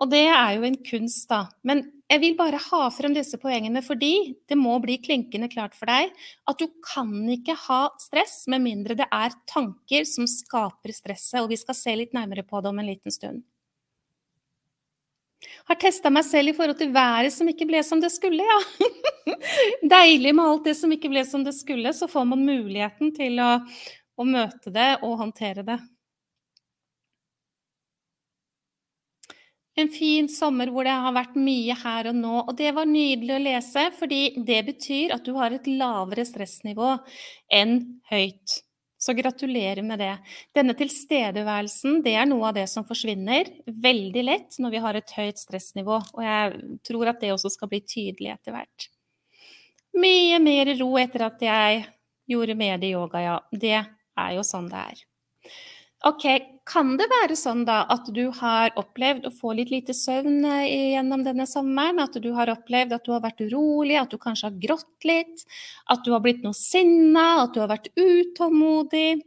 Og 0.00 0.08
det 0.08 0.24
er 0.30 0.56
jo 0.56 0.64
en 0.64 0.80
kunst, 0.88 1.28
da. 1.28 1.42
Men 1.60 1.84
jeg 2.06 2.22
vil 2.22 2.36
bare 2.38 2.58
ha 2.62 2.84
frem 2.94 3.14
disse 3.16 3.38
poengene 3.42 3.82
fordi 3.82 4.36
det 4.46 4.58
må 4.58 4.76
bli 4.82 4.98
klinkende 5.02 5.48
klart 5.50 5.74
for 5.74 5.90
deg 5.90 6.12
at 6.46 6.60
du 6.60 6.68
kan 6.86 7.10
ikke 7.34 7.56
ha 7.66 7.80
stress 7.98 8.44
med 8.52 8.62
mindre 8.62 8.94
det 8.98 9.08
er 9.10 9.34
tanker 9.50 10.06
som 10.06 10.28
skaper 10.30 10.94
stresset, 10.94 11.40
og 11.42 11.50
vi 11.50 11.58
skal 11.58 11.78
se 11.78 11.96
litt 11.98 12.14
nærmere 12.14 12.46
på 12.46 12.62
det 12.62 12.70
om 12.70 12.78
en 12.78 12.90
liten 12.92 13.14
stund. 13.14 13.42
Har 15.66 15.78
testa 15.82 16.10
meg 16.14 16.24
selv 16.26 16.52
i 16.52 16.56
forhold 16.56 16.78
til 16.78 16.94
været 16.94 17.34
som 17.34 17.50
ikke 17.50 17.66
ble 17.68 17.82
som 17.86 18.00
det 18.02 18.12
skulle, 18.14 18.46
ja. 18.46 18.86
Deilig 19.96 20.32
med 20.34 20.46
alt 20.46 20.70
det 20.70 20.76
som 20.78 20.92
ikke 20.94 21.10
ble 21.10 21.26
som 21.26 21.42
det 21.46 21.56
skulle, 21.58 21.90
så 21.94 22.06
får 22.10 22.26
man 22.30 22.46
muligheten 22.46 23.10
til 23.18 23.42
å, 23.42 23.50
å 24.16 24.26
møte 24.26 24.70
det 24.74 24.92
og 25.02 25.18
håndtere 25.24 25.66
det. 25.66 25.80
En 29.76 29.88
fin 29.92 30.28
sommer 30.32 30.70
hvor 30.72 30.86
det 30.88 30.94
har 30.96 31.14
vært 31.14 31.34
mye 31.38 31.74
her 31.82 32.08
og 32.10 32.16
nå. 32.16 32.36
Og 32.46 32.54
det 32.56 32.72
var 32.76 32.88
nydelig 32.88 33.34
å 33.36 33.42
lese, 33.42 33.88
fordi 33.98 34.20
det 34.46 34.62
betyr 34.70 35.16
at 35.16 35.26
du 35.26 35.34
har 35.36 35.52
et 35.52 35.68
lavere 35.68 36.24
stressnivå 36.26 36.94
enn 37.52 37.76
høyt. 38.10 38.62
Så 38.96 39.12
gratulerer 39.12 39.84
med 39.84 40.00
det. 40.00 40.14
Denne 40.56 40.72
tilstedeværelsen 40.74 42.00
det 42.02 42.14
er 42.16 42.26
noe 42.26 42.48
av 42.48 42.56
det 42.56 42.64
som 42.72 42.86
forsvinner 42.88 43.50
veldig 43.68 44.22
lett 44.24 44.56
når 44.58 44.72
vi 44.72 44.80
har 44.86 44.96
et 44.98 45.12
høyt 45.18 45.42
stressnivå. 45.42 46.00
Og 46.16 46.22
jeg 46.24 46.78
tror 46.88 47.12
at 47.12 47.20
det 47.20 47.34
også 47.34 47.52
skal 47.52 47.70
bli 47.70 47.82
tydelig 47.84 48.32
etter 48.32 48.56
hvert. 48.56 48.88
Mye 49.96 50.40
mer 50.40 50.72
ro 50.80 50.90
etter 51.00 51.26
at 51.28 51.44
jeg 51.44 51.84
gjorde 52.28 52.56
mer 52.58 52.82
yoga, 52.84 53.22
ja. 53.22 53.36
Det 53.52 53.76
er 53.76 54.32
jo 54.36 54.44
sånn 54.44 54.72
det 54.72 54.80
er. 54.80 55.04
Ok, 56.06 56.22
kan 56.70 56.92
det 57.00 57.06
være 57.10 57.34
sånn 57.38 57.64
da 57.66 57.80
at 57.90 58.06
du 58.14 58.28
har 58.38 58.70
opplevd 58.78 59.24
å 59.26 59.32
få 59.34 59.56
litt 59.58 59.72
lite 59.72 59.94
søvn 59.96 60.44
eh, 60.46 60.92
gjennom 60.92 61.24
denne 61.26 61.48
sommeren? 61.50 61.98
At 61.98 62.14
du 62.22 62.28
har 62.36 62.52
opplevd 62.52 62.94
at 62.94 63.08
du 63.08 63.10
har 63.10 63.24
vært 63.24 63.42
urolig, 63.42 63.96
at 63.98 64.12
du 64.14 64.20
kanskje 64.22 64.52
har 64.52 64.60
grått 64.62 65.06
litt? 65.08 65.42
At 65.90 66.04
du 66.06 66.12
har 66.14 66.22
blitt 66.22 66.44
noe 66.46 66.54
sinna, 66.54 67.42
at 67.42 67.56
du 67.56 67.62
har 67.64 67.72
vært 67.72 67.90
utålmodig? 67.98 69.18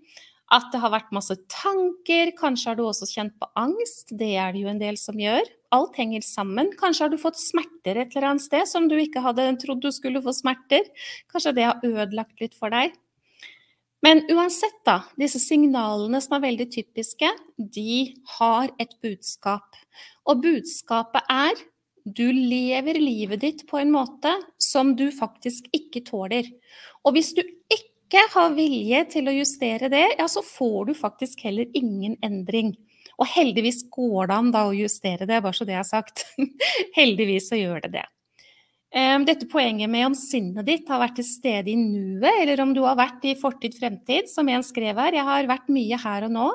At 0.55 0.69
det 0.71 0.79
har 0.85 0.93
vært 0.93 1.11
masse 1.15 1.35
tanker? 1.51 2.31
Kanskje 2.39 2.71
har 2.71 2.79
du 2.79 2.85
også 2.85 3.09
kjent 3.11 3.35
på 3.41 3.51
angst? 3.59 4.15
Det 4.15 4.31
er 4.39 4.55
det 4.55 4.63
jo 4.63 4.71
en 4.71 4.79
del 4.79 5.01
som 5.01 5.19
gjør. 5.19 5.51
Alt 5.75 5.99
henger 5.99 6.23
sammen. 6.25 6.71
Kanskje 6.79 7.05
har 7.05 7.11
du 7.11 7.19
fått 7.19 7.41
smerter 7.43 7.99
et 7.99 8.15
eller 8.15 8.31
annet 8.31 8.47
sted 8.47 8.71
som 8.71 8.87
du 8.87 8.95
ikke 9.01 9.25
hadde 9.25 9.51
trodd 9.65 9.83
du 9.83 9.91
skulle 9.93 10.23
få 10.23 10.31
smerter. 10.37 10.87
Kanskje 11.33 11.57
det 11.59 11.67
har 11.73 11.83
ødelagt 11.83 12.39
litt 12.39 12.55
for 12.55 12.71
deg. 12.71 12.95
Men 14.05 14.23
uansett, 14.31 14.79
da, 14.88 15.01
disse 15.19 15.41
signalene 15.43 16.21
som 16.23 16.38
er 16.38 16.45
veldig 16.45 16.69
typiske, 16.71 17.29
de 17.57 17.97
har 18.38 18.71
et 18.79 18.95
budskap. 19.03 19.75
Og 20.29 20.43
budskapet 20.45 21.27
er 21.33 21.59
du 22.05 22.29
lever 22.31 22.99
livet 22.99 23.41
ditt 23.43 23.65
på 23.67 23.77
en 23.77 23.91
måte 23.91 24.31
som 24.62 24.95
du 24.97 25.09
faktisk 25.13 25.67
ikke 25.75 26.01
tåler. 26.07 26.47
Og 27.03 27.17
hvis 27.17 27.33
du 27.38 27.43
ikke 27.43 28.23
har 28.33 28.55
vilje 28.55 29.03
til 29.13 29.29
å 29.29 29.35
justere 29.35 29.91
det, 29.91 30.05
ja, 30.17 30.27
så 30.31 30.41
får 30.45 30.89
du 30.89 30.93
faktisk 30.97 31.43
heller 31.45 31.67
ingen 31.77 32.15
endring. 32.25 32.73
Og 33.19 33.27
heldigvis 33.27 33.83
går 33.91 34.29
det 34.31 34.38
an 34.38 34.53
da 34.55 34.63
å 34.69 34.75
justere 34.75 35.27
det, 35.27 35.41
bare 35.43 35.57
så 35.57 35.67
det 35.67 35.75
er 35.75 35.88
sagt. 35.88 36.23
heldigvis 36.99 37.51
så 37.51 37.59
gjør 37.59 37.83
det 37.85 37.97
det. 37.99 38.05
Dette 38.89 39.45
poenget 39.45 39.89
med 39.89 40.08
om 40.08 40.15
sinnet 40.17 40.65
ditt 40.65 40.88
har 40.89 41.04
vært 41.04 41.19
til 41.19 41.28
stede 41.28 41.69
i 41.69 41.78
nuet, 41.78 42.32
eller 42.41 42.62
om 42.63 42.71
du 42.73 42.82
har 42.82 42.97
vært 42.97 43.25
i 43.30 43.36
fortid, 43.38 43.75
fremtid, 43.78 44.30
som 44.32 44.49
en 44.49 44.65
skrev 44.65 44.97
her. 44.97 45.13
Jeg 45.13 45.28
har 45.28 45.49
vært 45.49 45.69
mye 45.69 45.99
her 46.02 46.25
og 46.25 46.34
nå. 46.34 46.47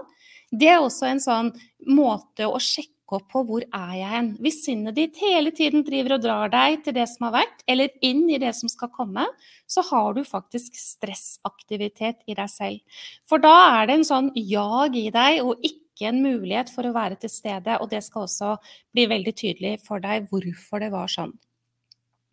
Det 0.51 0.73
er 0.73 0.83
også 0.83 1.07
en 1.09 1.23
sånn 1.23 1.53
måte 1.87 2.47
å 2.47 2.59
sjekke 2.59 2.91
opp 3.15 3.29
på 3.31 3.43
hvor 3.47 3.63
er 3.63 3.95
jeg 3.99 4.11
hen. 4.11 4.33
Hvis 4.43 4.65
sinnet 4.65 4.97
ditt 4.99 5.19
hele 5.23 5.53
tiden 5.55 5.85
driver 5.87 6.17
og 6.17 6.25
drar 6.25 6.51
deg 6.51 6.83
til 6.83 6.97
det 6.97 7.07
som 7.13 7.29
har 7.29 7.37
vært, 7.37 7.63
eller 7.71 7.95
inn 8.07 8.25
i 8.31 8.41
det 8.43 8.51
som 8.59 8.71
skal 8.73 8.91
komme, 8.95 9.29
så 9.71 9.85
har 9.93 10.19
du 10.19 10.25
faktisk 10.27 10.75
stressaktivitet 10.79 12.27
i 12.27 12.35
deg 12.35 12.51
selv. 12.51 13.01
For 13.31 13.43
da 13.43 13.55
er 13.79 13.91
det 13.91 14.01
en 14.01 14.07
sånn 14.11 14.35
jag 14.35 14.99
i 14.99 15.07
deg, 15.15 15.43
og 15.47 15.63
ikke 15.63 16.11
en 16.11 16.23
mulighet 16.25 16.75
for 16.75 16.87
å 16.87 16.95
være 16.97 17.21
til 17.23 17.31
stede. 17.31 17.79
Og 17.79 17.91
det 17.95 18.03
skal 18.07 18.27
også 18.27 18.57
bli 18.95 19.07
veldig 19.11 19.39
tydelig 19.39 19.77
for 19.87 20.03
deg 20.03 20.27
hvorfor 20.33 20.83
det 20.83 20.91
var 20.95 21.11
sånn. 21.13 21.37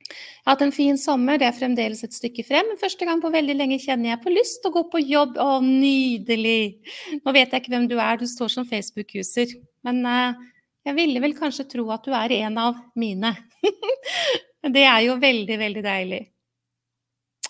Jeg 0.09 0.47
har 0.47 0.55
hatt 0.55 0.63
en 0.65 0.73
fin 0.73 0.97
sommer, 0.97 1.37
det 1.37 1.47
er 1.47 1.55
fremdeles 1.55 2.03
et 2.05 2.15
stykke 2.15 2.45
frem. 2.47 2.71
Men 2.71 2.79
første 2.81 3.07
gang 3.07 3.21
på 3.23 3.31
veldig 3.33 3.55
lenge 3.57 3.79
kjenner 3.83 4.13
jeg 4.13 4.23
på 4.23 4.33
lyst 4.33 4.61
til 4.61 4.71
å 4.71 4.75
gå 4.79 4.85
på 4.93 5.03
jobb. 5.03 5.37
Å, 5.41 5.59
nydelig! 5.65 6.81
Nå 7.21 7.35
vet 7.35 7.53
jeg 7.53 7.63
ikke 7.63 7.75
hvem 7.75 7.87
du 7.91 7.97
er, 7.99 8.17
du 8.17 8.27
står 8.29 8.51
som 8.55 8.67
Facebook-user. 8.67 9.53
Men 9.87 10.01
uh, 10.07 10.41
jeg 10.87 10.97
ville 10.97 11.21
vel 11.23 11.37
kanskje 11.37 11.69
tro 11.75 11.87
at 11.93 12.05
du 12.07 12.15
er 12.17 12.33
en 12.41 12.57
av 12.61 12.81
mine. 12.97 13.35
det 14.75 14.85
er 14.85 15.01
jo 15.05 15.17
veldig, 15.21 15.57
veldig 15.61 15.85
deilig. 15.85 16.21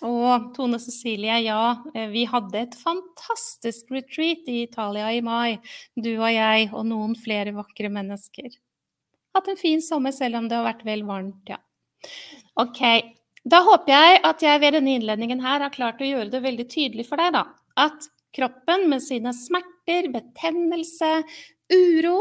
Og 0.02 0.50
Tone 0.56 0.80
Cecilie, 0.82 1.36
ja, 1.46 1.84
eh, 1.94 2.08
vi 2.10 2.24
hadde 2.26 2.58
et 2.58 2.74
fantastisk 2.74 3.92
retreat 3.94 4.48
i 4.50 4.64
Italia 4.64 5.12
i 5.14 5.20
mai. 5.22 5.60
Du 5.94 6.10
og 6.16 6.30
jeg 6.32 6.70
og 6.72 6.88
noen 6.90 7.14
flere 7.18 7.54
vakre 7.54 7.90
mennesker. 7.92 8.50
Hatt 9.32 9.48
en 9.48 9.60
fin 9.60 9.80
sommer 9.80 10.12
selv 10.12 10.40
om 10.40 10.48
det 10.50 10.58
har 10.58 10.66
vært 10.66 10.82
vel 10.84 11.06
varmt, 11.08 11.46
ja. 11.48 11.60
Ok, 12.60 12.80
da 13.48 13.62
håper 13.66 13.92
jeg 13.94 14.20
at 14.28 14.44
jeg 14.44 14.62
ved 14.62 14.76
denne 14.76 14.96
innledningen 14.98 15.42
her 15.42 15.64
har 15.64 15.74
klart 15.74 16.02
å 16.02 16.08
gjøre 16.08 16.30
det 16.32 16.42
veldig 16.44 16.68
tydelig 16.70 17.08
for 17.08 17.22
deg, 17.22 17.34
da. 17.34 17.46
At 17.80 18.06
kroppen 18.36 18.88
med 18.90 19.02
sine 19.04 19.32
smerter, 19.36 20.08
betennelse, 20.12 21.12
uro, 21.72 22.16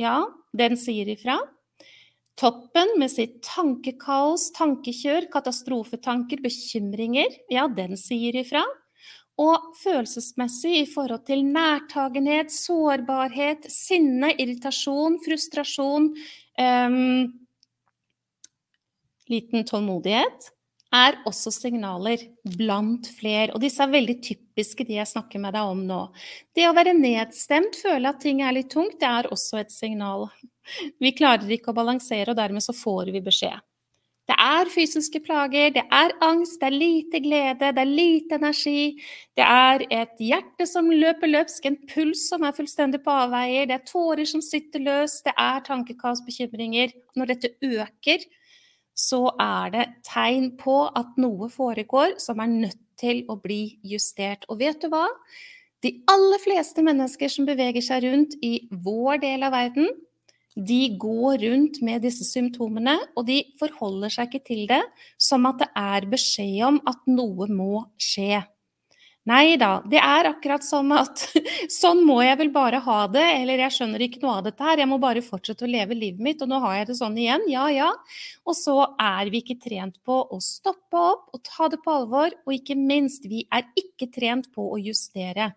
ja, 0.00 0.20
den 0.56 0.76
sier 0.80 1.08
ifra. 1.12 1.38
Toppen 2.38 2.94
med 2.98 3.12
sitt 3.12 3.40
tankekaos, 3.44 4.48
tankekjør, 4.56 5.28
katastrofetanker, 5.32 6.40
bekymringer, 6.44 7.34
ja, 7.52 7.66
den 7.68 7.98
sier 8.00 8.38
ifra. 8.40 8.64
Og 9.40 9.72
følelsesmessig 9.80 10.74
i 10.82 10.88
forhold 10.88 11.24
til 11.28 11.44
nærtagenhet, 11.48 12.52
sårbarhet, 12.52 13.68
sinne, 13.72 14.32
irritasjon, 14.36 15.16
frustrasjon, 15.24 16.10
um, 16.60 16.98
liten 19.30 19.66
tålmodighet, 19.68 20.50
er 20.92 21.16
også 21.28 21.52
signaler 21.54 22.20
blant 22.58 23.08
flere. 23.16 23.54
Og 23.54 23.62
disse 23.64 23.80
er 23.80 23.92
veldig 23.92 24.18
typiske, 24.24 24.84
de 24.84 24.98
jeg 24.98 25.08
snakker 25.08 25.40
med 25.40 25.56
deg 25.56 25.72
om 25.72 25.82
nå. 25.88 26.02
Det 26.56 26.68
å 26.68 26.76
være 26.76 26.94
nedstemt, 26.98 27.78
føle 27.80 28.12
at 28.12 28.20
ting 28.22 28.42
er 28.44 28.56
litt 28.58 28.70
tungt, 28.72 28.98
det 29.00 29.08
er 29.08 29.30
også 29.32 29.62
et 29.62 29.72
signal. 29.72 30.28
Vi 31.00 31.14
klarer 31.16 31.48
ikke 31.56 31.72
å 31.72 31.78
balansere, 31.80 32.32
og 32.32 32.38
dermed 32.38 32.64
så 32.64 32.76
får 32.76 33.12
vi 33.14 33.24
beskjed. 33.24 33.56
Det 34.30 34.36
er 34.38 34.68
fysiske 34.70 35.18
plager, 35.24 35.72
det 35.74 35.82
er 35.90 36.12
angst, 36.22 36.60
det 36.60 36.68
er 36.68 36.76
lite 36.76 37.20
glede, 37.24 37.72
det 37.74 37.82
er 37.82 37.88
lite 37.90 38.36
energi. 38.38 39.00
Det 39.34 39.42
er 39.42 39.82
et 39.90 40.22
hjerte 40.22 40.66
som 40.70 40.92
løper 40.92 41.32
løpsk, 41.32 41.66
en 41.66 41.78
puls 41.90 42.28
som 42.30 42.46
er 42.46 42.54
fullstendig 42.54 43.02
på 43.02 43.16
avveier, 43.24 43.66
det 43.66 43.80
er 43.80 43.88
tårer 43.88 44.28
som 44.28 44.44
sitter 44.44 44.84
løs, 44.84 45.18
det 45.26 45.34
er 45.34 45.64
tankekaos, 45.66 46.22
bekymringer. 46.28 46.94
Når 47.18 47.32
dette 47.32 47.52
øker, 47.66 48.22
så 48.98 49.24
er 49.40 49.72
det 49.72 49.86
tegn 50.06 50.52
på 50.60 50.76
at 50.88 51.18
noe 51.20 51.48
foregår 51.52 52.18
som 52.22 52.42
er 52.42 52.52
nødt 52.52 52.80
til 53.00 53.24
å 53.32 53.38
bli 53.40 53.78
justert. 53.86 54.46
Og 54.52 54.60
vet 54.62 54.82
du 54.82 54.90
hva? 54.92 55.06
De 55.82 55.96
aller 56.10 56.38
fleste 56.42 56.84
mennesker 56.84 57.30
som 57.32 57.48
beveger 57.48 57.82
seg 57.82 58.06
rundt 58.06 58.36
i 58.44 58.68
vår 58.84 59.22
del 59.24 59.48
av 59.48 59.54
verden, 59.56 59.88
de 60.52 60.98
går 61.00 61.40
rundt 61.46 61.80
med 61.82 62.04
disse 62.04 62.26
symptomene, 62.28 62.98
og 63.16 63.24
de 63.26 63.40
forholder 63.58 64.12
seg 64.12 64.28
ikke 64.28 64.46
til 64.50 64.66
det 64.68 64.82
som 65.16 65.48
at 65.48 65.62
det 65.62 65.70
er 65.78 66.06
beskjed 66.12 66.60
om 66.68 66.80
at 66.88 67.00
noe 67.08 67.48
må 67.48 67.86
skje. 67.96 68.42
Nei 69.30 69.54
da, 69.54 69.76
det 69.86 70.00
er 70.02 70.26
akkurat 70.32 70.64
som 70.66 70.88
at 70.96 71.20
sånn 71.70 72.00
må 72.02 72.16
jeg 72.24 72.40
vel 72.40 72.48
bare 72.50 72.80
ha 72.82 72.96
det, 73.06 73.22
eller 73.36 73.60
jeg 73.62 73.74
skjønner 73.76 74.02
ikke 74.02 74.22
noe 74.24 74.40
av 74.40 74.48
dette 74.48 74.66
her, 74.66 74.80
jeg 74.82 74.90
må 74.90 74.98
bare 75.02 75.22
fortsette 75.22 75.62
å 75.62 75.70
leve 75.70 75.94
livet 75.94 76.18
mitt, 76.26 76.42
og 76.42 76.50
nå 76.50 76.58
har 76.64 76.80
jeg 76.80 76.88
det 76.88 76.96
sånn 76.98 77.20
igjen, 77.22 77.44
ja 77.52 77.68
ja. 77.70 77.92
Og 78.42 78.58
så 78.58 78.74
er 78.98 79.30
vi 79.30 79.44
ikke 79.44 79.60
trent 79.62 80.00
på 80.02 80.16
å 80.26 80.40
stoppe 80.42 80.98
opp 80.98 81.38
og 81.38 81.42
ta 81.46 81.70
det 81.70 81.78
på 81.84 81.94
alvor, 81.94 82.34
og 82.34 82.56
ikke 82.56 82.74
minst, 82.74 83.28
vi 83.30 83.44
er 83.46 83.68
ikke 83.78 84.10
trent 84.10 84.50
på 84.56 84.66
å 84.74 84.80
justere. 84.82 85.52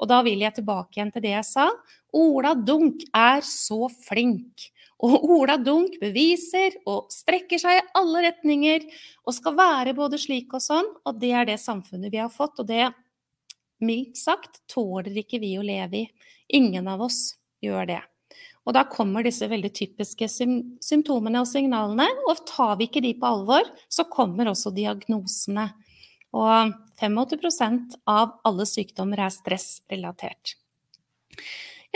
Og 0.00 0.08
da 0.08 0.22
vil 0.24 0.40
jeg 0.40 0.56
tilbake 0.56 0.96
igjen 0.96 1.12
til 1.12 1.26
det 1.26 1.34
jeg 1.34 1.48
sa. 1.50 1.68
Ola 2.16 2.54
Dunk 2.56 3.04
er 3.12 3.44
så 3.44 3.84
flink. 4.06 4.70
Og 5.04 5.28
Ola 5.36 5.58
Dunk 5.60 6.00
beviser 6.00 6.78
og 6.88 7.12
strekker 7.12 7.60
seg 7.60 7.82
i 7.82 7.86
alle 8.00 8.24
retninger 8.30 8.88
og 9.26 9.36
skal 9.36 9.60
være 9.60 9.94
både 9.96 10.20
slik 10.20 10.56
og 10.56 10.64
sånn. 10.64 10.88
Og 11.04 11.20
det 11.20 11.34
er 11.36 11.52
det 11.52 11.60
samfunnet 11.60 12.12
vi 12.12 12.24
har 12.24 12.32
fått, 12.32 12.64
og 12.64 12.68
det, 12.72 12.88
mildt 13.84 14.20
sagt, 14.20 14.62
tåler 14.70 15.22
ikke 15.22 15.40
vi 15.42 15.54
å 15.58 15.66
leve 15.66 16.04
i. 16.04 16.06
Ingen 16.60 16.88
av 16.90 17.02
oss 17.06 17.36
gjør 17.64 17.88
det. 17.90 18.00
Og 18.68 18.74
da 18.76 18.84
kommer 18.86 19.24
disse 19.24 19.48
veldig 19.50 19.70
typiske 19.74 20.28
symptomene 20.30 21.40
og 21.40 21.48
signalene, 21.48 22.06
og 22.28 22.44
tar 22.48 22.76
vi 22.78 22.86
ikke 22.90 23.02
de 23.04 23.14
på 23.18 23.28
alvor, 23.28 23.66
så 23.88 24.04
kommer 24.12 24.50
også 24.50 24.72
diagnosene. 24.76 25.70
Og 26.36 26.74
85% 27.00 27.96
av 28.10 28.36
alle 28.46 28.66
sykdommer 28.68 29.24
er 29.24 29.34
stressrelatert. 29.34 30.54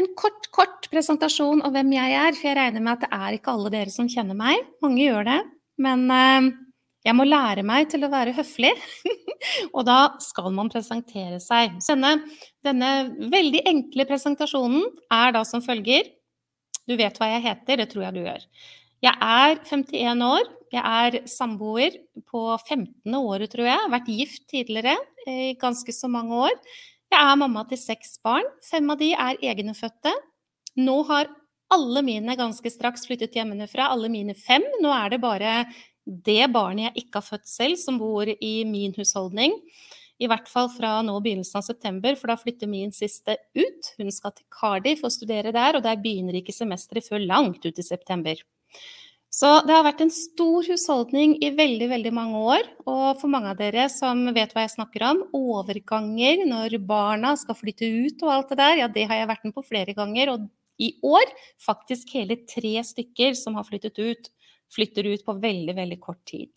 En 0.01 0.09
kort, 0.19 0.49
kort 0.51 0.89
presentasjon 0.91 1.63
av 1.63 1.75
hvem 1.77 1.93
jeg 1.95 2.17
er, 2.19 2.35
for 2.35 2.49
jeg 2.49 2.59
regner 2.59 2.83
med 2.83 2.97
at 2.97 3.05
det 3.05 3.13
er 3.15 3.37
ikke 3.37 3.53
alle 3.55 3.71
dere 3.77 3.95
som 3.95 4.09
kjenner 4.11 4.39
meg. 4.39 4.65
Mange 4.83 5.05
gjør 5.05 5.29
det, 5.29 5.41
men 5.85 6.09
eh, 6.11 6.49
jeg 7.05 7.17
må 7.17 7.27
lære 7.29 7.65
meg 7.67 7.91
til 7.93 8.07
å 8.07 8.13
være 8.13 8.33
høflig, 8.37 8.73
og 9.77 9.83
da 9.89 9.99
skal 10.25 10.49
man 10.57 10.71
presentere 10.73 11.41
seg. 11.43 11.77
Denne, 11.85 12.15
denne, 12.65 12.93
veldig 13.33 13.61
enkle 13.69 14.07
presentasjonen 14.09 14.87
er 15.13 15.35
da 15.37 15.45
som 15.49 15.65
følger. 15.65 16.09
Du 16.89 16.97
vet 16.97 17.21
hva 17.21 17.29
jeg 17.35 17.45
heter, 17.45 17.81
det 17.81 17.91
tror 17.93 18.07
jeg 18.07 18.17
du 18.17 18.23
gjør. 18.25 18.49
Jeg 19.05 19.21
er 19.21 19.59
51 19.69 20.25
år, 20.25 20.49
jeg 20.73 20.83
er 21.05 21.29
samboer 21.29 21.97
på 22.31 22.43
15. 22.57 23.15
året, 23.19 23.51
tror 23.53 23.67
jeg. 23.67 23.75
Jeg 23.75 23.85
har 23.85 23.93
vært 23.93 24.13
gift 24.15 24.45
tidligere 24.51 24.97
i 25.29 25.55
ganske 25.61 25.93
så 25.93 26.09
mange 26.11 26.39
år. 26.49 26.55
Jeg 27.13 27.21
er 27.21 27.39
mamma 27.39 27.63
til 27.69 27.79
seks 27.79 28.17
barn. 28.25 28.47
Fem 28.65 28.89
av 28.91 28.99
de 28.99 29.13
er 29.13 29.43
egenfødte. 29.53 30.13
Nå 30.81 30.97
har 31.11 31.29
alle 31.75 32.03
mine 32.07 32.37
ganske 32.39 32.71
straks 32.73 33.07
flyttet 33.07 33.37
hjemmefra, 33.37 33.91
alle 33.93 34.11
mine 34.13 34.35
fem. 34.39 34.65
Nå 34.83 34.91
er 34.95 35.15
det 35.15 35.21
bare 35.23 35.53
det 36.05 36.47
barnet 36.53 36.89
jeg 36.89 37.05
ikke 37.05 37.21
har 37.21 37.29
født 37.29 37.49
selv, 37.49 37.77
som 37.81 37.99
bor 38.01 38.29
i 38.29 38.55
min 38.69 38.95
husholdning. 38.97 39.57
I 40.23 40.29
hvert 40.31 40.47
fall 40.47 40.69
fra 40.71 41.01
nå 41.03 41.15
begynnelsen 41.23 41.59
av 41.59 41.67
september, 41.67 42.15
for 42.19 42.31
da 42.31 42.37
flytter 42.39 42.71
min 42.71 42.93
siste 42.95 43.35
ut. 43.57 43.95
Hun 43.99 44.13
skal 44.15 44.35
til 44.37 44.47
Cardiff 44.53 45.03
og 45.07 45.13
studere 45.15 45.53
der, 45.55 45.79
og 45.79 45.83
der 45.87 45.99
begynner 46.01 46.39
ikke 46.39 46.55
semesteret 46.55 47.09
før 47.09 47.25
langt 47.25 47.67
ut 47.67 47.81
i 47.81 47.87
september. 47.87 48.39
Så 49.35 49.49
det 49.67 49.75
har 49.75 49.83
vært 49.83 50.05
en 50.05 50.13
stor 50.15 50.63
husholdning 50.63 51.33
i 51.43 51.49
veldig, 51.57 51.89
veldig 51.91 52.13
mange 52.15 52.43
år. 52.55 52.69
Og 52.87 53.07
for 53.19 53.33
mange 53.33 53.51
av 53.51 53.59
dere 53.59 53.89
som 53.91 54.21
vet 54.37 54.53
hva 54.55 54.63
jeg 54.63 54.77
snakker 54.77 55.03
om, 55.09 55.25
overganger 55.35 56.45
når 56.47 56.77
barna 56.87 57.33
skal 57.41 57.59
flytte 57.59 57.89
ut 57.89 58.23
og 58.23 58.31
alt 58.31 58.53
det 58.53 58.61
der, 58.61 58.77
ja, 58.85 58.89
det 58.95 59.09
har 59.11 59.19
jeg 59.19 59.31
vært 59.33 59.49
med 59.49 59.57
på 59.57 59.67
flere 59.67 59.97
ganger. 59.99 60.37
Og 60.37 60.47
i 60.79 60.93
år 61.03 61.35
faktisk 61.63 62.15
hele 62.15 62.39
tre 62.47 62.77
stykker 62.87 63.35
som 63.39 63.59
har 63.59 63.67
flyttet 63.67 63.99
ut. 63.99 64.31
Flytter 64.73 65.11
ut 65.13 65.25
på 65.27 65.35
veldig, 65.43 65.75
veldig 65.77 65.99
kort 66.03 66.23
tid. 66.29 66.51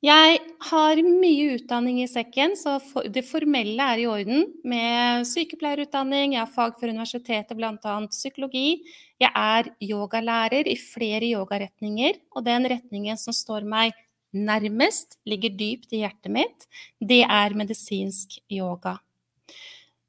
Jeg 0.00 0.38
har 0.70 1.00
mye 1.04 1.56
utdanning 1.58 1.98
i 2.00 2.08
sekken, 2.08 2.54
så 2.56 2.78
det 3.12 3.20
formelle 3.28 3.84
er 3.84 4.00
i 4.00 4.06
orden. 4.08 4.46
Med 4.64 5.26
sykepleierutdanning, 5.28 6.38
jeg 6.38 6.40
har 6.40 6.54
fag 6.54 6.78
for 6.80 6.88
universitetet, 6.88 7.52
bl.a. 7.58 7.96
psykologi. 8.08 8.80
Jeg 9.20 9.28
er 9.28 9.68
yogalærer 9.84 10.70
i 10.72 10.78
flere 10.80 11.28
yogaretninger, 11.28 12.16
og 12.32 12.46
den 12.48 12.70
retningen 12.72 13.20
som 13.20 13.36
står 13.36 13.68
meg 13.68 13.92
nærmest, 14.32 15.18
ligger 15.28 15.52
dypt 15.52 15.92
i 15.92 16.00
hjertet 16.00 16.32
mitt, 16.32 16.66
det 16.96 17.22
er 17.26 17.56
medisinsk 17.58 18.38
yoga. 18.48 18.96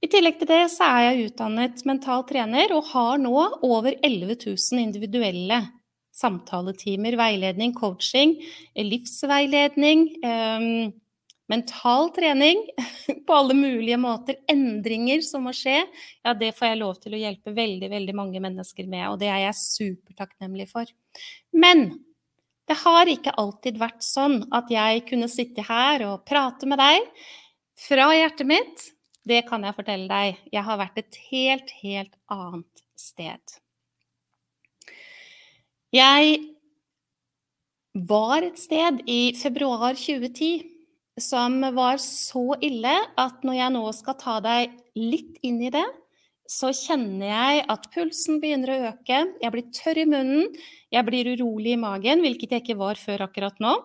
I 0.01 0.09
tillegg 0.09 0.39
til 0.39 0.49
det 0.49 0.63
så 0.73 0.87
er 0.87 1.03
jeg 1.09 1.27
utdannet 1.29 1.83
mental 1.85 2.23
trener 2.29 2.71
og 2.73 2.87
har 2.93 3.19
nå 3.21 3.35
over 3.59 3.93
11 3.99 4.39
000 4.47 4.81
individuelle 4.81 5.59
samtaletimer, 6.21 7.17
veiledning, 7.19 7.73
coaching, 7.77 8.37
livsveiledning, 8.77 10.07
eh, 10.23 10.67
mental 11.51 12.09
trening 12.15 12.61
på 13.27 13.33
alle 13.35 13.57
mulige 13.57 13.97
måter, 13.99 14.37
endringer 14.51 15.23
som 15.25 15.43
må 15.47 15.53
skje, 15.55 15.81
ja, 16.23 16.35
det 16.37 16.53
får 16.57 16.71
jeg 16.71 16.79
lov 16.79 17.01
til 17.03 17.17
å 17.17 17.19
hjelpe 17.19 17.55
veldig, 17.57 17.89
veldig 17.91 18.15
mange 18.15 18.43
mennesker 18.43 18.87
med, 18.87 19.09
og 19.09 19.19
det 19.21 19.31
er 19.33 19.43
jeg 19.47 19.59
supertakknemlig 19.59 20.69
for. 20.71 20.87
Men 21.51 21.89
det 22.69 22.77
har 22.85 23.09
ikke 23.11 23.35
alltid 23.41 23.79
vært 23.81 24.05
sånn 24.05 24.45
at 24.55 24.71
jeg 24.71 25.03
kunne 25.09 25.27
sitte 25.31 25.65
her 25.67 26.05
og 26.07 26.23
prate 26.27 26.69
med 26.69 26.79
deg 26.79 27.09
fra 27.81 28.11
hjertet 28.15 28.47
mitt. 28.47 28.85
Det 29.27 29.41
kan 29.49 29.65
jeg 29.67 29.75
fortelle 29.75 30.07
deg. 30.07 30.39
Jeg 30.53 30.63
har 30.65 30.79
vært 30.79 31.01
et 31.01 31.19
helt, 31.29 31.73
helt 31.81 32.15
annet 32.31 32.85
sted. 32.97 33.60
Jeg 35.91 36.37
var 38.07 38.45
et 38.47 38.59
sted 38.59 39.01
i 39.11 39.33
februar 39.35 39.97
2010 39.99 40.63
som 41.19 41.57
var 41.75 41.99
så 41.99 42.55
ille 42.63 42.93
at 43.19 43.43
når 43.43 43.57
jeg 43.57 43.73
nå 43.75 43.81
skal 43.97 44.15
ta 44.21 44.37
deg 44.45 44.71
litt 44.95 45.41
inn 45.43 45.59
i 45.67 45.71
det, 45.73 45.83
så 46.47 46.71
kjenner 46.75 47.27
jeg 47.27 47.65
at 47.75 47.89
pulsen 47.91 48.39
begynner 48.39 48.71
å 48.71 48.79
øke, 48.93 49.19
jeg 49.43 49.53
blir 49.53 49.67
tørr 49.75 49.99
i 49.99 50.07
munnen, 50.07 50.47
jeg 50.91 51.07
blir 51.07 51.33
urolig 51.35 51.75
i 51.75 51.79
magen, 51.83 52.23
hvilket 52.23 52.55
jeg 52.55 52.63
ikke 52.63 52.79
var 52.79 52.99
før 52.99 53.25
akkurat 53.27 53.59
nå. 53.63 53.75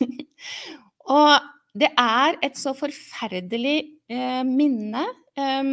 og 1.20 1.50
det 1.76 1.92
er 1.92 2.40
et 2.44 2.56
så 2.60 2.72
forferdelig 2.76 3.78
eh, 4.08 4.42
minne, 4.48 5.04
eh, 5.36 5.72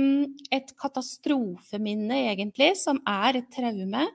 et 0.56 0.76
katastrofeminne 0.80 2.26
egentlig, 2.28 2.74
som 2.80 3.00
er 3.08 3.40
et 3.40 3.52
traume. 3.56 4.08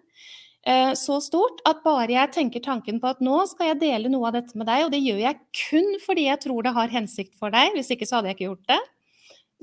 Eh, 0.67 0.93
så 0.99 1.19
stort 1.25 1.63
at 1.69 1.83
bare 1.85 2.11
jeg 2.15 2.33
tenker 2.35 2.65
tanken 2.65 3.01
på 3.03 3.11
at 3.11 3.23
nå 3.25 3.43
skal 3.51 3.73
jeg 3.73 3.83
dele 3.83 4.13
noe 4.13 4.31
av 4.31 4.39
dette 4.39 4.59
med 4.59 4.69
deg, 4.71 4.87
og 4.87 4.93
det 4.95 5.03
gjør 5.03 5.23
jeg 5.25 5.41
kun 5.65 5.95
fordi 6.05 6.29
jeg 6.29 6.43
tror 6.45 6.67
det 6.67 6.75
har 6.77 6.95
hensikt 6.95 7.35
for 7.39 7.55
deg, 7.55 7.75
hvis 7.77 7.93
ikke 7.95 8.09
så 8.09 8.19
hadde 8.19 8.33
jeg 8.33 8.41
ikke 8.41 8.51
gjort 8.51 8.75
det, 8.75 8.81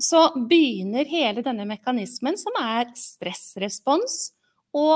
så 0.00 0.26
begynner 0.48 1.08
hele 1.08 1.44
denne 1.44 1.66
mekanismen, 1.68 2.38
som 2.40 2.56
er 2.60 2.88
stressrespons, 2.96 4.30
å 4.76 4.86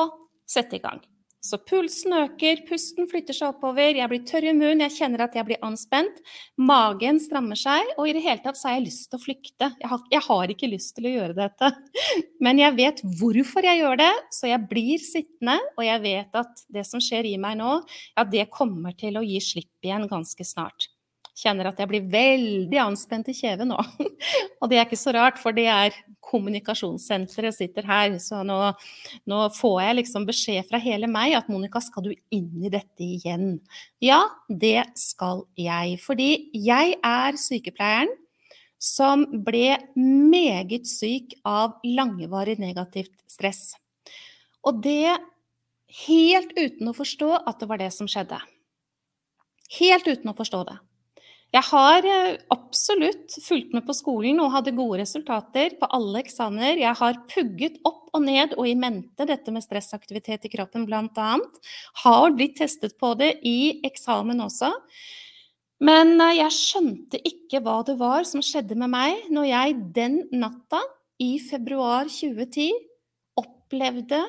sette 0.49 0.79
i 0.79 0.83
gang. 0.83 1.01
Så 1.45 1.59
pulsen 1.69 2.15
øker, 2.17 2.63
pusten 2.65 3.09
flytter 3.11 3.37
seg 3.37 3.51
oppover, 3.53 3.99
jeg 3.99 4.09
blir 4.09 4.23
tørr 4.25 4.47
i 4.49 4.55
munnen, 4.57 4.81
jeg 4.87 4.95
kjenner 4.95 5.27
at 5.27 5.35
jeg 5.37 5.45
blir 5.45 5.61
anspent. 5.67 6.23
Magen 6.57 7.21
strammer 7.21 7.59
seg, 7.61 7.91
og 7.99 8.09
i 8.09 8.15
det 8.17 8.23
hele 8.25 8.41
tatt 8.41 8.57
så 8.57 8.71
har 8.71 8.79
jeg 8.79 8.87
lyst 8.87 9.11
til 9.11 9.21
å 9.21 9.25
flykte. 9.27 9.69
Jeg 9.83 9.91
har, 9.93 10.07
jeg 10.15 10.25
har, 10.25 10.55
ikke 10.55 10.73
lyst 10.73 10.95
til 10.97 11.11
å 11.11 11.15
gjøre 11.19 11.37
dette. 11.43 11.71
Men 12.45 12.63
jeg 12.63 12.77
vet 12.81 13.05
hvorfor 13.21 13.69
jeg 13.69 13.83
gjør 13.83 14.01
det, 14.01 14.11
så 14.33 14.49
jeg 14.49 14.71
blir 14.73 15.05
sittende, 15.05 15.59
og 15.77 15.85
jeg 15.85 16.05
vet 16.07 16.41
at 16.41 16.65
det 16.73 16.89
som 16.89 17.05
skjer 17.05 17.29
i 17.29 17.37
meg 17.41 17.61
nå, 17.61 17.77
ja, 18.17 18.25
det 18.25 18.49
kommer 18.55 18.97
til 18.97 19.21
å 19.21 19.27
gi 19.27 19.37
slipp 19.45 19.85
igjen 19.85 20.09
ganske 20.09 20.49
snart 20.49 20.89
kjenner 21.35 21.69
at 21.69 21.81
jeg 21.83 21.91
blir 21.91 22.07
veldig 22.11 22.79
anspent 22.85 23.29
i 23.31 23.35
kjeven 23.37 23.73
nå. 23.73 23.79
Og 24.61 24.71
det 24.71 24.79
er 24.79 24.87
ikke 24.87 25.01
så 25.01 25.15
rart, 25.17 25.41
for 25.43 25.57
det 25.57 25.67
er 25.71 25.97
kommunikasjonssenteret 26.25 27.57
sitter 27.57 27.87
her. 27.89 28.17
Så 28.23 28.43
nå, 28.47 28.59
nå, 29.31 29.41
får 29.57 29.79
jeg 29.83 29.99
liksom 30.01 30.27
beskjed 30.29 30.69
fra 30.71 30.81
hele 30.83 31.11
meg 31.11 31.37
at 31.39 31.51
Monica, 31.53 31.83
skal 31.85 32.07
du 32.07 32.13
inn 32.35 32.65
i 32.65 32.73
dette 32.73 33.05
igjen? 33.05 33.59
Ja, 34.05 34.23
det 34.49 34.87
skal 35.01 35.45
jeg. 35.59 35.99
Fordi 36.05 36.31
jeg 36.55 36.99
er 37.03 37.41
sykepleieren 37.41 38.15
som 38.85 39.25
ble 39.47 39.79
meget 39.97 40.89
syk 40.91 41.39
av 41.49 41.79
langvarig 41.87 42.59
negativt 42.61 43.15
stress. 43.31 43.73
Og 44.65 44.83
det 44.85 45.17
helt 46.07 46.53
uten 46.57 46.91
å 46.91 46.97
forstå 46.97 47.31
at 47.45 47.61
det 47.61 47.69
var 47.71 47.81
det 47.81 47.93
som 47.95 48.09
skjedde. 48.11 48.41
Helt 49.79 50.09
uten 50.09 50.31
å 50.31 50.37
forstå 50.37 50.65
det. 50.69 50.77
Jeg 51.55 51.63
har 51.69 52.07
eh, 52.09 52.37
absolutt 52.51 53.37
fulgt 53.45 53.75
med 53.77 53.85
på 53.87 53.95
skolen 53.95 54.41
og 54.43 54.51
hadde 54.57 54.75
gode 54.75 54.99
resultater 55.05 55.77
på 55.79 55.87
alle 55.95 56.25
eksamener. 56.25 56.81
Jeg 56.81 56.99
har 56.99 57.21
pugget 57.31 57.77
opp 57.87 58.09
og 58.15 58.25
ned 58.27 58.57
og 58.59 58.67
i 58.67 58.75
mente 58.79 59.27
dette 59.29 59.55
med 59.55 59.63
stressaktivitet 59.63 60.49
i 60.49 60.51
kroppen 60.51 60.87
bl.a. 60.89 61.29
Har 62.03 62.35
blitt 62.35 62.57
testet 62.59 62.97
på 62.99 63.13
det 63.21 63.37
i 63.47 63.85
eksamen 63.87 64.43
også. 64.43 64.73
Men 65.87 66.17
eh, 66.19 66.41
jeg 66.41 66.57
skjønte 66.59 67.23
ikke 67.23 67.63
hva 67.63 67.77
det 67.87 68.01
var 68.03 68.27
som 68.27 68.43
skjedde 68.43 68.75
med 68.81 68.91
meg 68.91 69.31
når 69.31 69.47
jeg 69.53 69.79
den 69.95 70.19
natta 70.35 70.83
i 71.23 71.37
februar 71.39 72.11
2010 72.11 72.73
opplevde 73.39 74.25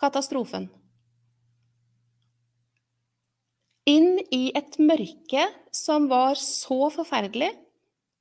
katastrofen 0.00 0.70
inn 3.86 4.18
i 4.34 4.50
et 4.56 4.78
mørke 4.82 5.46
som 5.74 6.08
var 6.10 6.38
så 6.40 6.88
forferdelig, 6.92 7.52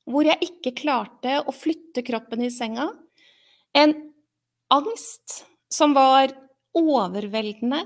hvor 0.06 0.28
jeg 0.28 0.50
ikke 0.52 0.76
klarte 0.78 1.40
å 1.42 1.54
flytte 1.56 2.04
kroppen 2.06 2.46
i 2.46 2.52
senga. 2.54 2.92
En 3.74 3.96
angst 4.74 5.42
som 5.72 5.96
var 5.98 6.34
overveldende. 6.78 7.82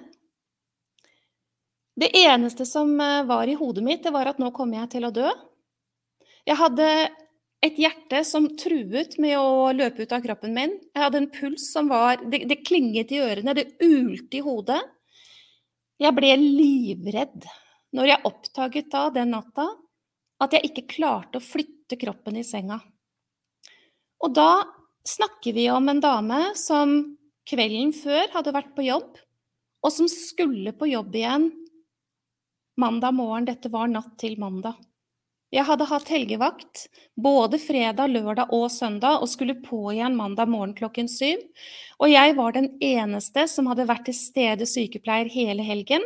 Det 2.00 2.12
eneste 2.16 2.66
som 2.68 2.92
eh, 3.02 3.24
var 3.28 3.48
i 3.48 3.58
hodet 3.60 3.84
mitt, 3.84 4.04
det 4.04 4.14
var 4.16 4.30
at 4.30 4.40
nå 4.40 4.52
kommer 4.56 4.82
jeg 4.82 4.92
til 4.96 5.08
å 5.08 5.16
dø. 5.16 5.32
Jeg 6.48 6.60
hadde 6.60 6.88
et 7.64 7.80
hjerte 7.80 8.22
som 8.28 8.48
truet 8.60 9.18
med 9.20 9.36
å 9.36 9.72
løpe 9.76 10.06
ut 10.06 10.14
av 10.16 10.24
kroppen 10.24 10.54
min. 10.56 10.78
Jeg 10.96 11.04
hadde 11.04 11.20
en 11.24 11.32
puls 11.32 11.66
som 11.74 11.90
var 11.92 12.24
Det, 12.32 12.46
det 12.48 12.62
klinget 12.68 13.12
i 13.12 13.20
ørene, 13.24 13.56
det 13.56 13.74
ulte 13.84 14.40
i 14.40 14.44
hodet. 14.44 14.80
Jeg 16.00 16.16
ble 16.16 16.32
livredd 16.40 17.50
når 17.96 18.12
jeg 18.12 18.26
oppdaget 18.30 18.92
da 18.94 19.08
den 19.14 19.34
natta 19.34 19.68
at 20.40 20.56
jeg 20.56 20.70
ikke 20.70 20.90
klarte 20.96 21.40
å 21.40 21.44
flytte 21.44 21.98
kroppen 22.00 22.38
i 22.40 22.46
senga. 22.48 22.80
Og 24.24 24.36
da 24.36 24.64
snakker 25.08 25.56
vi 25.56 25.70
om 25.72 25.90
en 25.92 26.02
dame 26.04 26.42
som 26.60 27.00
kvelden 27.50 27.92
før 27.96 28.30
hadde 28.36 28.54
vært 28.56 28.76
på 28.76 28.86
jobb, 28.86 29.18
og 29.80 29.96
som 29.96 30.10
skulle 30.12 30.74
på 30.76 30.92
jobb 30.92 31.16
igjen 31.16 31.50
mandag 32.80 33.16
morgen. 33.16 33.48
Dette 33.48 33.72
var 33.72 33.90
natt 33.92 34.16
til 34.22 34.38
mandag. 34.40 34.78
Jeg 35.50 35.66
hadde 35.66 35.88
hatt 35.90 36.10
helgevakt 36.14 36.84
både 37.18 37.58
fredag, 37.58 38.12
lørdag 38.14 38.52
og 38.54 38.68
søndag 38.70 39.24
og 39.24 39.32
skulle 39.32 39.56
på 39.64 39.80
igjen 39.96 40.18
mandag 40.18 40.52
morgen 40.52 40.76
klokken 40.78 41.10
syv. 41.10 41.42
Og 41.98 42.12
jeg 42.12 42.36
var 42.38 42.54
den 42.54 42.70
eneste 42.86 43.48
som 43.50 43.70
hadde 43.72 43.88
vært 43.90 44.06
til 44.12 44.18
stede 44.18 44.68
sykepleier 44.70 45.32
hele 45.34 45.66
helgen 45.66 46.06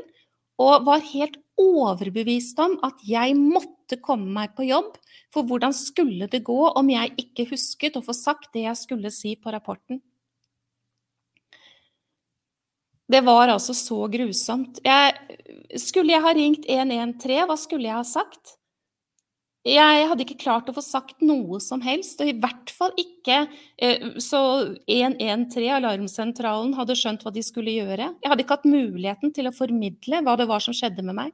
og 0.62 0.88
var 0.88 1.04
helt 1.10 1.42
overbevist 1.84 2.60
om 2.64 2.78
at 2.86 3.02
jeg 3.08 3.36
måtte 3.40 4.00
komme 4.04 4.32
meg 4.36 4.56
på 4.58 4.68
jobb, 4.68 4.96
for 5.34 5.48
hvordan 5.50 5.74
skulle 5.76 6.30
det 6.30 6.44
gå 6.46 6.60
om 6.70 6.90
jeg 6.92 7.14
ikke 7.26 7.50
husket 7.52 7.98
å 7.98 8.06
få 8.06 8.16
sagt 8.18 8.52
det 8.54 8.68
jeg 8.68 8.80
skulle 8.80 9.12
si 9.14 9.36
på 9.40 9.54
rapporten? 9.54 10.02
Det 13.14 13.22
var 13.22 13.52
altså 13.52 13.74
så 13.78 14.06
grusomt. 14.10 14.80
Jeg, 14.86 15.40
skulle 15.82 16.16
jeg 16.16 16.24
ha 16.24 16.34
ringt 16.34 16.68
113, 16.70 17.48
hva 17.50 17.58
skulle 17.60 17.90
jeg 17.90 18.00
ha 18.00 18.06
sagt? 18.08 18.56
Jeg 19.64 20.08
hadde 20.10 20.26
ikke 20.26 20.42
klart 20.42 20.68
å 20.68 20.74
få 20.76 20.82
sagt 20.84 21.22
noe 21.24 21.60
som 21.64 21.80
helst, 21.86 22.20
og 22.20 22.28
i 22.28 22.36
hvert 22.36 22.72
fall 22.76 22.92
ikke 23.00 23.46
eh, 23.80 24.18
så 24.20 24.42
113, 24.92 25.70
alarmsentralen, 25.78 26.74
hadde 26.76 26.98
skjønt 27.00 27.24
hva 27.24 27.32
de 27.32 27.44
skulle 27.46 27.72
gjøre. 27.72 28.10
Jeg 28.20 28.32
hadde 28.32 28.44
ikke 28.44 28.58
hatt 28.58 28.68
muligheten 28.68 29.32
til 29.36 29.48
å 29.48 29.56
formidle 29.56 30.20
hva 30.26 30.36
det 30.40 30.50
var 30.52 30.64
som 30.64 30.76
skjedde 30.76 31.06
med 31.08 31.16
meg. 31.22 31.32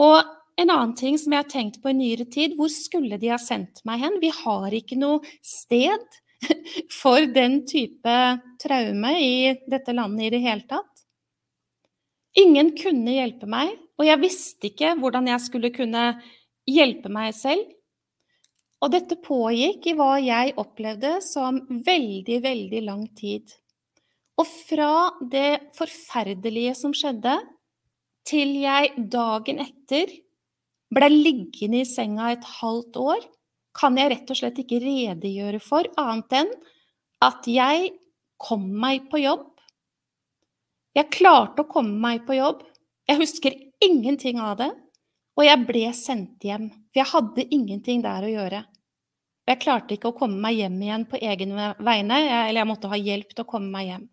Og 0.00 0.22
en 0.60 0.70
annen 0.70 0.94
ting 0.96 1.18
som 1.20 1.32
jeg 1.32 1.44
har 1.44 1.50
tenkt 1.50 1.80
på 1.82 1.92
i 1.92 1.96
nyere 1.96 2.26
tid, 2.30 2.56
hvor 2.58 2.70
skulle 2.72 3.18
de 3.20 3.32
ha 3.32 3.38
sendt 3.40 3.82
meg 3.88 4.02
hen? 4.04 4.18
Vi 4.22 4.30
har 4.42 4.74
ikke 4.76 4.98
noe 5.00 5.20
sted 5.44 6.04
for 7.00 7.24
den 7.34 7.62
type 7.68 8.16
traume 8.62 9.12
i 9.18 9.34
dette 9.70 9.94
landet 9.96 10.28
i 10.28 10.32
det 10.36 10.42
hele 10.44 10.66
tatt. 10.68 10.88
Ingen 12.38 12.72
kunne 12.78 13.12
hjelpe 13.12 13.48
meg, 13.50 13.74
og 14.00 14.08
jeg 14.08 14.20
visste 14.22 14.70
ikke 14.70 14.94
hvordan 15.00 15.28
jeg 15.28 15.44
skulle 15.44 15.72
kunne 15.74 16.04
hjelpe 16.68 17.10
meg 17.12 17.34
selv. 17.36 17.64
Og 18.82 18.90
dette 18.90 19.18
pågikk 19.22 19.90
i 19.92 19.96
hva 19.98 20.16
jeg 20.18 20.56
opplevde 20.58 21.18
som 21.22 21.60
veldig, 21.86 22.38
veldig 22.42 22.80
lang 22.88 23.04
tid. 23.14 23.52
Og 24.40 24.48
fra 24.48 25.12
det 25.20 25.74
forferdelige 25.76 26.72
som 26.78 26.94
skjedde, 26.96 27.36
til 28.28 28.54
jeg 28.62 28.92
dagen 29.12 29.62
etter 29.64 30.10
ble 30.92 31.08
liggende 31.12 31.82
i 31.82 31.88
senga 31.88 32.32
et 32.32 32.44
halvt 32.60 32.98
år, 33.00 33.22
kan 33.72 33.96
jeg 33.96 34.12
rett 34.12 34.32
og 34.32 34.38
slett 34.38 34.60
ikke 34.60 34.82
redegjøre 34.82 35.60
for 35.64 35.88
annet 36.00 36.36
enn 36.42 36.52
at 37.24 37.46
jeg 37.48 37.94
kom 38.42 38.66
meg 38.82 39.08
på 39.10 39.22
jobb. 39.22 39.48
Jeg 40.92 41.12
klarte 41.14 41.64
å 41.64 41.70
komme 41.70 41.96
meg 42.02 42.26
på 42.26 42.36
jobb. 42.36 42.60
Jeg 43.08 43.20
husker 43.22 43.56
ingenting 43.82 44.40
av 44.42 44.58
det. 44.60 44.72
Og 45.38 45.46
jeg 45.46 45.64
ble 45.64 45.86
sendt 45.96 46.44
hjem, 46.44 46.66
for 46.92 47.00
jeg 47.00 47.08
hadde 47.08 47.48
ingenting 47.56 48.02
der 48.04 48.26
å 48.26 48.32
gjøre. 48.32 48.58
Jeg 49.48 49.60
klarte 49.62 49.96
ikke 49.96 50.10
å 50.12 50.16
komme 50.18 50.36
meg 50.42 50.58
hjem 50.58 50.76
igjen 50.84 51.06
på 51.08 51.18
egen 51.24 51.54
vegne, 51.56 52.18
eller 52.20 52.60
jeg 52.60 52.68
måtte 52.68 52.90
ha 52.92 52.98
hjelp 53.00 53.32
til 53.32 53.46
å 53.46 53.48
komme 53.48 53.72
meg 53.72 53.88
hjem. 53.88 54.04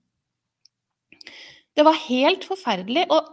Det 1.76 1.86
var 1.86 2.00
helt 2.08 2.48
forferdelig. 2.48 3.04
Og 3.12 3.28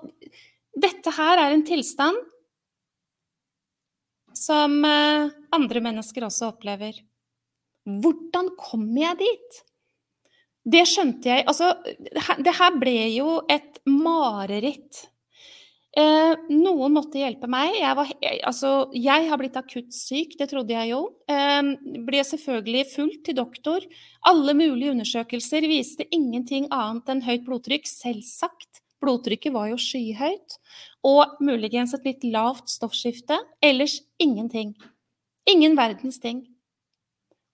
dette 0.77 1.13
her 1.17 1.41
er 1.41 1.55
en 1.55 1.65
tilstand 1.67 2.19
som 4.37 4.79
eh, 4.85 5.31
andre 5.57 5.83
mennesker 5.85 6.27
også 6.27 6.53
opplever. 6.53 6.99
Hvordan 7.87 8.53
kom 8.61 8.89
jeg 8.99 9.23
dit? 9.23 9.61
Det 10.67 10.83
skjønte 10.91 11.31
jeg 11.31 11.45
Altså, 11.47 11.69
det 12.43 12.55
her 12.59 12.75
ble 12.81 12.97
jo 13.15 13.37
et 13.53 13.79
mareritt 13.87 15.07
Eh, 15.97 16.35
noen 16.53 16.93
måtte 16.93 17.23
hjelpe 17.23 17.49
meg. 17.49 17.73
Jeg, 17.79 17.97
var, 17.97 18.11
altså, 18.45 18.71
jeg 18.93 19.29
har 19.31 19.41
blitt 19.41 19.55
akutt 19.57 19.95
syk, 19.97 20.35
det 20.37 20.51
trodde 20.51 20.75
jeg 20.75 20.91
jo. 20.91 20.99
Eh, 21.33 21.71
ble 22.05 22.25
selvfølgelig 22.29 22.83
fulgt 22.91 23.23
til 23.29 23.39
doktor. 23.39 23.87
Alle 24.29 24.53
mulige 24.59 24.93
undersøkelser 24.93 25.65
viste 25.71 26.05
ingenting 26.13 26.69
annet 26.69 27.09
enn 27.15 27.25
høyt 27.25 27.47
blodtrykk. 27.49 27.89
Selvsagt. 27.89 28.83
Blodtrykket 29.07 29.55
var 29.55 29.71
jo 29.71 29.79
skyhøyt. 29.79 30.59
Og 31.07 31.39
muligens 31.45 31.95
et 31.95 32.07
litt 32.09 32.27
lavt 32.27 32.69
stoffskifte. 32.73 33.39
Ellers 33.63 34.01
ingenting. 34.19 34.75
Ingen 35.47 35.79
verdens 35.79 36.19
ting. 36.19 36.43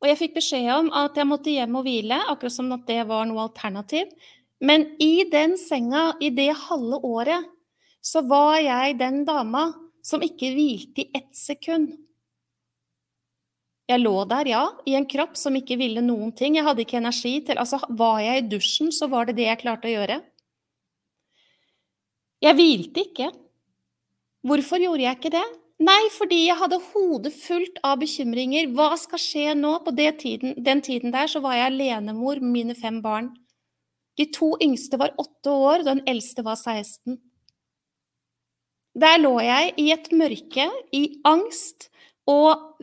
Og 0.02 0.08
jeg 0.10 0.18
fikk 0.18 0.38
beskjed 0.40 0.70
om 0.74 0.88
at 0.98 1.18
jeg 1.18 1.28
måtte 1.30 1.52
hjem 1.52 1.76
og 1.78 1.84
hvile, 1.86 2.16
akkurat 2.32 2.54
som 2.56 2.72
at 2.74 2.88
det 2.88 3.04
var 3.06 3.28
noe 3.28 3.44
alternativ. 3.44 4.08
Men 4.62 4.88
i 5.02 5.26
den 5.30 5.54
senga, 5.58 6.12
i 6.18 6.32
det 6.34 6.50
halve 6.64 6.98
året, 7.06 7.46
så 8.02 8.24
var 8.26 8.56
jeg 8.58 8.98
den 8.98 9.22
dama 9.28 9.68
som 10.02 10.24
ikke 10.24 10.50
hvilte 10.56 11.04
i 11.04 11.10
ett 11.14 11.30
sekund. 11.38 11.92
Jeg 13.90 14.00
lå 14.02 14.14
der, 14.30 14.48
ja, 14.48 14.62
i 14.88 14.94
en 14.98 15.06
kropp 15.10 15.36
som 15.38 15.54
ikke 15.58 15.76
ville 15.78 16.02
noen 16.02 16.32
ting. 16.34 16.56
Jeg 16.56 16.66
hadde 16.66 16.84
ikke 16.84 17.00
energi 17.00 17.34
til 17.46 17.58
Altså, 17.60 17.78
var 17.98 18.20
jeg 18.22 18.42
i 18.42 18.48
dusjen, 18.54 18.92
så 18.94 19.08
var 19.10 19.28
det 19.28 19.36
det 19.38 19.48
jeg 19.50 19.60
klarte 19.62 19.90
å 19.90 19.94
gjøre. 19.94 20.20
Jeg 22.42 22.58
hvilte 22.58 23.04
ikke. 23.06 23.28
Hvorfor 24.42 24.82
gjorde 24.82 25.04
jeg 25.04 25.18
ikke 25.18 25.34
det? 25.36 25.44
Nei, 25.82 26.00
fordi 26.14 26.44
jeg 26.46 26.58
hadde 26.58 26.78
hodet 26.92 27.32
fullt 27.34 27.78
av 27.86 28.00
bekymringer. 28.02 28.68
Hva 28.74 28.92
skal 28.98 29.20
skje 29.22 29.54
nå? 29.58 29.76
På 29.82 29.94
tiden, 29.94 30.54
den 30.58 30.82
tiden 30.82 31.14
der 31.14 31.30
så 31.30 31.40
var 31.42 31.56
jeg 31.56 31.70
alenemor 31.70 32.40
med 32.42 32.50
mine 32.50 32.74
fem 32.74 33.00
barn. 33.02 33.32
De 34.18 34.26
to 34.30 34.52
yngste 34.62 34.98
var 35.00 35.14
åtte 35.18 35.50
år, 35.50 35.80
og 35.80 35.88
den 35.88 36.02
eldste 36.06 36.44
var 36.44 36.58
16. 36.58 37.18
Der 38.94 39.18
lå 39.18 39.38
jeg 39.40 39.72
i 39.80 39.90
et 39.94 40.10
mørke, 40.12 40.68
i 40.92 41.20
angst 41.24 41.88
og 42.28 42.82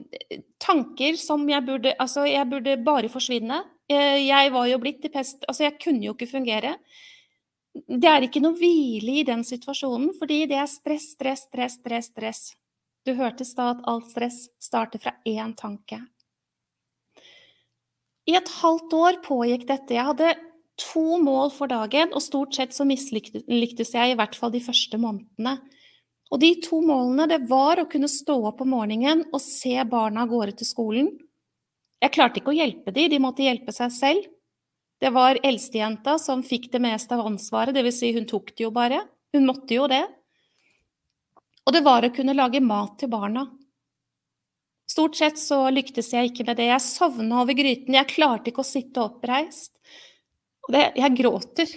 tanker 0.59 1.15
som 1.15 1.45
jeg 1.47 1.63
burde 1.67 1.93
Altså, 1.99 2.25
jeg 2.25 2.49
burde 2.49 2.79
bare 2.83 3.09
forsvinne. 3.09 3.61
Eh, 3.89 4.25
jeg 4.27 4.51
var 4.51 4.65
jo 4.67 4.79
blitt 4.81 5.05
i 5.05 5.11
pest 5.13 5.45
Altså, 5.47 5.63
jeg 5.63 5.77
kunne 5.83 6.03
jo 6.03 6.15
ikke 6.15 6.31
fungere. 6.31 6.75
Det 7.87 8.09
er 8.09 8.25
ikke 8.25 8.41
noe 8.43 8.57
hvile 8.57 9.19
i 9.21 9.25
den 9.27 9.43
situasjonen, 9.47 10.11
fordi 10.17 10.43
det 10.49 10.57
er 10.59 10.69
stress, 10.69 11.13
stress, 11.15 11.45
stress, 11.47 11.77
stress, 11.79 12.11
stress. 12.11 12.41
Du 13.05 13.13
hørte 13.15 13.45
i 13.45 13.47
stad 13.47 13.77
at 13.77 13.89
alt 13.89 14.09
stress 14.11 14.47
starter 14.61 15.01
fra 15.01 15.15
én 15.27 15.55
tanke. 15.57 16.01
I 18.29 18.35
et 18.37 18.51
halvt 18.59 18.93
år 18.93 19.19
pågikk 19.25 19.65
dette. 19.69 19.95
Jeg 19.95 20.05
hadde 20.05 20.33
to 20.79 21.17
mål 21.21 21.51
for 21.53 21.71
dagen, 21.71 22.13
og 22.13 22.23
stort 22.23 22.55
sett 22.55 22.75
så 22.75 22.85
mislyktes 22.87 23.93
jeg 23.95 24.11
i 24.11 24.17
hvert 24.19 24.37
fall 24.37 24.53
de 24.53 24.63
første 24.63 24.99
månedene. 25.01 25.57
Og 26.29 26.41
de 26.43 26.51
to 26.61 26.81
målene, 26.85 27.25
det 27.31 27.41
var 27.49 27.81
å 27.81 27.87
kunne 27.89 28.09
stå 28.11 28.35
opp 28.51 28.61
om 28.61 28.75
morgenen 28.75 29.25
og 29.31 29.41
se 29.41 29.73
barna 29.89 30.25
av 30.25 30.33
gårde 30.33 30.59
til 30.59 30.69
skolen. 30.69 31.09
Jeg 31.99 32.13
klarte 32.15 32.39
ikke 32.39 32.53
å 32.53 32.59
hjelpe 32.59 32.93
dem, 32.95 33.09
de 33.11 33.21
måtte 33.23 33.43
hjelpe 33.43 33.73
seg 33.75 33.91
selv. 33.95 34.29
Det 34.99 35.09
var 35.15 35.39
eldstejenta 35.43 36.17
som 36.19 36.41
fikk 36.43 36.67
det 36.73 36.81
meste 36.83 37.15
av 37.15 37.27
ansvaret, 37.29 37.75
dvs. 37.75 37.99
Si 38.01 38.11
hun 38.15 38.27
tok 38.27 38.51
det 38.55 38.65
jo 38.65 38.71
bare. 38.75 38.99
Hun 39.35 39.47
måtte 39.47 39.77
jo 39.77 39.87
det. 39.87 40.03
Og 41.65 41.75
det 41.75 41.83
var 41.85 42.03
å 42.03 42.11
kunne 42.11 42.35
lage 42.35 42.59
mat 42.63 42.97
til 42.99 43.11
barna. 43.11 43.45
Stort 44.89 45.15
sett 45.19 45.37
så 45.39 45.61
lyktes 45.69 46.09
jeg 46.15 46.31
ikke 46.31 46.47
med 46.47 46.57
det. 46.57 46.67
Jeg 46.71 46.83
sovna 46.83 47.43
over 47.43 47.55
gryten, 47.55 47.95
jeg 47.95 48.09
klarte 48.09 48.51
ikke 48.51 48.63
å 48.63 48.67
sitte 48.67 49.03
oppreist. 49.05 49.75
Og 50.67 50.73
det, 50.75 50.83
jeg 50.97 51.15
gråter 51.19 51.73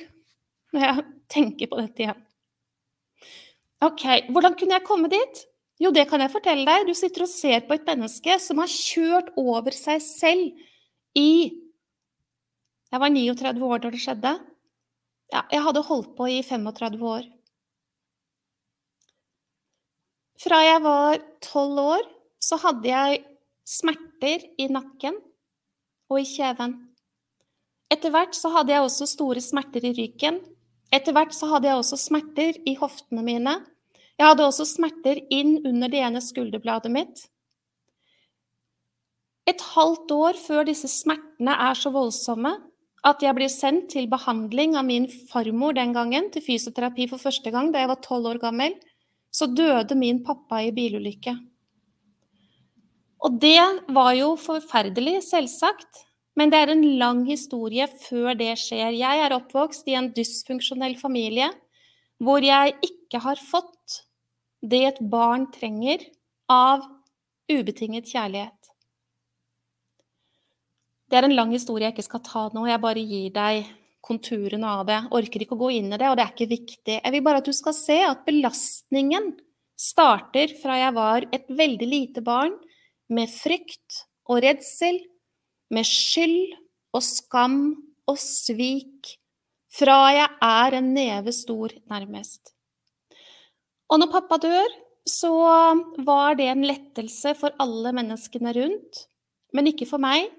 når 0.72 0.86
jeg 0.86 1.06
tenker 1.32 1.70
på 1.70 1.80
dette 1.82 2.06
igjen. 2.06 2.22
Ok, 3.82 4.04
hvordan 4.32 4.56
kunne 4.58 4.78
jeg 4.78 4.86
komme 4.86 5.10
dit? 5.12 5.42
Jo, 5.82 5.90
det 5.94 6.06
kan 6.10 6.22
jeg 6.22 6.32
fortelle 6.32 6.64
deg. 6.64 6.86
Du 6.88 6.96
sitter 6.96 7.24
og 7.26 7.30
ser 7.30 7.64
på 7.66 7.76
et 7.76 7.86
menneske 7.88 8.36
som 8.40 8.60
har 8.62 8.70
kjørt 8.70 9.32
over 9.40 9.74
seg 9.76 10.00
selv 10.04 11.18
i 11.18 11.32
Jeg 12.92 13.00
var 13.00 13.08
39 13.08 13.62
år 13.64 13.80
da 13.80 13.90
det 13.92 14.00
skjedde. 14.02 14.30
Ja, 15.32 15.46
jeg 15.48 15.64
hadde 15.64 15.84
holdt 15.86 16.10
på 16.18 16.26
i 16.28 16.42
35 16.44 17.04
år. 17.08 17.28
Fra 20.42 20.58
jeg 20.60 20.80
var 20.84 21.20
12 21.40 21.78
år, 21.80 22.08
så 22.42 22.58
hadde 22.60 22.90
jeg 22.90 23.22
smerter 23.64 24.44
i 24.60 24.66
nakken 24.68 25.16
og 26.12 26.18
i 26.20 26.26
kjeven. 26.28 26.74
Etter 27.92 28.12
hvert 28.12 28.36
så 28.36 28.50
hadde 28.52 28.74
jeg 28.74 28.84
også 28.84 29.08
store 29.08 29.40
smerter 29.40 29.86
i 29.88 29.92
ryggen. 29.96 30.40
Etter 30.92 31.16
hvert 31.16 31.32
så 31.32 31.48
hadde 31.48 31.70
jeg 31.70 31.78
også 31.80 31.96
smerter 32.00 32.58
i 32.68 32.74
hoftene 32.76 33.24
mine. 33.24 33.54
Jeg 34.18 34.26
hadde 34.28 34.44
også 34.44 34.66
smerter 34.68 35.22
inn 35.32 35.62
under 35.64 35.88
det 35.88 36.02
ene 36.04 36.20
skulderbladet 36.20 36.92
mitt. 36.92 37.24
Et 39.48 39.64
halvt 39.72 40.12
år 40.12 40.36
før 40.42 40.68
disse 40.68 40.90
smertene 40.92 41.56
er 41.70 41.78
så 41.78 41.90
voldsomme 41.94 42.52
at 43.02 43.22
jeg 43.24 43.34
blir 43.34 43.50
sendt 43.50 43.88
til 43.94 44.06
behandling 44.10 44.76
av 44.78 44.86
min 44.86 45.08
farmor 45.30 45.74
den 45.74 45.94
gangen, 45.94 46.28
til 46.30 46.44
fysioterapi 46.44 47.08
for 47.10 47.22
første 47.22 47.50
gang 47.50 47.72
da 47.72 47.82
jeg 47.82 47.90
var 47.90 48.02
tolv 48.04 48.30
år 48.30 48.42
gammel, 48.42 48.76
så 49.32 49.48
døde 49.50 49.96
min 49.98 50.20
pappa 50.22 50.60
i 50.62 50.70
bilulykke. 50.74 51.34
Og 53.22 53.38
det 53.42 53.58
var 53.94 54.12
jo 54.18 54.34
forferdelig, 54.38 55.20
selvsagt, 55.26 56.04
men 56.38 56.50
det 56.50 56.62
er 56.62 56.72
en 56.72 56.84
lang 56.98 57.24
historie 57.28 57.86
før 58.06 58.34
det 58.38 58.54
skjer. 58.60 58.94
Jeg 58.96 59.22
er 59.24 59.34
oppvokst 59.36 59.88
i 59.90 59.96
en 59.98 60.10
dysfunksjonell 60.14 60.96
familie 61.00 61.50
hvor 62.22 62.44
jeg 62.44 62.76
ikke 62.86 63.20
har 63.24 63.40
fått 63.42 64.02
det 64.62 64.82
et 64.92 65.00
barn 65.10 65.48
trenger 65.54 66.04
av 66.50 66.84
ubetinget 67.50 68.06
kjærlighet. 68.10 68.61
Det 71.12 71.18
er 71.20 71.26
en 71.28 71.34
lang 71.36 71.50
historie 71.52 71.84
jeg 71.84 71.92
ikke 71.92 72.06
skal 72.06 72.20
ta 72.24 72.42
nå, 72.54 72.62
jeg 72.64 72.80
bare 72.80 73.00
gir 73.04 73.32
deg 73.34 73.66
konturene 74.00 74.70
av 74.78 74.86
det. 74.88 74.96
Orker 75.12 75.44
ikke 75.44 75.58
å 75.58 75.60
gå 75.60 75.68
inn 75.76 75.92
i 75.92 75.98
det, 76.00 76.08
og 76.08 76.16
det 76.16 76.24
er 76.24 76.32
ikke 76.32 76.48
viktig. 76.54 76.94
Jeg 76.96 77.12
vil 77.12 77.24
bare 77.26 77.42
at 77.42 77.50
du 77.50 77.52
skal 77.52 77.76
se 77.76 77.98
at 78.06 78.22
belastningen 78.24 79.34
starter 79.76 80.56
fra 80.62 80.78
jeg 80.80 80.96
var 80.96 81.28
et 81.36 81.52
veldig 81.52 81.90
lite 81.90 82.24
barn, 82.24 82.56
med 83.12 83.28
frykt 83.28 84.06
og 84.32 84.40
redsel, 84.40 85.02
med 85.68 85.84
skyld 85.84 86.56
og 86.96 87.04
skam 87.04 87.60
og 88.08 88.16
svik, 88.16 89.18
fra 89.72 90.00
jeg 90.16 90.28
er 90.48 90.80
en 90.80 90.92
neve 90.96 91.36
stor, 91.36 91.76
nærmest. 91.92 92.54
Og 93.92 94.00
når 94.00 94.14
pappa 94.16 94.40
dør, 94.40 94.78
så 95.04 95.36
var 96.08 96.40
det 96.40 96.48
en 96.48 96.64
lettelse 96.64 97.36
for 97.36 97.52
alle 97.60 97.92
menneskene 98.00 98.56
rundt, 98.56 99.08
men 99.52 99.68
ikke 99.68 99.92
for 99.92 100.00
meg. 100.00 100.32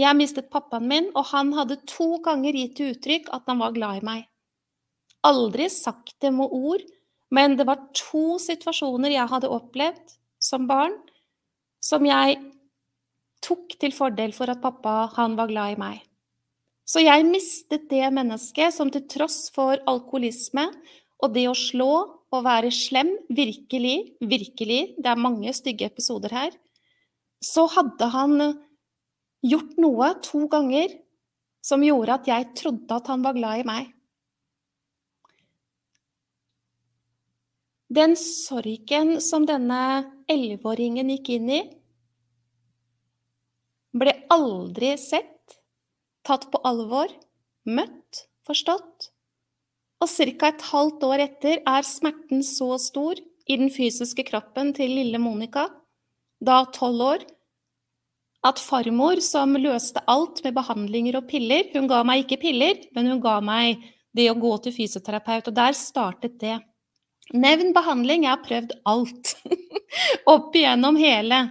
Jeg 0.00 0.16
mistet 0.16 0.48
pappaen 0.52 0.86
min, 0.88 1.08
og 1.18 1.26
han 1.32 1.52
hadde 1.56 1.80
to 1.88 2.20
ganger 2.24 2.56
gitt 2.56 2.76
til 2.78 2.94
uttrykk 2.94 3.28
at 3.36 3.48
han 3.50 3.60
var 3.60 3.74
glad 3.76 4.00
i 4.00 4.06
meg. 4.06 4.22
Aldri 5.26 5.66
sagt 5.72 6.14
det 6.24 6.30
med 6.32 6.52
ord, 6.56 6.84
men 7.34 7.56
det 7.58 7.66
var 7.68 7.90
to 7.96 8.38
situasjoner 8.40 9.12
jeg 9.12 9.30
hadde 9.30 9.50
opplevd 9.52 10.14
som 10.40 10.64
barn, 10.70 10.94
som 11.84 12.06
jeg 12.06 12.38
tok 13.44 13.76
til 13.80 13.92
fordel 13.96 14.32
for 14.36 14.52
at 14.52 14.62
pappa, 14.62 15.10
han 15.16 15.36
var 15.38 15.50
glad 15.50 15.74
i 15.74 15.80
meg. 15.80 16.00
Så 16.88 17.04
jeg 17.04 17.26
mistet 17.28 17.86
det 17.90 18.08
mennesket 18.12 18.74
som 18.74 18.88
til 18.90 19.04
tross 19.10 19.44
for 19.54 19.78
alkoholisme 19.88 20.66
og 21.20 21.36
det 21.36 21.46
å 21.50 21.56
slå 21.56 21.92
og 22.30 22.44
være 22.46 22.70
slem, 22.74 23.12
virkelig, 23.30 24.16
virkelig, 24.22 24.80
det 24.98 25.12
er 25.12 25.20
mange 25.20 25.52
stygge 25.54 25.88
episoder 25.90 26.34
her, 26.34 26.52
så 27.42 27.66
hadde 27.72 28.10
han 28.12 28.36
gjort 29.46 29.78
noe 29.80 30.10
to 30.24 30.46
ganger 30.52 30.92
som 31.64 31.84
gjorde 31.84 32.16
at 32.16 32.28
jeg 32.30 32.50
trodde 32.58 32.96
at 32.96 33.10
han 33.12 33.24
var 33.24 33.36
glad 33.36 33.62
i 33.62 33.66
meg. 33.68 33.90
Den 37.90 38.14
sorgen 38.16 39.16
som 39.24 39.46
denne 39.48 39.80
elleveåringen 40.30 41.10
gikk 41.16 41.32
inn 41.34 41.48
i, 41.50 41.62
ble 43.90 44.14
aldri 44.30 44.92
sett, 45.00 45.56
tatt 46.22 46.46
på 46.52 46.60
alvor, 46.68 47.10
møtt, 47.66 48.28
forstått 48.46 49.10
og 50.00 50.08
ca. 50.08 50.48
et 50.48 50.62
halvt 50.70 51.02
år 51.04 51.22
etter 51.26 51.60
er 51.68 51.84
smerten 51.84 52.42
så 52.46 52.78
stor 52.80 53.18
i 53.20 53.56
den 53.60 53.70
fysiske 53.72 54.24
kroppen 54.30 54.72
til 54.76 54.94
lille 54.96 55.20
Monica, 55.20 55.66
da 56.40 56.64
tolv 56.72 57.04
år, 57.04 57.26
at 58.46 58.60
farmor, 58.62 59.20
som 59.20 59.56
løste 59.60 60.00
alt 60.08 60.40
med 60.44 60.54
behandlinger 60.56 61.18
og 61.18 61.26
piller 61.28 61.68
Hun 61.74 61.88
ga 61.90 62.00
meg 62.08 62.24
ikke 62.24 62.40
piller, 62.46 62.78
men 62.96 63.10
hun 63.12 63.20
ga 63.20 63.36
meg 63.44 63.82
det 64.16 64.30
å 64.30 64.38
gå 64.38 64.52
til 64.64 64.74
fysioterapeut, 64.74 65.50
og 65.50 65.54
der 65.54 65.76
startet 65.76 66.38
det. 66.40 66.56
Nevn 67.36 67.74
behandling, 67.76 68.24
jeg 68.26 68.32
har 68.32 68.42
prøvd 68.42 68.72
alt. 68.90 69.34
Opp 70.32 70.56
igjennom 70.58 70.98
hele. 70.98 71.44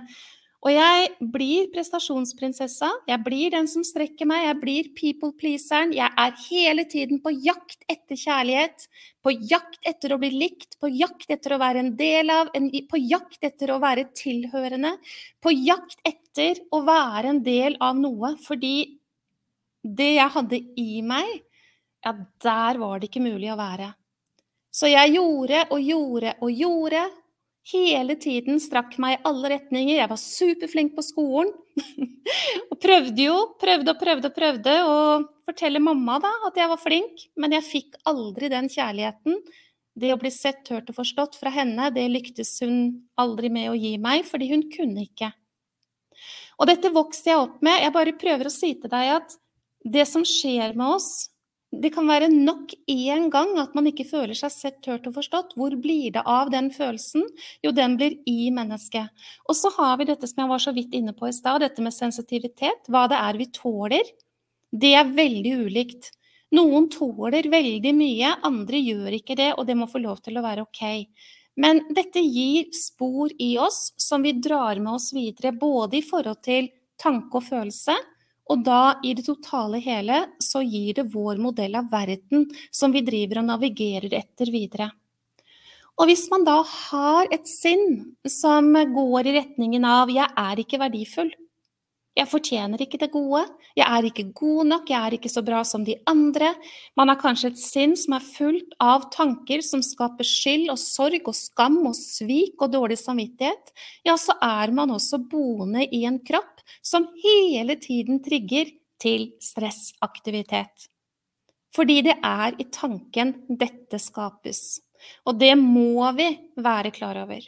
Og 0.60 0.74
jeg 0.76 1.05
blir 1.32 1.70
prestasjonsprinsessa, 1.72 2.89
jeg 3.07 3.24
blir 3.24 3.53
den 3.53 3.68
som 3.72 3.84
strekker 3.88 4.28
meg, 4.28 4.43
jeg 4.43 4.57
blir 4.60 4.89
people 4.97 5.32
pleaseren. 5.39 5.93
Jeg 5.95 6.12
er 6.12 6.34
hele 6.49 6.84
tiden 6.91 7.22
på 7.24 7.32
jakt 7.32 7.86
etter 7.88 8.20
kjærlighet, 8.20 8.89
på 9.24 9.32
jakt 9.39 9.80
etter 9.88 10.12
å 10.12 10.20
bli 10.20 10.34
likt, 10.36 10.76
på 10.84 10.91
jakt 10.91 11.32
etter 11.32 11.55
å 11.55 11.62
være 11.62 11.86
en 11.86 11.93
del 11.99 12.34
av, 12.34 12.51
på 12.51 12.99
jakt 12.99 13.47
etter 13.47 13.72
å 13.72 13.80
være 13.80 14.10
tilhørende, 14.20 14.97
på 15.39 15.55
jakt 15.55 16.03
etter 16.03 16.60
å 16.76 16.84
være 16.84 17.32
en 17.38 17.41
del 17.45 17.80
av 17.80 17.95
noe. 17.95 18.36
Fordi 18.43 18.76
det 19.80 20.12
jeg 20.18 20.36
hadde 20.36 20.60
i 20.76 20.99
meg, 21.07 21.39
ja, 22.03 22.18
der 22.43 22.84
var 22.84 22.99
det 22.99 23.07
ikke 23.07 23.24
mulig 23.24 23.47
å 23.53 23.60
være. 23.60 23.93
Så 24.76 24.91
jeg 24.91 25.16
gjorde 25.16 25.64
og 25.72 25.80
gjorde 25.82 26.36
og 26.43 26.51
gjorde 26.51 27.07
hele 27.72 28.15
tiden 28.20 28.59
strakk 28.61 28.97
meg 29.01 29.17
i 29.17 29.22
alle 29.30 29.51
retninger. 29.55 29.95
Jeg 29.97 30.09
var 30.11 30.20
superflink 30.22 30.95
på 30.97 31.05
skolen. 31.05 31.51
og 32.72 32.78
prøvde 32.82 33.26
jo, 33.26 33.38
prøvde 33.61 33.93
og 33.93 34.01
prøvde 34.01 34.30
og 34.30 34.36
prøvde 34.36 34.76
å 34.84 34.99
fortelle 35.49 35.82
mamma 35.84 36.20
da 36.24 36.32
at 36.49 36.59
jeg 36.59 36.72
var 36.72 36.82
flink, 36.82 37.26
men 37.39 37.55
jeg 37.57 37.67
fikk 37.67 37.99
aldri 38.09 38.51
den 38.51 38.70
kjærligheten. 38.72 39.39
Det 39.99 40.13
å 40.13 40.20
bli 40.22 40.32
sett, 40.32 40.67
hørt 40.72 40.91
og 40.91 40.99
forstått 40.99 41.38
fra 41.39 41.51
henne, 41.53 41.89
det 41.95 42.05
lyktes 42.11 42.53
hun 42.63 43.07
aldri 43.20 43.49
med 43.51 43.72
å 43.72 43.78
gi 43.78 43.95
meg, 44.01 44.24
fordi 44.28 44.51
hun 44.53 44.67
kunne 44.72 45.07
ikke. 45.07 45.32
Og 46.59 46.67
dette 46.70 46.91
vokser 46.93 47.34
jeg 47.34 47.41
opp 47.41 47.59
med. 47.65 47.82
Jeg 47.84 47.95
bare 47.95 48.20
prøver 48.20 48.49
å 48.49 48.53
si 48.53 48.74
til 48.80 48.91
deg 48.91 49.15
at 49.17 49.36
det 49.88 50.05
som 50.07 50.26
skjer 50.28 50.76
med 50.76 50.97
oss, 50.97 51.30
det 51.70 51.91
kan 51.93 52.07
være 52.09 52.32
nok 52.34 52.72
én 52.89 53.28
gang 53.30 53.51
at 53.61 53.76
man 53.78 53.86
ikke 53.86 54.07
føler 54.09 54.34
seg 54.38 54.51
sett, 54.53 54.80
hørt 54.89 55.05
og 55.05 55.13
forstått. 55.20 55.53
Hvor 55.59 55.76
blir 55.78 56.15
det 56.15 56.24
av 56.26 56.49
den 56.49 56.72
følelsen? 56.74 57.28
Jo, 57.61 57.72
den 57.76 57.93
blir 57.99 58.15
i 58.26 58.49
mennesket. 58.53 59.11
Og 59.45 59.57
så 59.57 59.70
har 59.78 59.99
vi 59.99 60.07
dette 60.09 60.28
som 60.28 60.41
jeg 60.41 60.49
var 60.49 60.63
så 60.63 60.74
vidt 60.74 60.95
inne 60.97 61.13
på 61.13 61.30
i 61.30 61.36
stad, 61.36 61.61
dette 61.61 61.86
med 61.86 61.93
sensitivitet. 61.93 62.89
Hva 62.89 63.05
det 63.11 63.22
er 63.22 63.38
vi 63.38 63.51
tåler. 63.53 64.13
Det 64.74 64.95
er 64.97 65.13
veldig 65.13 65.53
ulikt. 65.67 66.09
Noen 66.57 66.88
tåler 66.89 67.45
veldig 67.45 67.93
mye, 67.93 68.34
andre 68.49 68.82
gjør 68.82 69.20
ikke 69.20 69.38
det, 69.38 69.51
og 69.53 69.67
det 69.70 69.78
må 69.78 69.86
få 69.89 70.01
lov 70.01 70.24
til 70.26 70.39
å 70.39 70.45
være 70.45 70.65
ok. 70.65 70.82
Men 71.61 71.84
dette 71.93 72.24
gir 72.24 72.72
spor 72.74 73.30
i 73.38 73.51
oss 73.61 73.91
som 74.01 74.26
vi 74.26 74.34
drar 74.41 74.80
med 74.82 74.95
oss 74.95 75.11
videre, 75.13 75.53
både 75.53 75.99
i 75.99 76.05
forhold 76.05 76.41
til 76.41 76.72
tanke 76.99 77.38
og 77.38 77.45
følelse, 77.45 77.93
og 78.50 78.64
da 78.66 79.00
i 79.06 79.14
det 79.14 79.28
totale 79.28 79.80
hele 79.84 80.24
så 80.41 80.64
gir 80.66 80.97
det 80.97 81.10
vår 81.14 81.38
modell 81.41 81.78
av 81.78 81.91
verden 81.91 82.47
som 82.74 82.93
vi 82.95 83.04
driver 83.06 83.41
og 83.41 83.50
navigerer 83.52 84.16
etter 84.18 84.50
videre. 84.54 84.89
Og 86.00 86.08
hvis 86.08 86.26
man 86.32 86.45
da 86.47 86.62
har 86.64 87.28
et 87.34 87.45
sinn 87.50 88.16
som 88.24 88.72
går 88.74 89.28
i 89.28 89.36
retningen 89.36 89.86
av 89.86 90.10
'jeg 90.10 90.28
er 90.38 90.56
ikke 90.64 90.80
verdifull', 90.80 91.36
jeg 92.20 92.28
fortjener 92.28 92.82
ikke 92.84 92.99
det 92.99 93.09
gode. 93.13 93.45
Jeg 93.80 93.86
er 93.88 94.07
ikke 94.09 94.26
god 94.36 94.67
nok. 94.67 94.89
Jeg 94.91 94.99
er 94.99 95.15
ikke 95.15 95.32
så 95.32 95.43
bra 95.45 95.61
som 95.67 95.86
de 95.88 95.95
andre. 96.09 96.51
Man 96.99 97.11
har 97.11 97.20
kanskje 97.22 97.53
et 97.53 97.61
sinn 97.61 97.95
som 97.99 98.17
er 98.17 98.26
fullt 98.26 98.76
av 98.84 99.07
tanker 99.13 99.63
som 99.65 99.84
skaper 99.86 100.28
skyld 100.28 100.67
og 100.74 100.80
sorg 100.82 101.30
og 101.32 101.38
skam 101.38 101.80
og 101.88 101.95
svik 101.97 102.59
og 102.59 102.74
dårlig 102.76 102.99
samvittighet. 102.99 103.72
Ja, 104.07 104.17
så 104.20 104.36
er 104.43 104.74
man 104.76 104.91
også 104.95 105.22
boende 105.32 105.86
i 105.88 106.03
en 106.09 106.20
kropp 106.26 106.59
som 106.84 107.07
hele 107.24 107.80
tiden 107.80 108.20
trigger 108.26 108.74
til 108.99 109.30
stressaktivitet. 109.43 110.89
Fordi 111.76 112.01
det 112.09 112.17
er 112.26 112.57
i 112.59 112.67
tanken 112.74 113.36
dette 113.47 114.01
skapes. 114.01 114.82
Og 115.24 115.39
det 115.39 115.53
må 115.55 116.09
vi 116.17 116.28
være 116.59 116.91
klar 116.91 117.22
over. 117.24 117.45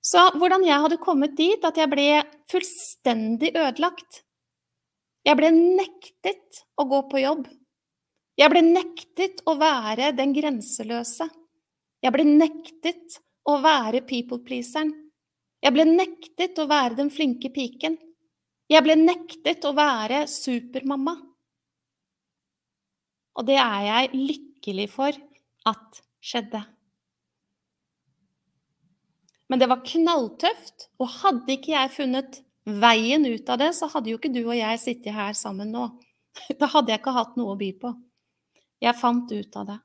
Så 0.00 0.22
hvordan 0.40 0.64
jeg 0.64 0.80
hadde 0.80 1.00
kommet 1.00 1.36
dit 1.36 1.64
at 1.66 1.76
jeg 1.76 1.90
ble 1.92 2.08
fullstendig 2.50 3.52
ødelagt. 3.52 4.22
Jeg 5.26 5.36
ble 5.36 5.50
nektet 5.52 6.62
å 6.80 6.86
gå 6.88 7.02
på 7.10 7.20
jobb. 7.20 7.44
Jeg 8.40 8.48
ble 8.52 8.62
nektet 8.64 9.42
å 9.44 9.58
være 9.60 10.14
den 10.16 10.32
grenseløse. 10.32 11.28
Jeg 12.00 12.14
ble 12.14 12.24
nektet 12.24 13.20
å 13.44 13.58
være 13.60 14.00
people-pleaseren. 14.08 14.94
Jeg 15.60 15.76
ble 15.76 15.84
nektet 15.84 16.56
å 16.56 16.64
være 16.70 16.96
den 17.02 17.12
flinke 17.12 17.52
piken. 17.52 17.98
Jeg 18.70 18.86
ble 18.86 18.96
nektet 18.96 19.66
å 19.68 19.74
være 19.76 20.24
supermamma. 20.30 21.18
Og 23.36 23.46
det 23.48 23.58
er 23.60 23.82
jeg 23.90 24.12
lykkelig 24.16 24.88
for 24.94 25.20
at 25.68 26.00
skjedde. 26.24 26.62
Men 29.50 29.58
det 29.58 29.66
var 29.66 29.82
knalltøft, 29.82 30.86
og 31.02 31.10
hadde 31.20 31.56
ikke 31.56 31.74
jeg 31.74 31.92
funnet 31.96 32.38
veien 32.64 33.26
ut 33.26 33.48
av 33.50 33.58
det, 33.58 33.72
så 33.74 33.88
hadde 33.90 34.12
jo 34.12 34.18
ikke 34.20 34.30
du 34.30 34.44
og 34.44 34.54
jeg 34.54 34.78
sittet 34.78 35.16
her 35.16 35.34
sammen 35.34 35.72
nå. 35.74 35.88
Da 36.60 36.68
hadde 36.70 36.92
jeg 36.92 37.02
ikke 37.02 37.16
hatt 37.16 37.34
noe 37.38 37.56
å 37.56 37.58
by 37.58 37.72
på. 37.82 37.90
Jeg 38.80 38.96
fant 38.96 39.32
ut 39.32 39.58
av 39.58 39.72
det. 39.72 39.78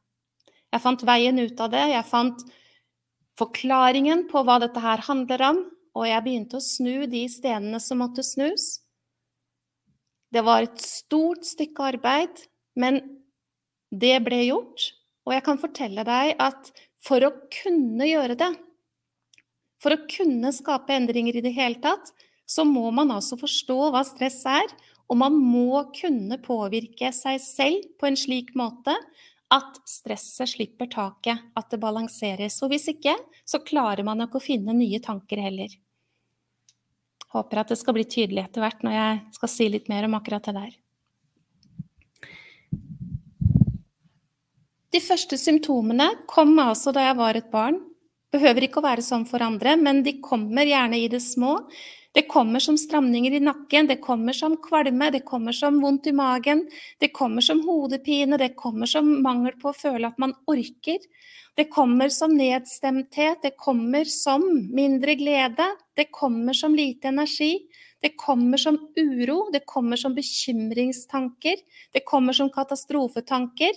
Jeg 0.75 0.83
fant 0.83 1.05
veien 1.07 1.39
ut 1.41 1.61
av 1.65 1.71
det. 1.73 1.83
Jeg 1.91 2.07
fant 2.07 2.43
forklaringen 3.39 4.25
på 4.29 4.43
hva 4.45 4.59
dette 4.61 4.83
her 4.83 5.01
handler 5.07 5.43
om, 5.49 5.61
og 5.95 6.07
jeg 6.07 6.23
begynte 6.25 6.59
å 6.59 6.63
snu 6.63 7.07
de 7.09 7.23
stenene 7.31 7.79
som 7.83 7.99
måtte 8.03 8.23
snus. 8.23 8.83
Det 10.31 10.43
var 10.45 10.67
et 10.67 10.81
stort 10.83 11.47
stykke 11.47 11.89
arbeid, 11.95 12.43
men 12.75 12.99
det 13.91 14.17
ble 14.25 14.41
gjort. 14.45 14.91
Og 15.25 15.33
jeg 15.33 15.45
kan 15.47 15.59
fortelle 15.61 16.05
deg 16.05 16.35
at 16.43 16.69
for 17.01 17.23
å 17.23 17.33
kunne 17.53 18.07
gjøre 18.07 18.37
det, 18.37 18.51
for 19.85 19.93
å 19.93 20.05
kunne 20.09 20.49
skape 20.49 20.95
endringer 20.97 21.37
i 21.37 21.43
det 21.45 21.53
hele 21.53 21.77
tatt, 21.77 22.09
så 22.49 22.65
må 22.65 22.89
man 22.93 23.13
altså 23.13 23.37
forstå 23.37 23.77
hva 23.93 24.01
stress 24.05 24.39
er, 24.49 24.65
og 25.05 25.19
man 25.21 25.37
må 25.37 25.83
kunne 25.93 26.39
påvirke 26.41 27.11
seg 27.13 27.37
selv 27.43 27.85
på 28.01 28.09
en 28.09 28.17
slik 28.17 28.55
måte 28.57 28.95
at 29.53 29.77
stresset 29.85 30.49
slipper 30.55 30.89
taket, 30.89 31.37
at 31.53 31.69
det 31.69 31.77
balanseres. 31.81 32.57
Og 32.65 32.73
hvis 32.73 32.89
ikke, 32.95 33.13
så 33.45 33.61
klarer 33.61 34.01
man 34.07 34.25
ikke 34.25 34.41
å 34.41 34.43
finne 34.47 34.73
nye 34.73 34.97
tanker 35.03 35.43
heller. 35.45 35.69
Håper 37.35 37.61
at 37.61 37.69
det 37.69 37.77
skal 37.77 37.97
bli 37.97 38.07
tydelig 38.09 38.47
etter 38.47 38.65
hvert 38.65 38.81
når 38.81 38.97
jeg 38.97 39.21
skal 39.37 39.53
si 39.53 39.69
litt 39.69 39.91
mer 39.91 40.09
om 40.09 40.17
akkurat 40.17 40.49
det 40.49 40.55
der. 40.57 40.73
De 44.95 45.01
første 45.03 45.37
symptomene 45.37 46.07
kom 46.31 46.57
altså 46.63 46.95
da 46.95 47.05
jeg 47.11 47.19
var 47.19 47.37
et 47.37 47.53
barn. 47.53 47.83
Behøver 48.35 48.65
ikke 48.67 48.81
å 48.81 48.87
være 48.89 49.03
sånn 49.05 49.23
for 49.29 49.43
andre, 49.45 49.77
men 49.79 50.01
de 50.03 50.17
kommer 50.23 50.67
gjerne 50.67 50.97
i 50.99 51.07
det 51.11 51.21
små. 51.23 51.61
Det 52.15 52.25
kommer 52.31 52.63
som 52.63 52.77
stramninger 52.79 53.33
i 53.35 53.43
nakken, 53.43 53.87
det 53.87 54.01
kommer 54.03 54.35
som 54.35 54.57
kvalme, 54.63 55.09
det 55.11 55.23
kommer 55.27 55.55
som 55.55 55.81
vondt 55.83 56.07
i 56.07 56.13
magen, 56.15 56.65
det 57.03 57.13
kommer 57.15 57.43
som 57.43 57.61
hodepine, 57.63 58.39
det 58.39 58.53
kommer 58.59 58.87
som 58.91 59.07
mangel 59.23 59.55
på 59.59 59.71
å 59.71 59.75
føle 59.75 60.11
at 60.11 60.19
man 60.19 60.35
orker. 60.51 61.03
Det 61.55 61.67
kommer 61.71 62.11
som 62.11 62.35
nedstemthet, 62.35 63.39
det 63.43 63.55
kommer 63.59 64.07
som 64.11 64.43
mindre 64.75 65.15
glede, 65.19 65.67
det 65.95 66.09
kommer 66.11 66.55
som 66.55 66.75
lite 66.75 67.11
energi. 67.11 67.53
Det 68.03 68.13
kommer 68.19 68.59
som 68.61 68.75
uro, 68.99 69.49
det 69.51 69.63
kommer 69.65 69.97
som 69.97 70.13
bekymringstanker, 70.13 71.61
det 71.95 72.03
kommer 72.05 72.35
som 72.37 72.51
katastrofetanker, 72.53 73.71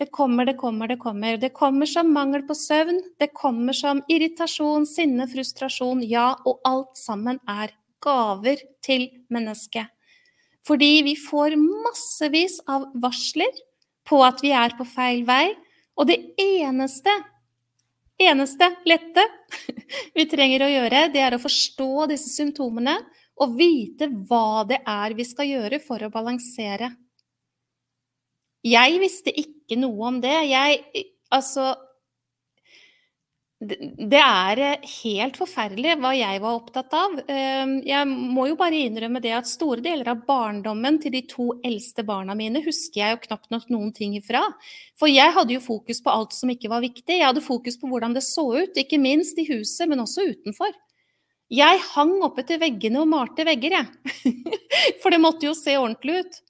det 0.00 0.06
kommer, 0.10 0.46
det 0.46 0.54
kommer, 0.56 0.88
det 0.88 0.96
kommer. 0.96 1.36
Det 1.36 1.50
kommer 1.52 1.86
som 1.86 2.12
mangel 2.12 2.42
på 2.48 2.54
søvn, 2.56 3.02
det 3.20 3.34
kommer 3.36 3.76
som 3.76 4.00
irritasjon, 4.08 4.86
sinne, 4.88 5.26
frustrasjon. 5.28 6.00
Ja, 6.08 6.38
og 6.48 6.62
alt 6.64 6.96
sammen 6.96 7.36
er 7.44 7.74
gaver 8.00 8.62
til 8.80 9.10
mennesket. 9.28 9.92
Fordi 10.64 11.02
vi 11.04 11.12
får 11.20 11.58
massevis 11.60 12.62
av 12.64 12.88
varsler 13.02 13.60
på 14.08 14.22
at 14.24 14.40
vi 14.40 14.54
er 14.56 14.72
på 14.78 14.88
feil 14.88 15.20
vei. 15.28 15.52
Og 16.00 16.08
det 16.08 16.16
eneste, 16.40 17.12
eneste 18.24 18.70
lette 18.88 19.26
vi 20.16 20.28
trenger 20.32 20.64
å 20.64 20.72
gjøre, 20.78 21.04
det 21.12 21.26
er 21.26 21.36
å 21.36 21.42
forstå 21.44 22.08
disse 22.14 22.32
symptomene 22.32 22.96
og 23.40 23.52
vite 23.60 24.08
hva 24.28 24.64
det 24.68 24.80
er 24.80 25.12
vi 25.16 25.28
skal 25.28 25.52
gjøre 25.52 25.84
for 25.84 26.00
å 26.08 26.12
balansere. 26.12 26.94
Jeg 28.64 28.98
visste 29.00 29.32
ikke 29.32 29.59
noe 29.78 30.10
om 30.10 30.20
det. 30.24 30.36
Jeg 30.50 31.06
Altså 31.30 31.76
det 33.60 34.16
er 34.16 34.60
eh, 34.64 34.84
helt 35.02 35.36
forferdelig 35.36 35.98
hva 36.00 36.14
jeg 36.16 36.40
var 36.40 36.56
opptatt 36.56 36.94
av. 36.96 37.18
Ehm, 37.28 37.74
jeg 37.84 38.06
må 38.08 38.46
jo 38.48 38.56
bare 38.56 38.78
innrømme 38.86 39.20
det 39.20 39.34
at 39.36 39.50
store 39.50 39.84
deler 39.84 40.08
av 40.08 40.22
barndommen 40.24 40.96
til 41.02 41.12
de 41.12 41.20
to 41.28 41.50
eldste 41.66 42.00
barna 42.08 42.32
mine 42.38 42.62
husker 42.64 43.02
jeg 43.02 43.12
jo 43.12 43.20
knapt 43.26 43.50
nok 43.52 43.68
noen 43.68 43.90
ting 43.92 44.16
ifra. 44.16 44.46
For 44.96 45.12
jeg 45.12 45.36
hadde 45.36 45.58
jo 45.58 45.60
fokus 45.60 46.00
på 46.00 46.14
alt 46.14 46.32
som 46.32 46.48
ikke 46.54 46.72
var 46.72 46.80
viktig. 46.86 47.18
Jeg 47.18 47.26
hadde 47.26 47.44
fokus 47.44 47.76
på 47.76 47.90
hvordan 47.90 48.16
det 48.16 48.24
så 48.24 48.46
ut, 48.48 48.80
ikke 48.80 49.02
minst 49.02 49.36
i 49.36 49.44
huset, 49.50 49.84
men 49.92 50.00
også 50.06 50.24
utenfor. 50.30 50.72
Jeg 51.52 51.84
hang 51.90 52.16
oppe 52.24 52.46
til 52.48 52.62
veggene 52.62 53.02
og 53.02 53.10
malte 53.12 53.44
vegger, 53.44 53.76
jeg. 53.76 54.40
For 55.02 55.12
det 55.12 55.20
måtte 55.20 55.50
jo 55.50 55.52
se 55.58 55.76
ordentlig 55.76 56.22
ut. 56.22 56.40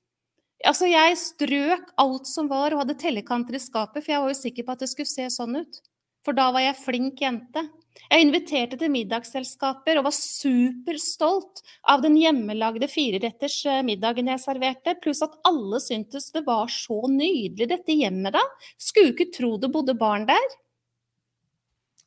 Altså, 0.67 0.89
jeg 0.91 1.17
strøk 1.17 1.93
alt 2.01 2.29
som 2.29 2.49
var, 2.51 2.75
og 2.75 2.83
hadde 2.83 2.99
tellekanter 3.01 3.57
i 3.57 3.63
skapet, 3.63 4.05
for 4.05 4.13
jeg 4.13 4.23
var 4.23 4.33
jo 4.33 4.41
sikker 4.43 4.67
på 4.67 4.75
at 4.75 4.83
det 4.85 4.91
skulle 4.93 5.09
se 5.09 5.29
sånn 5.33 5.63
ut. 5.63 5.81
For 6.27 6.37
da 6.37 6.51
var 6.53 6.65
jeg 6.65 6.81
flink 6.83 7.23
jente. 7.25 7.63
Jeg 8.11 8.25
inviterte 8.27 8.77
til 8.81 8.93
middagsselskaper 8.93 9.99
og 9.99 10.07
var 10.09 10.15
superstolt 10.15 11.63
av 11.91 12.03
den 12.05 12.17
hjemmelagde 12.21 12.89
fireretters 12.91 13.57
eh, 13.69 13.83
middagen 13.87 14.29
jeg 14.31 14.43
serverte, 14.43 14.97
pluss 15.03 15.23
at 15.25 15.37
alle 15.49 15.81
syntes 15.83 16.31
det 16.35 16.45
var 16.47 16.71
så 16.73 17.01
nydelig, 17.11 17.71
dette 17.71 17.97
hjemmet, 17.97 18.35
da. 18.37 18.43
Skulle 18.81 19.15
ikke 19.15 19.31
tro 19.35 19.55
det 19.61 19.73
bodde 19.73 19.97
barn 19.99 20.27
der. 20.29 20.57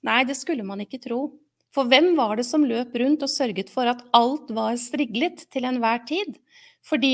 Nei, 0.04 0.22
det 0.28 0.38
skulle 0.40 0.66
man 0.68 0.84
ikke 0.84 1.02
tro. 1.04 1.24
For 1.74 1.90
hvem 1.90 2.12
var 2.20 2.38
det 2.38 2.46
som 2.46 2.66
løp 2.68 2.94
rundt 3.02 3.24
og 3.26 3.32
sørget 3.34 3.72
for 3.74 3.90
at 3.90 4.04
alt 4.14 4.52
var 4.54 4.78
striglet 4.78 5.48
til 5.54 5.66
enhver 5.66 6.04
tid? 6.10 6.36
Fordi 6.84 7.14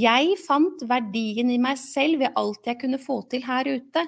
jeg 0.00 0.36
fant 0.40 0.84
verdien 0.88 1.52
i 1.52 1.60
meg 1.60 1.76
selv 1.80 2.22
ved 2.22 2.32
alt 2.38 2.68
jeg 2.68 2.80
kunne 2.80 3.00
få 3.02 3.20
til 3.32 3.44
her 3.44 3.68
ute, 3.68 4.06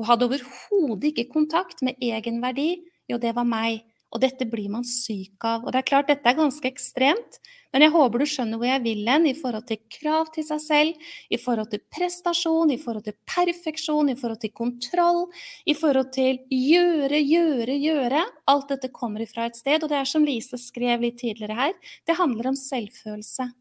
og 0.00 0.08
hadde 0.08 0.30
overhodet 0.30 1.10
ikke 1.10 1.28
kontakt 1.32 1.82
med 1.84 2.00
egenverdi. 2.00 2.72
Jo, 3.10 3.18
det 3.20 3.34
var 3.36 3.48
meg. 3.48 3.82
Og 4.10 4.18
dette 4.24 4.46
blir 4.50 4.70
man 4.72 4.82
syk 4.86 5.44
av. 5.46 5.62
Og 5.62 5.70
det 5.70 5.82
er 5.82 5.86
klart, 5.86 6.08
dette 6.08 6.26
er 6.26 6.38
ganske 6.38 6.66
ekstremt, 6.66 7.38
men 7.70 7.84
jeg 7.84 7.92
håper 7.94 8.18
du 8.18 8.26
skjønner 8.26 8.58
hvor 8.58 8.66
jeg 8.66 8.82
vil 8.82 9.04
hen 9.06 9.28
i 9.30 9.34
forhold 9.38 9.68
til 9.68 9.78
krav 9.94 10.32
til 10.34 10.46
seg 10.48 10.62
selv, 10.64 11.12
i 11.30 11.38
forhold 11.38 11.70
til 11.70 11.82
prestasjon, 11.94 12.72
i 12.74 12.80
forhold 12.82 13.06
til 13.06 13.14
perfeksjon, 13.30 14.10
i 14.10 14.18
forhold 14.18 14.40
til 14.42 14.54
kontroll, 14.56 15.22
i 15.62 15.76
forhold 15.78 16.10
til 16.16 16.42
gjøre, 16.50 17.22
gjøre, 17.22 17.78
gjøre. 17.86 18.26
Alt 18.50 18.74
dette 18.74 18.90
kommer 18.90 19.22
ifra 19.22 19.46
et 19.46 19.60
sted, 19.60 19.78
og 19.78 19.92
det 19.92 20.00
er 20.00 20.10
som 20.10 20.26
Lise 20.26 20.58
skrev 20.58 21.06
litt 21.06 21.20
tidligere 21.22 21.60
her, 21.60 21.78
det 22.10 22.18
handler 22.18 22.50
om 22.50 22.58
selvfølelse. 22.58 23.52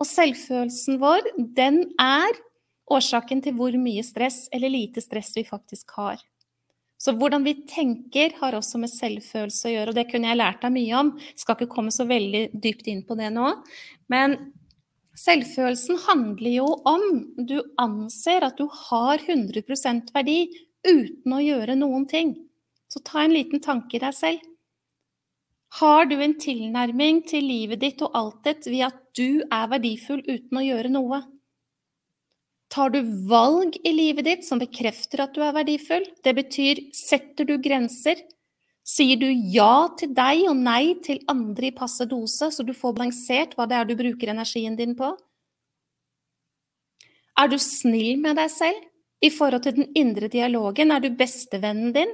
Og 0.00 0.08
selvfølelsen 0.08 1.00
vår, 1.00 1.26
den 1.56 1.82
er 2.00 2.38
årsaken 2.90 3.42
til 3.44 3.54
hvor 3.58 3.74
mye 3.78 4.02
stress 4.06 4.46
eller 4.54 4.72
lite 4.72 5.02
stress 5.04 5.34
vi 5.36 5.44
faktisk 5.46 5.92
har. 5.98 6.20
Så 7.00 7.14
hvordan 7.16 7.44
vi 7.46 7.54
tenker, 7.68 8.34
har 8.42 8.56
også 8.56 8.80
med 8.80 8.92
selvfølelse 8.92 9.68
å 9.68 9.72
gjøre, 9.72 9.92
og 9.92 9.96
det 9.96 10.06
kunne 10.10 10.28
jeg 10.28 10.40
lært 10.40 10.60
deg 10.64 10.74
mye 10.74 10.96
om. 10.98 11.12
Jeg 11.32 11.44
skal 11.44 11.56
ikke 11.56 11.72
komme 11.72 11.92
så 11.94 12.04
veldig 12.08 12.42
dypt 12.52 12.90
inn 12.92 13.00
på 13.08 13.16
det 13.16 13.30
nå. 13.32 13.54
Men 14.12 14.36
selvfølelsen 15.16 16.00
handler 16.04 16.52
jo 16.58 16.66
om 16.88 17.06
du 17.48 17.56
anser 17.80 18.44
at 18.44 18.60
du 18.60 18.68
har 18.88 19.24
100 19.24 20.12
verdi 20.12 20.42
uten 20.84 21.36
å 21.36 21.40
gjøre 21.40 21.78
noen 21.80 22.04
ting. 22.08 22.34
Så 22.92 23.00
ta 23.06 23.24
en 23.24 23.32
liten 23.36 23.64
tanke 23.64 23.96
i 23.96 24.02
deg 24.02 24.16
selv. 24.16 24.44
Har 25.78 26.08
du 26.10 26.16
en 26.18 26.34
tilnærming 26.34 27.20
til 27.30 27.44
livet 27.46 27.80
ditt 27.84 28.00
og 28.02 28.16
alt 28.18 28.40
ditt 28.46 28.66
ved 28.66 28.88
at 28.88 28.96
du 29.14 29.42
er 29.46 29.68
verdifull 29.70 30.22
uten 30.26 30.58
å 30.58 30.64
gjøre 30.64 30.90
noe? 30.90 31.20
Tar 32.70 32.90
du 32.94 33.00
valg 33.30 33.78
i 33.86 33.92
livet 33.94 34.26
ditt 34.26 34.44
som 34.46 34.58
bekrefter 34.62 35.22
at 35.24 35.34
du 35.34 35.42
er 35.46 35.54
verdifull? 35.54 36.04
Det 36.22 36.34
betyr 36.34 36.82
setter 36.94 37.46
du 37.46 37.56
grenser? 37.62 38.18
Sier 38.86 39.18
du 39.20 39.28
ja 39.30 39.88
til 39.98 40.10
deg 40.14 40.44
og 40.50 40.58
nei 40.58 40.96
til 41.04 41.20
andre 41.30 41.68
i 41.70 41.74
passe 41.74 42.06
dose, 42.10 42.50
så 42.50 42.66
du 42.66 42.72
får 42.74 42.96
balansert 42.96 43.54
hva 43.54 43.66
det 43.70 43.78
er 43.78 43.86
du 43.86 43.94
bruker 43.98 44.32
energien 44.34 44.78
din 44.78 44.96
på? 44.98 45.12
Er 47.38 47.50
du 47.50 47.58
snill 47.62 48.18
med 48.22 48.38
deg 48.38 48.50
selv 48.52 48.86
i 49.22 49.30
forhold 49.30 49.62
til 49.66 49.78
den 49.78 49.92
indre 49.98 50.30
dialogen? 50.32 50.90
Er 50.90 51.02
du 51.02 51.14
bestevennen 51.14 51.94
din? 51.94 52.10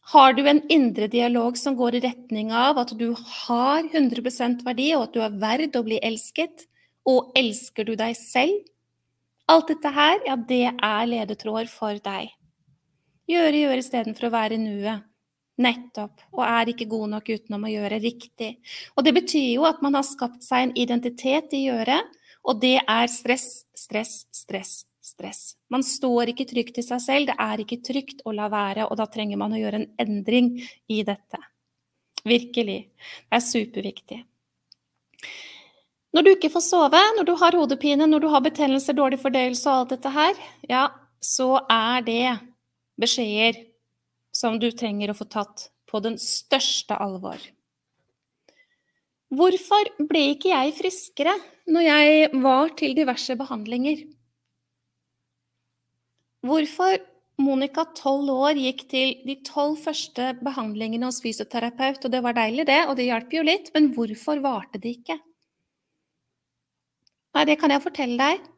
Har 0.00 0.32
du 0.34 0.46
en 0.48 0.62
indre 0.72 1.06
dialog 1.06 1.58
som 1.58 1.76
går 1.76 1.98
i 1.98 2.02
retning 2.06 2.50
av 2.52 2.78
at 2.80 2.94
du 2.98 3.12
har 3.14 3.84
100% 3.84 4.64
verdi, 4.66 4.90
og 4.96 5.08
at 5.08 5.14
du 5.14 5.20
er 5.22 5.36
verd 5.42 5.76
å 5.76 5.84
bli 5.86 6.00
elsket? 6.02 6.66
Og 7.08 7.30
elsker 7.38 7.86
du 7.86 7.94
deg 7.98 8.16
selv? 8.18 8.64
Alt 9.50 9.70
dette 9.72 9.90
her, 9.92 10.18
ja, 10.26 10.36
det 10.36 10.66
er 10.70 11.06
ledetråder 11.10 11.70
for 11.70 11.98
deg. 12.02 12.30
Gjøre, 13.30 13.62
gjøre 13.62 13.82
istedenfor 13.82 14.28
å 14.28 14.34
være 14.34 14.56
i 14.56 14.62
nuet. 14.62 15.06
Nettopp. 15.60 16.22
Og 16.32 16.44
er 16.46 16.70
ikke 16.72 16.88
god 16.90 17.12
nok 17.16 17.28
utenom 17.30 17.66
å 17.66 17.72
gjøre 17.72 18.00
riktig. 18.02 18.54
Og 18.96 19.04
det 19.04 19.12
betyr 19.18 19.50
jo 19.58 19.66
at 19.68 19.82
man 19.84 19.98
har 19.98 20.06
skapt 20.06 20.46
seg 20.46 20.68
en 20.68 20.76
identitet 20.78 21.52
i 21.56 21.66
gjøret, 21.66 22.08
og 22.46 22.62
det 22.62 22.78
er 22.80 23.10
stress, 23.12 23.66
stress, 23.76 24.24
stress, 24.32 24.86
stress. 25.10 25.42
Man 25.72 25.84
står 25.86 26.32
ikke 26.32 26.48
trygt 26.50 26.80
i 26.80 26.86
seg 26.86 27.02
selv, 27.04 27.30
det 27.30 27.36
er 27.40 27.62
ikke 27.62 27.80
trygt 27.86 28.24
å 28.24 28.34
la 28.36 28.48
være, 28.52 28.86
og 28.88 28.98
da 29.00 29.06
trenger 29.10 29.40
man 29.40 29.54
å 29.54 29.60
gjøre 29.60 29.82
en 29.82 29.88
endring 30.02 30.52
i 30.90 31.02
dette. 31.06 31.40
Virkelig. 32.24 32.80
Det 33.28 33.38
er 33.38 33.44
superviktig. 33.44 34.20
Når 36.10 36.26
du 36.26 36.30
ikke 36.32 36.50
får 36.50 36.64
sove, 36.66 37.00
når 37.16 37.26
du 37.28 37.36
har 37.38 37.54
hodepine, 37.54 38.06
når 38.10 38.24
du 38.24 38.28
har 38.32 38.42
betennelser, 38.42 38.96
dårlig 38.98 39.20
fordøyelse 39.22 39.68
og 39.70 39.84
alt 39.84 39.94
dette 39.94 40.14
her, 40.14 40.40
ja, 40.68 40.88
så 41.22 41.52
er 41.70 42.02
det 42.06 42.24
beskjeder 43.00 43.60
som 44.34 44.58
du 44.58 44.70
trenger 44.74 45.12
å 45.12 45.16
få 45.16 45.26
tatt 45.30 45.68
på 45.90 46.00
den 46.02 46.18
største 46.20 46.98
alvor. 46.98 47.38
Hvorfor 49.30 49.92
ble 50.10 50.32
ikke 50.32 50.50
jeg 50.50 50.74
friskere 50.74 51.36
når 51.70 51.86
jeg 51.86 52.30
var 52.42 52.72
til 52.78 52.96
diverse 52.98 53.36
behandlinger? 53.38 54.02
Hvorfor 56.46 56.98
Monica, 57.40 57.86
tolv 57.96 58.28
år, 58.32 58.58
gikk 58.60 58.84
til 58.90 59.14
de 59.24 59.36
tolv 59.46 59.78
første 59.80 60.34
behandlingene 60.44 61.08
hos 61.08 61.20
fysioterapeut, 61.24 62.02
og 62.04 62.12
det 62.12 62.20
var 62.24 62.36
deilig, 62.36 62.66
det, 62.68 62.80
og 62.88 62.96
det 62.98 63.08
hjalp 63.08 63.32
jo 63.32 63.44
litt, 63.46 63.70
men 63.76 63.90
hvorfor 63.96 64.42
varte 64.44 64.80
det 64.80 64.96
ikke? 64.98 65.16
Nei, 67.36 67.44
det 67.48 67.56
kan 67.60 67.72
jeg 67.72 67.84
fortelle 67.84 68.18
deg. 68.20 68.48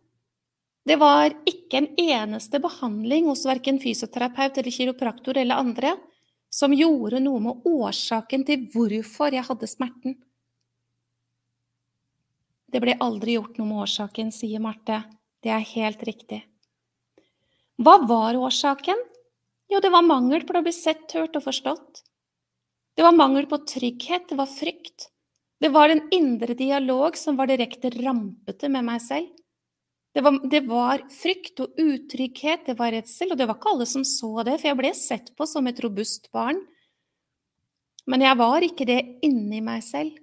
Det 0.88 0.96
var 0.98 1.30
ikke 1.46 1.78
en 1.78 1.90
eneste 2.00 2.58
behandling 2.62 3.28
hos 3.30 3.44
verken 3.46 3.78
fysioterapeut 3.82 4.58
eller 4.58 4.74
kiropraktor 4.74 5.38
eller 5.38 5.62
andre 5.62 5.94
som 6.52 6.74
gjorde 6.74 7.20
noe 7.22 7.40
med 7.40 7.66
årsaken 7.68 8.44
til 8.48 8.66
hvorfor 8.74 9.32
jeg 9.32 9.46
hadde 9.46 9.68
smerten. 9.70 10.16
Det 12.72 12.80
ble 12.82 12.96
aldri 13.04 13.36
gjort 13.36 13.60
noe 13.60 13.68
med 13.68 13.84
årsaken, 13.84 14.32
sier 14.34 14.60
Marte. 14.64 15.04
Det 15.44 15.52
er 15.52 15.70
helt 15.74 16.02
riktig. 16.08 16.42
Hva 17.80 17.96
var 18.08 18.36
årsaken? 18.36 18.98
Jo, 19.72 19.80
det 19.80 19.92
var 19.92 20.04
mangel 20.04 20.44
på 20.44 20.56
å 20.58 20.64
bli 20.64 20.74
sett, 20.76 21.06
hørt 21.16 21.36
og 21.38 21.46
forstått. 21.46 22.02
Det 22.96 23.04
var 23.06 23.16
mangel 23.16 23.46
på 23.48 23.62
trygghet, 23.64 24.28
det 24.28 24.36
var 24.36 24.50
frykt. 24.50 25.08
Det 25.62 25.70
var 25.72 25.88
en 25.88 26.02
indre 26.12 26.54
dialog 26.58 27.16
som 27.16 27.38
var 27.38 27.48
direkte 27.48 27.92
rampete 27.94 28.68
med 28.68 28.84
meg 28.84 29.00
selv. 29.04 29.30
Det 30.12 30.20
var, 30.20 30.36
det 30.50 30.60
var, 30.68 31.04
frykt 31.08 31.62
og 31.64 31.78
utrygghet, 31.80 32.66
det 32.66 32.76
var 32.76 32.92
redsel, 32.92 33.32
og 33.32 33.38
det 33.40 33.46
var 33.48 33.56
ikke 33.56 33.70
alle 33.72 33.86
som 33.88 34.04
så 34.04 34.42
det, 34.44 34.58
for 34.60 34.68
jeg 34.68 34.80
ble 34.82 34.90
sett 34.98 35.32
på 35.38 35.46
som 35.48 35.70
et 35.70 35.80
robust 35.80 36.28
barn. 36.34 36.60
Men 38.04 38.26
jeg 38.26 38.38
var 38.42 38.66
ikke 38.66 38.88
det 38.90 38.98
inni 39.24 39.62
meg 39.64 39.80
selv. 39.86 40.18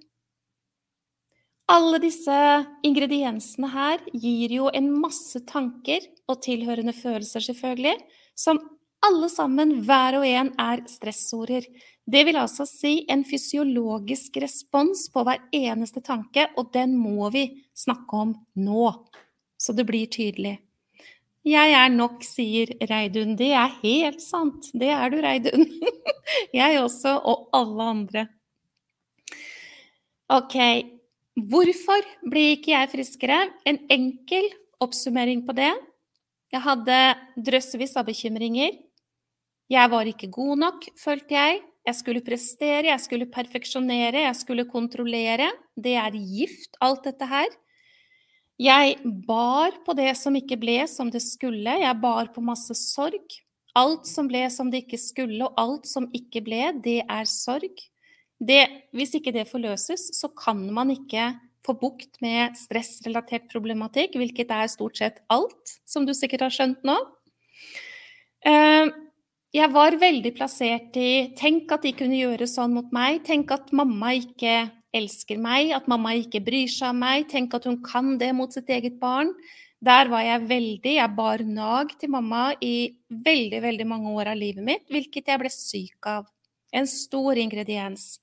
Alle 1.70 2.00
disse 2.02 2.36
ingrediensene 2.82 3.68
her 3.70 4.00
gir 4.10 4.50
jo 4.56 4.70
en 4.74 4.88
masse 4.90 5.38
tanker, 5.46 6.02
og 6.26 6.40
tilhørende 6.42 6.94
følelser, 6.94 7.44
selvfølgelig, 7.44 7.94
som 8.34 8.58
alle 9.06 9.28
sammen, 9.32 9.76
hver 9.86 10.18
og 10.18 10.26
en, 10.26 10.50
er 10.58 10.82
stressorder. 10.90 11.68
Det 12.10 12.24
vil 12.26 12.40
altså 12.40 12.66
si 12.66 13.04
en 13.10 13.22
fysiologisk 13.24 14.40
respons 14.42 15.06
på 15.14 15.22
hver 15.26 15.44
eneste 15.54 16.02
tanke, 16.02 16.48
og 16.58 16.72
den 16.74 16.96
må 16.98 17.30
vi 17.30 17.46
snakke 17.76 18.18
om 18.18 18.34
nå, 18.58 18.90
så 19.54 19.76
det 19.76 19.86
blir 19.86 20.10
tydelig. 20.10 20.58
Jeg 21.46 21.72
er 21.72 21.88
nok, 21.94 22.20
sier 22.26 22.74
Reidun. 22.90 23.32
Det 23.38 23.54
er 23.56 23.78
helt 23.80 24.20
sant. 24.20 24.66
Det 24.76 24.90
er 24.92 25.08
du, 25.08 25.20
Reidun. 25.24 25.64
Jeg 26.58 26.82
også, 26.82 27.14
og 27.16 27.46
alle 27.56 27.86
andre. 27.94 28.26
Ok, 30.30 30.58
hvorfor 31.36 32.06
blir 32.30 32.56
ikke 32.56 32.74
jeg 32.74 32.90
friskere? 32.94 33.40
En 33.68 33.78
enkel 33.92 34.48
oppsummering 34.82 35.44
på 35.46 35.54
det. 35.56 35.72
Jeg 36.50 36.64
hadde 36.64 37.00
drøssevis 37.38 37.94
av 38.00 38.08
bekymringer. 38.08 38.78
Jeg 39.70 39.90
var 39.92 40.08
ikke 40.10 40.30
god 40.34 40.58
nok, 40.64 40.86
følte 40.98 41.36
jeg. 41.36 41.60
Jeg 41.86 41.96
skulle 41.96 42.22
prestere, 42.24 42.90
jeg 42.90 43.00
skulle 43.00 43.28
perfeksjonere, 43.30 44.26
jeg 44.26 44.36
skulle 44.36 44.66
kontrollere. 44.68 45.48
Det 45.78 45.94
er 45.96 46.16
gift, 46.18 46.74
alt 46.82 47.06
dette 47.06 47.28
her. 47.30 47.48
Jeg 48.60 48.98
bar 49.24 49.78
på 49.86 49.94
det 49.96 50.10
som 50.20 50.34
ikke 50.36 50.58
ble 50.60 50.82
som 50.90 51.08
det 51.12 51.22
skulle. 51.24 51.78
Jeg 51.80 51.96
bar 52.02 52.28
på 52.34 52.42
masse 52.44 52.76
sorg. 52.76 53.38
Alt 53.78 54.08
som 54.10 54.26
ble 54.28 54.42
som 54.52 54.68
det 54.68 54.82
ikke 54.84 54.98
skulle, 55.00 55.46
og 55.46 55.54
alt 55.56 55.86
som 55.88 56.10
ikke 56.12 56.42
ble, 56.44 56.66
det 56.82 56.98
er 57.06 57.30
sorg. 57.30 57.86
Det, 58.40 58.62
hvis 58.96 59.12
ikke 59.18 59.34
det 59.36 59.48
forløses, 59.50 60.06
så 60.16 60.30
kan 60.32 60.62
man 60.72 60.92
ikke 60.94 61.34
få 61.66 61.74
bukt 61.76 62.16
med 62.24 62.56
stressrelatert 62.56 63.50
problematikk, 63.52 64.16
hvilket 64.16 64.52
er 64.56 64.70
stort 64.72 64.96
sett 64.96 65.20
alt, 65.28 65.76
som 65.84 66.06
du 66.08 66.14
sikkert 66.16 66.46
har 66.46 66.54
skjønt 66.54 66.80
nå. 66.88 66.96
Uh, 68.48 68.88
jeg 69.52 69.66
var 69.74 69.98
veldig 70.00 70.30
plassert 70.36 70.96
i 70.96 71.32
Tenk 71.36 71.72
at 71.74 71.82
de 71.84 71.92
kunne 71.98 72.16
gjøre 72.16 72.46
sånn 72.48 72.76
mot 72.76 72.92
meg. 72.94 73.24
Tenk 73.26 73.50
at 73.52 73.72
mamma 73.76 74.14
ikke 74.16 74.70
elsker 74.96 75.40
meg, 75.42 75.72
at 75.74 75.88
mamma 75.90 76.14
ikke 76.18 76.42
bryr 76.46 76.70
seg 76.70 76.94
om 76.94 77.02
meg. 77.02 77.26
Tenk 77.30 77.56
at 77.58 77.66
hun 77.66 77.80
kan 77.84 78.14
det 78.20 78.30
mot 78.38 78.54
sitt 78.54 78.70
eget 78.70 79.00
barn. 79.02 79.34
Der 79.80 80.10
var 80.12 80.22
jeg 80.22 80.46
veldig 80.48 80.94
Jeg 80.94 81.16
bar 81.16 81.42
nag 81.42 81.92
til 81.98 82.12
mamma 82.12 82.50
i 82.60 82.92
veldig, 83.10 83.62
veldig 83.64 83.86
mange 83.88 84.14
år 84.14 84.32
av 84.32 84.40
livet 84.40 84.64
mitt, 84.64 84.86
hvilket 84.92 85.28
jeg 85.32 85.40
ble 85.40 85.52
syk 85.52 86.08
av. 86.08 86.28
En 86.72 86.86
stor 86.86 87.40
ingrediens. 87.40 88.20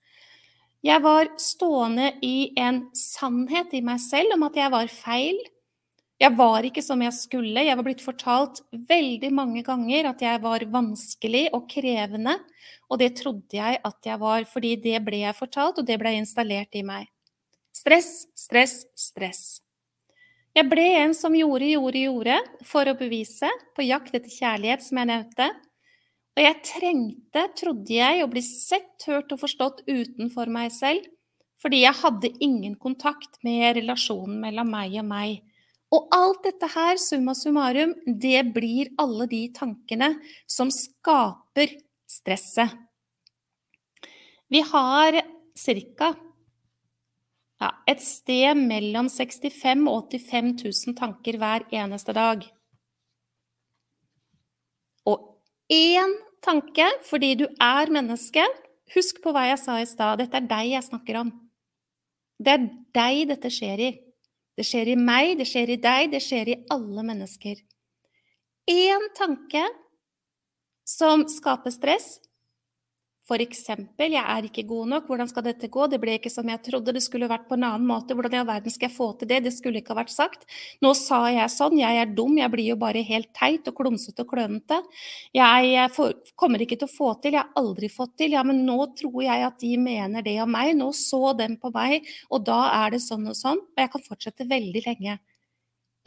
Jeg 0.86 1.02
var 1.04 1.30
stående 1.42 2.12
i 2.24 2.54
en 2.60 2.84
sannhet 2.96 3.74
i 3.74 3.82
meg 3.86 4.02
selv 4.04 4.36
om 4.38 4.46
at 4.48 4.58
jeg 4.60 4.74
var 4.74 4.92
feil, 4.94 5.40
jeg 6.18 6.34
var 6.34 6.66
ikke 6.66 6.82
som 6.82 7.02
jeg 7.06 7.14
skulle. 7.14 7.62
Jeg 7.62 7.78
var 7.78 7.86
blitt 7.86 8.02
fortalt 8.02 8.64
veldig 8.90 9.30
mange 9.38 9.62
ganger 9.66 10.10
at 10.10 10.24
jeg 10.26 10.42
var 10.42 10.66
vanskelig 10.74 11.44
og 11.54 11.68
krevende, 11.70 12.34
og 12.90 13.02
det 13.02 13.12
trodde 13.20 13.60
jeg 13.60 13.78
at 13.86 14.10
jeg 14.10 14.18
var, 14.24 14.48
fordi 14.50 14.74
det 14.82 14.98
ble 15.06 15.22
jeg 15.28 15.38
fortalt, 15.38 15.78
og 15.78 15.86
det 15.86 16.00
ble 16.02 16.16
installert 16.18 16.74
i 16.74 16.82
meg. 16.88 17.06
Stress, 17.76 18.26
stress, 18.34 18.80
stress. 18.98 19.44
Jeg 20.58 20.66
ble 20.72 20.88
en 21.04 21.14
som 21.14 21.36
gjorde, 21.38 21.70
gjorde, 21.70 22.02
gjorde 22.08 22.38
for 22.66 22.90
å 22.90 22.98
bevise, 22.98 23.52
på 23.78 23.86
jakt 23.86 24.16
etter 24.18 24.34
kjærlighet, 24.34 24.82
som 24.82 24.98
jeg 24.98 25.12
nevnte. 25.12 25.52
Og 26.38 26.44
jeg 26.46 26.58
trengte, 26.62 27.44
trodde 27.58 27.96
jeg, 27.96 28.22
å 28.22 28.30
bli 28.30 28.44
sett, 28.46 29.02
hørt 29.10 29.32
og 29.34 29.42
forstått 29.42 29.80
utenfor 29.90 30.52
meg 30.54 30.70
selv, 30.76 31.08
fordi 31.58 31.80
jeg 31.82 31.98
hadde 31.98 32.30
ingen 32.46 32.76
kontakt 32.78 33.40
med 33.42 33.80
relasjonen 33.80 34.36
mellom 34.44 34.70
meg 34.70 35.00
og 35.02 35.08
meg. 35.10 35.40
Og 35.90 36.12
alt 36.14 36.44
dette 36.46 36.70
her, 36.76 37.00
summa 37.02 37.34
summarum, 37.34 37.96
det 38.06 38.44
blir 38.54 38.92
alle 39.02 39.26
de 39.32 39.40
tankene 39.56 40.12
som 40.46 40.70
skaper 40.70 41.74
stresset. 42.06 42.76
Vi 44.54 44.62
har 44.62 45.18
ca. 45.58 46.12
Ja, 47.58 47.72
et 47.90 48.06
sted 48.06 48.62
mellom 48.62 49.10
65 49.10 49.88
og 49.90 50.14
85 50.14 50.54
000 50.62 50.98
tanker 51.02 51.42
hver 51.42 51.66
eneste 51.74 52.14
dag. 52.14 52.46
Og 55.10 55.26
én 55.74 56.14
tanke 56.46 56.88
fordi 57.08 57.34
du 57.42 57.46
er 57.62 57.94
menneske 57.94 58.46
Husk 58.96 59.20
på 59.24 59.34
hva 59.36 59.50
jeg 59.50 59.60
sa 59.60 59.74
i 59.82 59.88
stad. 59.88 60.22
Dette 60.22 60.40
er 60.40 60.46
deg 60.48 60.70
jeg 60.72 60.86
snakker 60.86 61.20
om. 61.20 61.32
Det 62.40 62.54
er 62.54 62.68
deg 62.96 63.24
dette 63.34 63.52
skjer 63.52 63.82
i. 63.84 63.90
Det 64.58 64.66
skjer 64.66 64.94
i 64.94 64.96
meg, 64.98 65.34
det 65.38 65.48
skjer 65.50 65.74
i 65.74 65.80
deg, 65.82 66.14
det 66.14 66.22
skjer 66.24 66.54
i 66.54 66.56
alle 66.74 67.04
mennesker. 67.06 67.60
Én 68.72 69.10
tanke 69.18 69.62
som 70.88 71.26
skaper 71.30 71.74
stress, 71.76 72.08
for 73.28 73.44
eksempel, 73.44 74.14
jeg 74.16 74.24
er 74.24 74.46
ikke 74.48 74.64
god 74.70 74.88
nok, 74.94 75.08
hvordan 75.10 75.28
skal 75.28 75.44
dette 75.44 75.68
gå, 75.72 75.88
det 75.92 76.00
ble 76.00 76.14
ikke 76.16 76.32
som 76.32 76.48
jeg 76.48 76.62
trodde, 76.64 76.94
det 76.96 77.02
skulle 77.04 77.28
vært 77.28 77.50
på 77.50 77.58
en 77.58 77.66
annen 77.68 77.88
måte, 77.90 78.16
hvordan 78.16 78.38
i 78.38 78.40
all 78.40 78.48
verden 78.48 78.72
skal 78.72 78.88
jeg 78.88 78.96
få 78.96 79.08
til 79.20 79.28
det, 79.28 79.42
det 79.44 79.52
skulle 79.52 79.82
ikke 79.82 79.92
ha 79.92 80.00
vært 80.00 80.14
sagt. 80.14 80.46
Nå 80.86 80.94
sa 80.96 81.26
jeg 81.34 81.52
sånn, 81.52 81.76
jeg 81.82 82.00
er 82.00 82.14
dum, 82.16 82.38
jeg 82.40 82.54
blir 82.54 82.70
jo 82.72 82.78
bare 82.80 83.04
helt 83.04 83.34
teit 83.36 83.68
og 83.68 83.76
klumsete 83.82 84.24
og 84.24 84.32
klønete. 84.32 84.80
Jeg 85.36 85.92
får, 85.98 86.16
kommer 86.40 86.64
ikke 86.64 86.80
til 86.80 86.88
å 86.88 86.94
få 86.94 87.12
til, 87.20 87.36
jeg 87.36 87.44
har 87.44 87.60
aldri 87.60 87.92
fått 87.92 88.16
til, 88.24 88.38
ja, 88.38 88.46
men 88.48 88.64
nå 88.70 88.80
tror 88.96 89.20
jeg 89.26 89.46
at 89.50 89.60
de 89.60 89.74
mener 89.82 90.24
det 90.24 90.38
om 90.46 90.56
meg, 90.56 90.72
nå 90.80 90.94
så 90.96 91.36
dem 91.36 91.60
på 91.60 91.74
meg, 91.76 92.08
og 92.32 92.48
da 92.48 92.62
er 92.80 92.96
det 92.96 93.04
sånn 93.04 93.28
og 93.28 93.36
sånn, 93.36 93.60
og 93.60 93.84
jeg 93.84 93.92
kan 93.92 94.08
fortsette 94.08 94.48
veldig 94.48 94.88
lenge. 94.88 95.20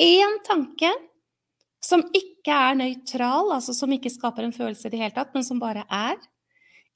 Én 0.01 0.41
tanke 0.49 0.89
som 1.85 2.03
ikke 2.17 2.57
er 2.57 2.77
nøytral, 2.81 3.53
altså 3.53 3.77
som 3.77 3.93
ikke 3.93 4.13
skaper 4.13 4.47
en 4.47 4.57
følelse 4.57 4.89
i 4.89 4.93
det 4.93 5.01
hele 5.01 5.17
tatt, 5.17 5.35
men 5.37 5.45
som 5.45 5.61
bare 5.61 5.85
er. 5.89 6.17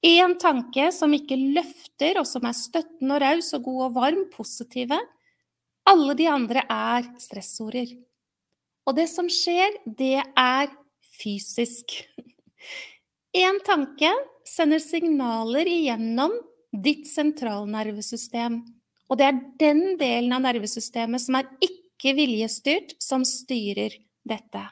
Én 0.04 0.34
tanke 0.36 0.90
som 0.92 1.14
ikke 1.16 1.36
løfter, 1.56 2.18
og 2.20 2.26
som 2.28 2.44
er 2.44 2.56
støttende 2.56 3.16
og 3.16 3.22
raus 3.22 3.54
og 3.56 3.64
god 3.64 3.82
og 3.86 3.94
varm, 3.96 4.24
positive. 4.34 4.98
Alle 5.88 6.16
de 6.18 6.26
andre 6.28 6.64
er 6.68 7.08
stressorder. 7.20 7.94
Og 8.84 8.96
det 8.98 9.08
som 9.08 9.30
skjer, 9.32 9.78
det 9.86 10.20
er 10.20 10.68
fysisk. 11.22 11.96
Én 13.34 13.60
tanke 13.64 14.12
sender 14.46 14.82
signaler 14.82 15.68
igjennom 15.72 16.36
ditt 16.84 17.08
sentralnervesystem. 17.08 18.60
Og 19.08 19.20
det 19.20 19.26
er 19.30 19.42
den 19.60 19.82
delen 20.00 20.36
av 20.36 20.44
nervesystemet 20.44 21.22
som 21.24 21.40
er 21.40 21.48
ikke 21.64 22.12
viljestyrt, 22.18 22.96
som 23.00 23.24
styrer 23.24 23.96
dette. 24.26 24.68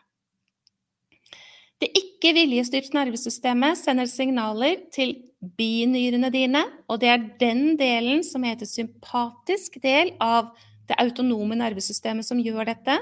Det 1.82 1.88
ikke-viljestyrte 1.98 2.94
nervesystemet 2.94 3.80
sender 3.80 4.06
signaler 4.06 4.84
til 4.94 5.16
binyrene 5.58 6.28
dine, 6.30 6.60
og 6.86 7.00
det 7.02 7.08
er 7.10 7.24
den 7.40 7.72
delen 7.80 8.20
som 8.22 8.44
heter 8.46 8.68
sympatisk 8.70 9.80
del 9.82 10.12
av 10.22 10.52
det 10.86 10.94
autonome 11.02 11.58
nervesystemet 11.58 12.28
som 12.28 12.38
gjør 12.38 12.70
dette, 12.70 13.00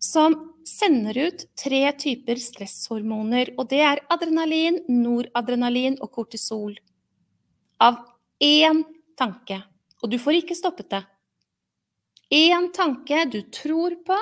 som 0.00 0.38
sender 0.64 1.18
ut 1.26 1.44
tre 1.60 1.82
typer 2.00 2.40
stresshormoner, 2.40 3.52
og 3.60 3.68
det 3.68 3.82
er 3.84 4.02
adrenalin, 4.08 4.80
noradrenalin 4.88 6.00
og 6.00 6.08
kortisol. 6.16 6.72
Av 7.84 8.00
én 8.40 8.80
tanke. 9.20 9.60
Og 10.00 10.08
du 10.08 10.16
får 10.16 10.40
ikke 10.40 10.56
stoppet 10.56 10.88
det. 10.96 11.04
Én 12.32 12.70
tanke 12.72 13.26
du 13.28 13.42
tror 13.52 14.00
på, 14.06 14.16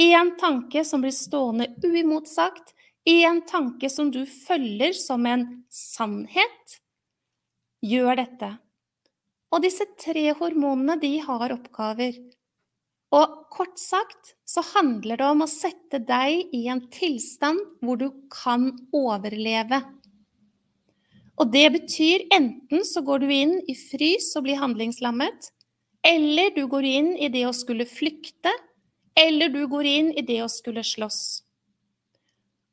én 0.00 0.36
tanke 0.40 0.88
som 0.88 1.04
blir 1.04 1.12
stående 1.12 1.68
uimotsagt, 1.84 2.72
én 3.10 3.42
tanke 3.48 3.90
som 3.90 4.10
du 4.12 4.22
følger 4.28 4.94
som 4.96 5.26
en 5.26 5.46
sannhet, 5.72 6.80
gjør 7.84 8.18
dette. 8.20 8.50
Og 9.50 9.64
disse 9.64 9.86
tre 9.98 10.30
hormonene, 10.38 10.98
de 11.00 11.16
har 11.24 11.54
oppgaver. 11.54 12.18
Og 13.10 13.38
kort 13.50 13.78
sagt 13.80 14.36
så 14.46 14.62
handler 14.74 15.18
det 15.18 15.26
om 15.26 15.42
å 15.42 15.50
sette 15.50 15.98
deg 16.06 16.52
i 16.54 16.66
en 16.70 16.84
tilstand 16.94 17.58
hvor 17.82 17.98
du 17.98 18.10
kan 18.30 18.70
overleve. 18.94 19.80
Og 21.40 21.50
det 21.50 21.66
betyr 21.74 22.28
enten 22.36 22.84
så 22.84 23.02
går 23.02 23.24
du 23.24 23.30
inn 23.32 23.54
i 23.66 23.74
frys 23.74 24.28
og 24.36 24.44
blir 24.46 24.60
handlingslammet, 24.60 25.50
eller 26.06 26.52
du 26.54 26.66
går 26.68 26.86
inn 26.86 27.14
i 27.16 27.30
det 27.32 27.46
å 27.48 27.54
skulle 27.56 27.88
flykte, 27.88 28.52
eller 29.16 29.50
du 29.52 29.64
går 29.68 29.88
inn 29.88 30.10
i 30.12 30.24
det 30.24 30.42
å 30.44 30.50
skulle 30.52 30.84
slåss. 30.86 31.42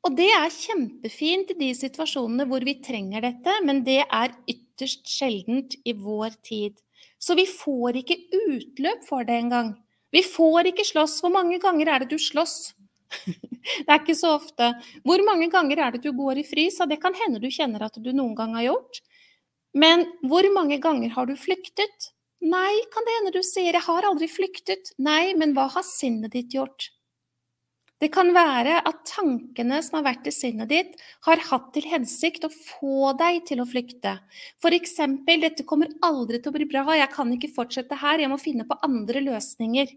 Og 0.08 0.14
det 0.16 0.30
er 0.32 0.48
kjempefint 0.48 1.50
i 1.52 1.58
de 1.58 1.66
situasjonene 1.76 2.46
hvor 2.48 2.64
vi 2.64 2.78
trenger 2.80 3.26
dette, 3.26 3.56
men 3.68 3.82
det 3.84 3.98
er 4.06 4.32
ytterst 4.48 5.04
sjeldent 5.04 5.76
i 5.84 5.92
vår 5.92 6.32
tid. 6.48 6.78
Så 7.20 7.36
vi 7.36 7.44
får 7.44 7.98
ikke 8.00 8.16
utløp 8.38 9.04
for 9.04 9.28
det 9.28 9.36
engang. 9.36 9.74
Vi 10.08 10.22
får 10.24 10.70
ikke 10.70 10.86
slåss. 10.88 11.18
Hvor 11.20 11.34
mange 11.34 11.58
ganger 11.60 11.92
er 11.92 12.00
det 12.00 12.08
du 12.14 12.16
slåss? 12.16 12.72
det 13.28 13.84
er 13.84 14.00
ikke 14.00 14.16
så 14.16 14.32
ofte. 14.38 14.70
Hvor 15.04 15.20
mange 15.28 15.50
ganger 15.52 15.84
er 15.84 15.92
det 15.92 16.00
du 16.06 16.14
går 16.16 16.40
i 16.40 16.48
frys? 16.48 16.80
Det 16.88 17.02
kan 17.02 17.16
hende 17.26 17.42
du 17.42 17.50
kjenner 17.52 17.84
at 17.84 18.00
du 18.00 18.08
noen 18.08 18.32
gang 18.38 18.56
har 18.56 18.70
gjort. 18.70 19.02
Men 19.76 20.06
hvor 20.24 20.48
mange 20.54 20.80
ganger 20.80 21.12
har 21.12 21.28
du 21.28 21.36
flyktet? 21.36 22.14
Nei, 22.40 22.80
kan 22.94 23.04
det 23.04 23.16
hende 23.18 23.34
du 23.36 23.42
sier 23.42 23.74
'jeg 23.74 23.84
har 23.84 24.08
aldri 24.08 24.28
flyktet'. 24.30 24.94
Nei, 24.96 25.34
men 25.34 25.52
hva 25.52 25.68
har 25.68 25.84
sinnet 25.84 26.32
ditt 26.32 26.54
gjort? 26.54 26.88
Det 27.98 28.12
kan 28.14 28.30
være 28.30 28.76
at 28.86 29.00
tankene 29.10 29.80
som 29.82 29.98
har 29.98 30.04
vært 30.12 30.28
i 30.30 30.32
sinnet 30.34 30.70
ditt, 30.70 30.92
har 31.26 31.40
hatt 31.48 31.72
til 31.74 31.88
hensikt 31.90 32.46
å 32.46 32.50
få 32.52 33.12
deg 33.18 33.40
til 33.48 33.62
å 33.62 33.66
flykte. 33.66 34.20
Eksempel 34.78 35.42
'dette 35.42 35.66
kommer 35.66 35.90
aldri 36.06 36.38
til 36.38 36.52
å 36.52 36.56
bli 36.58 36.68
bra, 36.70 36.84
jeg 36.94 37.10
kan 37.10 37.32
ikke 37.34 37.50
fortsette 37.56 37.98
her, 37.98 38.22
jeg 38.22 38.30
må 38.30 38.38
finne 38.38 38.68
på 38.68 38.78
andre 38.86 39.24
løsninger'. 39.26 39.96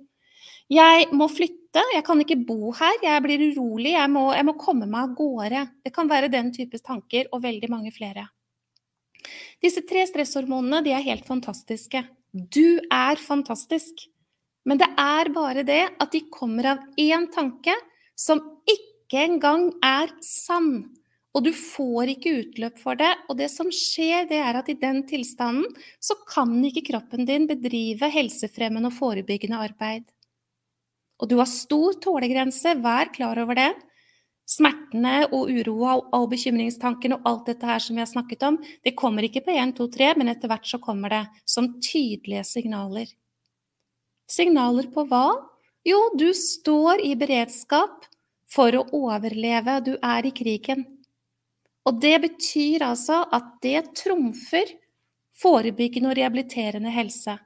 Jeg 0.72 1.08
må 1.12 1.28
flytte, 1.28 1.84
jeg 1.93 2.04
kan 2.08 2.20
ikke 2.24 2.39
bo 2.47 2.72
her, 2.72 2.95
jeg 3.04 3.22
blir 3.22 3.41
urolig, 3.52 3.91
jeg 3.91 4.10
må, 4.10 4.32
jeg 4.34 4.45
må 4.47 4.54
komme 4.58 4.88
meg 4.88 5.04
av 5.04 5.16
gårde. 5.18 5.66
Det 5.84 5.91
kan 5.93 6.08
være 6.08 6.32
den 6.32 6.52
type 6.56 6.80
tanker, 6.80 7.28
og 7.32 7.43
veldig 7.43 7.70
mange 7.70 7.91
flere. 7.91 8.30
Disse 9.62 9.84
tre 9.86 10.06
stresshormonene 10.08 10.82
er 10.89 11.04
helt 11.06 11.28
fantastiske. 11.28 12.02
Du 12.32 12.80
er 12.88 13.20
fantastisk. 13.20 14.08
Men 14.66 14.80
det 14.80 14.88
er 14.97 15.30
bare 15.34 15.66
det 15.68 15.84
at 15.99 16.12
de 16.14 16.22
kommer 16.32 16.72
av 16.76 16.84
én 16.97 17.28
tanke, 17.34 17.76
som 18.22 18.41
ikke 18.69 19.26
engang 19.26 19.72
er 19.86 20.13
sann. 20.26 20.91
Og 21.32 21.45
du 21.45 21.51
får 21.55 22.11
ikke 22.11 22.34
utløp 22.41 22.80
for 22.82 22.99
det. 22.99 23.11
Og 23.32 23.38
det 23.39 23.47
som 23.53 23.69
skjer, 23.72 24.28
det 24.30 24.39
er 24.43 24.57
at 24.59 24.69
i 24.72 24.78
den 24.80 25.05
tilstanden 25.07 25.69
så 26.03 26.17
kan 26.28 26.57
ikke 26.67 26.89
kroppen 26.89 27.28
din 27.28 27.47
bedrive 27.49 28.11
helsefremmende 28.11 28.91
og 28.91 28.97
forebyggende 28.97 29.61
arbeid. 29.69 30.09
Og 31.22 31.30
du 31.30 31.38
har 31.39 31.47
stor 31.47 31.95
tålegrense, 32.03 32.76
vær 32.84 33.13
klar 33.15 33.39
over 33.39 33.57
det. 33.57 33.72
Smertene 34.49 35.30
og 35.30 35.51
uroa 35.53 35.93
og 36.17 36.26
bekymringstankene 36.34 37.22
og 37.22 37.28
alt 37.30 37.51
dette 37.53 37.69
her 37.69 37.80
som 37.80 37.95
vi 37.95 38.03
har 38.03 38.09
snakket 38.09 38.43
om, 38.43 38.57
det 38.84 38.97
kommer 38.99 39.24
ikke 39.24 39.45
på 39.45 39.53
1, 39.53 39.76
2, 39.78 39.88
3, 39.93 40.09
men 40.19 40.34
etter 40.34 40.51
hvert 40.51 40.67
så 40.67 40.82
kommer 40.84 41.13
det 41.13 41.22
som 41.47 41.69
tydelige 41.80 42.43
signaler. 42.49 43.07
Signaler 44.28 44.89
på 44.91 45.05
hva? 45.07 45.28
Jo, 45.88 46.01
du 46.19 46.28
står 46.36 47.05
i 47.05 47.13
beredskap 47.17 48.09
for 48.52 48.76
å 48.76 48.88
overleve. 48.95 49.80
Du 49.86 49.93
er 49.97 50.28
i 50.28 50.34
krigen. 50.36 50.86
Og 51.88 51.97
det 52.02 52.18
betyr 52.26 52.84
altså 52.86 53.24
at 53.34 53.56
det 53.64 53.93
trumfer 53.97 54.76
forebyggende 55.41 56.12
og 56.12 56.20
rehabiliterende 56.20 56.91
helse. 56.93 57.38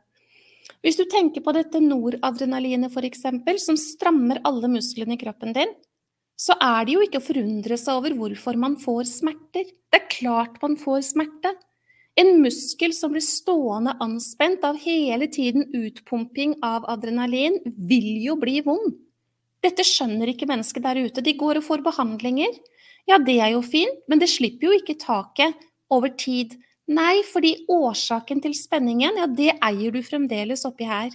Hvis 0.84 0.97
du 0.99 1.06
tenker 1.10 1.41
på 1.45 1.53
dette 1.56 1.80
noradrenalinet 1.82 2.91
f.eks., 2.91 3.24
som 3.64 3.78
strammer 3.80 4.41
alle 4.45 4.70
musklene 4.70 5.16
i 5.16 5.22
kroppen 5.22 5.53
din, 5.56 5.72
så 6.36 6.58
er 6.60 6.84
det 6.86 6.97
jo 6.97 7.06
ikke 7.06 7.22
å 7.22 7.26
forundre 7.26 7.78
seg 7.80 8.01
over 8.01 8.16
hvorfor 8.18 8.60
man 8.60 8.76
får 8.82 9.08
smerter. 9.08 9.70
Det 9.72 10.01
er 10.01 10.12
klart 10.12 10.60
man 10.62 10.76
får 10.78 11.06
smerte. 11.14 11.53
En 12.20 12.38
muskel 12.43 12.93
som 12.95 13.12
blir 13.12 13.24
stående 13.24 13.95
anspent 14.03 14.64
av 14.68 14.78
hele 14.80 15.28
tiden 15.32 15.68
utpumping 15.76 16.58
av 16.64 16.88
adrenalin, 16.91 17.58
vil 17.66 18.12
jo 18.24 18.38
bli 18.39 18.60
vond. 18.68 18.93
Dette 19.66 19.86
skjønner 19.88 20.30
ikke 20.30 20.47
mennesker 20.49 20.84
der 20.84 20.99
ute. 21.07 21.24
De 21.26 21.34
går 21.38 21.59
og 21.59 21.66
får 21.66 21.84
behandlinger. 21.86 22.53
Ja, 23.09 23.18
det 23.22 23.39
er 23.41 23.55
jo 23.55 23.63
fint, 23.66 24.03
men 24.09 24.22
det 24.22 24.30
slipper 24.30 24.70
jo 24.70 24.78
ikke 24.78 24.97
taket 25.01 25.57
over 25.93 26.13
tid. 26.18 26.53
Nei, 26.86 27.24
fordi 27.26 27.55
årsaken 27.72 28.43
til 28.43 28.53
spenningen, 28.57 29.18
ja, 29.18 29.26
det 29.26 29.55
eier 29.66 29.93
du 29.93 30.03
fremdeles 30.05 30.66
oppi 30.70 30.86
her. 30.89 31.09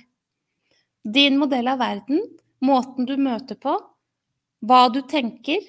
Din 1.07 1.39
modell 1.39 1.71
av 1.71 1.79
verden, 1.81 2.25
måten 2.67 3.07
du 3.07 3.15
møter 3.17 3.59
på, 3.59 3.77
hva 4.67 4.81
du 4.93 5.01
tenker, 5.09 5.63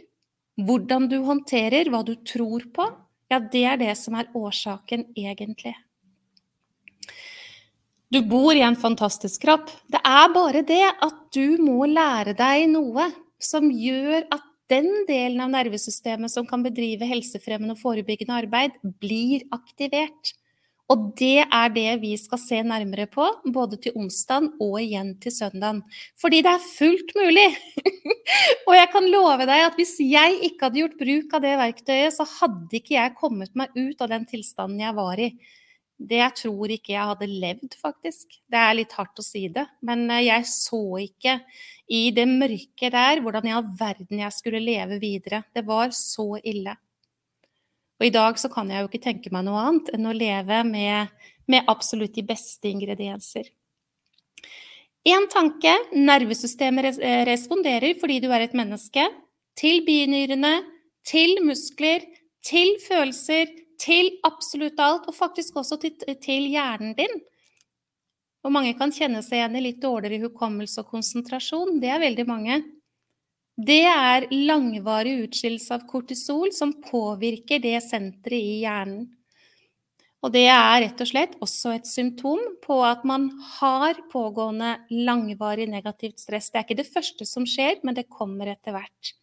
hvordan 0.65 1.07
du 1.11 1.21
håndterer, 1.25 1.89
hva 1.89 2.01
du 2.05 2.15
tror 2.27 2.65
på, 2.73 2.89
ja, 3.31 3.39
det 3.39 3.63
er 3.63 3.79
det 3.79 3.93
som 3.97 4.17
er 4.19 4.29
årsaken 4.35 5.11
egentlig. 5.15 5.75
Du 8.11 8.19
bor 8.27 8.51
i 8.51 8.59
en 8.59 8.75
fantastisk 8.75 9.45
kropp. 9.45 9.69
Det 9.87 9.99
er 10.03 10.31
bare 10.35 10.61
det 10.67 10.83
at 10.83 11.19
du 11.31 11.55
må 11.63 11.85
lære 11.87 12.33
deg 12.35 12.65
noe 12.67 13.05
som 13.39 13.69
gjør 13.71 14.25
at 14.35 14.43
den 14.71 14.89
delen 15.07 15.39
av 15.43 15.53
nervesystemet 15.53 16.31
som 16.33 16.43
kan 16.47 16.59
bedrive 16.63 17.07
helsefremmende 17.07 17.77
og 17.77 17.79
forebyggende 17.79 18.35
arbeid, 18.43 18.75
blir 18.99 19.45
aktivert. 19.55 20.33
Og 20.91 21.05
det 21.15 21.45
er 21.45 21.71
det 21.71 21.93
vi 22.01 22.11
skal 22.19 22.39
se 22.41 22.59
nærmere 22.67 23.05
på, 23.07 23.29
både 23.55 23.79
til 23.79 23.95
onsdag 23.95 24.49
og 24.59 24.75
igjen 24.81 25.13
til 25.23 25.31
søndag. 25.31 25.79
Fordi 26.19 26.41
det 26.43 26.51
er 26.51 26.67
fullt 26.67 27.15
mulig! 27.15 27.47
og 28.67 28.75
jeg 28.75 28.91
kan 28.91 29.07
love 29.13 29.47
deg 29.47 29.69
at 29.69 29.79
hvis 29.79 29.95
jeg 30.03 30.35
ikke 30.49 30.67
hadde 30.67 30.83
gjort 30.83 30.99
bruk 30.99 31.39
av 31.39 31.47
det 31.47 31.55
verktøyet, 31.63 32.19
så 32.19 32.27
hadde 32.27 32.81
ikke 32.81 32.97
jeg 32.97 33.17
kommet 33.23 33.55
meg 33.55 33.71
ut 33.79 34.03
av 34.03 34.11
den 34.11 34.27
tilstanden 34.27 34.83
jeg 34.83 34.99
var 34.99 35.23
i. 35.23 35.31
Det 36.01 36.17
jeg 36.17 36.37
tror 36.39 36.71
ikke 36.73 36.93
jeg 36.95 37.09
hadde 37.11 37.27
levd, 37.29 37.75
faktisk. 37.77 38.39
Det 38.49 38.57
er 38.59 38.77
litt 38.77 38.95
hardt 38.97 39.21
å 39.21 39.25
si 39.25 39.45
det. 39.53 39.67
Men 39.85 40.07
eh, 40.09 40.25
jeg 40.27 40.47
så 40.49 40.81
ikke 41.03 41.37
i 41.91 42.03
det 42.15 42.27
mørke 42.29 42.91
der 42.93 43.21
hvordan 43.23 43.49
i 43.49 43.53
all 43.55 43.67
verden 43.79 44.23
jeg 44.23 44.35
skulle 44.35 44.63
leve 44.63 44.97
videre. 45.01 45.43
Det 45.53 45.65
var 45.67 45.93
så 45.95 46.33
ille. 46.41 46.75
Og 48.01 48.07
i 48.07 48.13
dag 48.13 48.39
så 48.41 48.49
kan 48.49 48.69
jeg 48.71 48.81
jo 48.81 48.89
ikke 48.89 49.03
tenke 49.03 49.31
meg 49.33 49.45
noe 49.45 49.61
annet 49.61 49.91
enn 49.93 50.09
å 50.09 50.15
leve 50.15 50.63
med, 50.65 51.11
med 51.45 51.67
absolutt 51.69 52.15
de 52.17 52.25
beste 52.25 52.71
ingredienser. 52.71 53.51
Én 55.05 55.25
tanke 55.29 55.73
nervesystemet 55.97 56.97
eh, 57.01 57.21
responderer 57.29 57.97
fordi 58.01 58.19
du 58.21 58.29
er 58.33 58.45
et 58.45 58.57
menneske, 58.57 59.05
til 59.57 59.81
binyrene, 59.85 60.61
til 61.05 61.39
muskler, 61.45 62.05
til 62.45 62.75
følelser, 62.81 63.49
til 63.81 64.13
absolutt 64.27 64.79
alt, 64.81 65.07
og 65.09 65.17
faktisk 65.17 65.57
også 65.61 65.79
til, 65.81 65.97
til 66.21 66.49
hjernen 66.53 66.93
din. 66.97 67.21
Og 68.45 68.53
mange 68.53 68.73
kan 68.77 68.93
kjenne 68.93 69.21
seg 69.25 69.39
igjen 69.39 69.57
i 69.57 69.65
litt 69.67 69.81
dårligere 69.81 70.29
hukommelse 70.29 70.81
og 70.81 70.93
konsentrasjon. 70.93 71.79
Det 71.81 71.91
er 71.93 72.01
veldig 72.01 72.27
mange. 72.29 72.61
Det 73.61 73.83
er 73.85 74.25
langvarig 74.31 75.17
utskillelse 75.27 75.75
av 75.75 75.83
kortisol 75.89 76.53
som 76.55 76.73
påvirker 76.87 77.61
det 77.61 77.77
senteret 77.85 78.39
i 78.39 78.61
hjernen. 78.63 79.09
Og 80.21 80.33
det 80.33 80.45
er 80.53 80.83
rett 80.83 80.99
og 81.01 81.09
slett 81.09 81.31
også 81.41 81.73
et 81.73 81.87
symptom 81.89 82.41
på 82.61 82.77
at 82.85 83.05
man 83.09 83.27
har 83.57 83.97
pågående 84.11 84.75
langvarig 84.93 85.65
negativt 85.69 86.21
stress. 86.21 86.51
Det 86.51 86.59
er 86.59 86.67
ikke 86.67 86.81
det 86.83 86.91
første 86.93 87.25
som 87.25 87.47
skjer, 87.49 87.79
men 87.81 87.97
det 87.97 88.09
kommer 88.09 88.53
etter 88.53 88.77
hvert. 88.77 89.13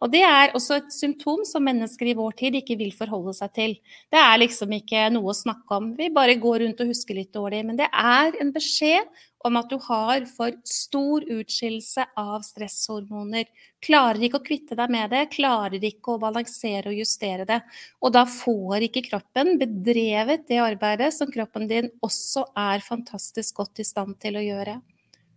Og 0.00 0.12
det 0.12 0.22
er 0.26 0.54
også 0.56 0.78
et 0.80 0.94
symptom 0.94 1.44
som 1.48 1.64
mennesker 1.66 2.10
i 2.10 2.16
vår 2.18 2.36
tid 2.40 2.58
ikke 2.60 2.78
vil 2.80 2.94
forholde 2.96 3.34
seg 3.36 3.52
til. 3.56 3.76
Det 4.12 4.20
er 4.20 4.40
liksom 4.42 4.72
ikke 4.78 5.06
noe 5.14 5.32
å 5.32 5.36
snakke 5.36 5.78
om. 5.78 5.92
Vi 5.98 6.10
bare 6.14 6.38
går 6.40 6.64
rundt 6.64 6.82
og 6.84 6.90
husker 6.92 7.18
litt 7.18 7.32
dårlig. 7.34 7.64
Men 7.68 7.78
det 7.80 7.88
er 7.90 8.36
en 8.42 8.52
beskjed 8.54 9.08
om 9.44 9.58
at 9.60 9.68
du 9.68 9.76
har 9.86 10.24
for 10.28 10.54
stor 10.64 11.24
utskillelse 11.28 12.06
av 12.16 12.44
stresshormoner. 12.46 13.44
Klarer 13.84 14.22
ikke 14.24 14.40
å 14.40 14.44
kvitte 14.46 14.76
deg 14.78 14.92
med 14.92 15.12
det, 15.12 15.26
klarer 15.34 15.84
ikke 15.84 16.14
å 16.14 16.22
balansere 16.22 16.92
og 16.92 17.00
justere 17.02 17.44
det. 17.48 17.60
Og 18.00 18.14
da 18.16 18.24
får 18.28 18.86
ikke 18.88 19.04
kroppen 19.10 19.58
bedrevet 19.60 20.46
det 20.48 20.62
arbeidet 20.64 21.12
som 21.16 21.32
kroppen 21.32 21.68
din 21.68 21.92
også 22.04 22.46
er 22.56 22.84
fantastisk 22.84 23.60
godt 23.60 23.84
i 23.84 23.88
stand 23.88 24.16
til 24.22 24.40
å 24.40 24.46
gjøre. 24.46 24.78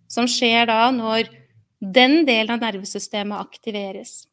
Som 0.07 0.29
skjer 0.31 0.69
da 0.71 0.85
når 0.95 1.27
den 1.79 2.25
delen 2.25 2.55
av 2.55 2.63
nervesystemet 2.63 3.39
aktiveres. 3.39 4.25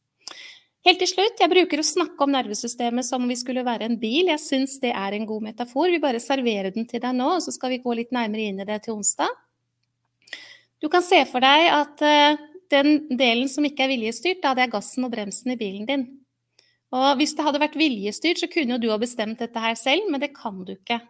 Helt 0.85 1.01
til 1.01 1.09
slutt, 1.09 1.39
jeg 1.41 1.49
bruker 1.49 1.81
å 1.81 1.87
snakke 1.87 2.27
om 2.27 2.33
nervesystemet 2.35 3.07
som 3.07 3.23
om 3.25 3.31
vi 3.33 3.39
skulle 3.41 3.65
være 3.65 3.87
en 3.89 3.97
bil. 4.01 4.29
Jeg 4.29 4.43
syns 4.43 4.77
det 4.83 4.91
er 4.93 5.17
en 5.17 5.25
god 5.29 5.47
metafor. 5.47 5.89
Vi 5.89 6.01
bare 6.03 6.21
serverer 6.21 6.75
den 6.75 6.85
til 6.89 7.01
deg 7.01 7.17
nå, 7.17 7.31
og 7.39 7.45
så 7.45 7.55
skal 7.57 7.73
vi 7.73 7.81
gå 7.81 7.95
litt 7.97 8.13
nærmere 8.13 8.51
inn 8.51 8.61
i 8.61 8.67
det 8.69 8.83
til 8.85 8.99
onsdag. 8.99 9.33
Du 10.85 10.91
kan 10.93 11.05
se 11.05 11.23
for 11.31 11.41
deg 11.41 11.71
at 11.73 12.05
uh, 12.05 12.43
den 12.75 13.07
delen 13.17 13.49
som 13.49 13.65
ikke 13.65 13.87
er 13.87 13.95
viljestyrt, 13.95 14.43
da 14.45 14.53
det 14.57 14.67
er 14.67 14.75
gassen 14.75 15.07
og 15.07 15.15
bremsen 15.15 15.55
i 15.55 15.59
bilen 15.61 15.89
din. 15.89 16.05
Og 16.95 17.17
hvis 17.19 17.33
det 17.35 17.47
hadde 17.47 17.63
vært 17.63 17.81
viljestyrt, 17.81 18.43
så 18.43 18.51
kunne 18.53 18.77
jo 18.77 18.83
du 18.85 18.91
ha 18.93 19.01
bestemt 19.01 19.41
dette 19.41 19.61
her 19.61 19.79
selv, 19.81 20.11
men 20.13 20.21
det 20.21 20.35
kan 20.37 20.61
du 20.69 20.77
ikke. 20.77 21.01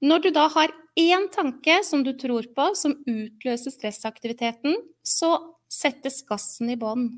Når 0.00 0.24
du 0.24 0.30
da 0.32 0.46
har 0.56 0.72
én 0.98 1.28
tanke 1.32 1.82
som 1.84 2.00
du 2.04 2.14
tror 2.16 2.48
på, 2.56 2.70
som 2.74 2.96
utløser 3.04 3.76
stressaktiviteten, 3.76 4.80
så 5.10 5.34
settes 5.70 6.22
gassen 6.26 6.70
i 6.72 6.78
bånn. 6.78 7.08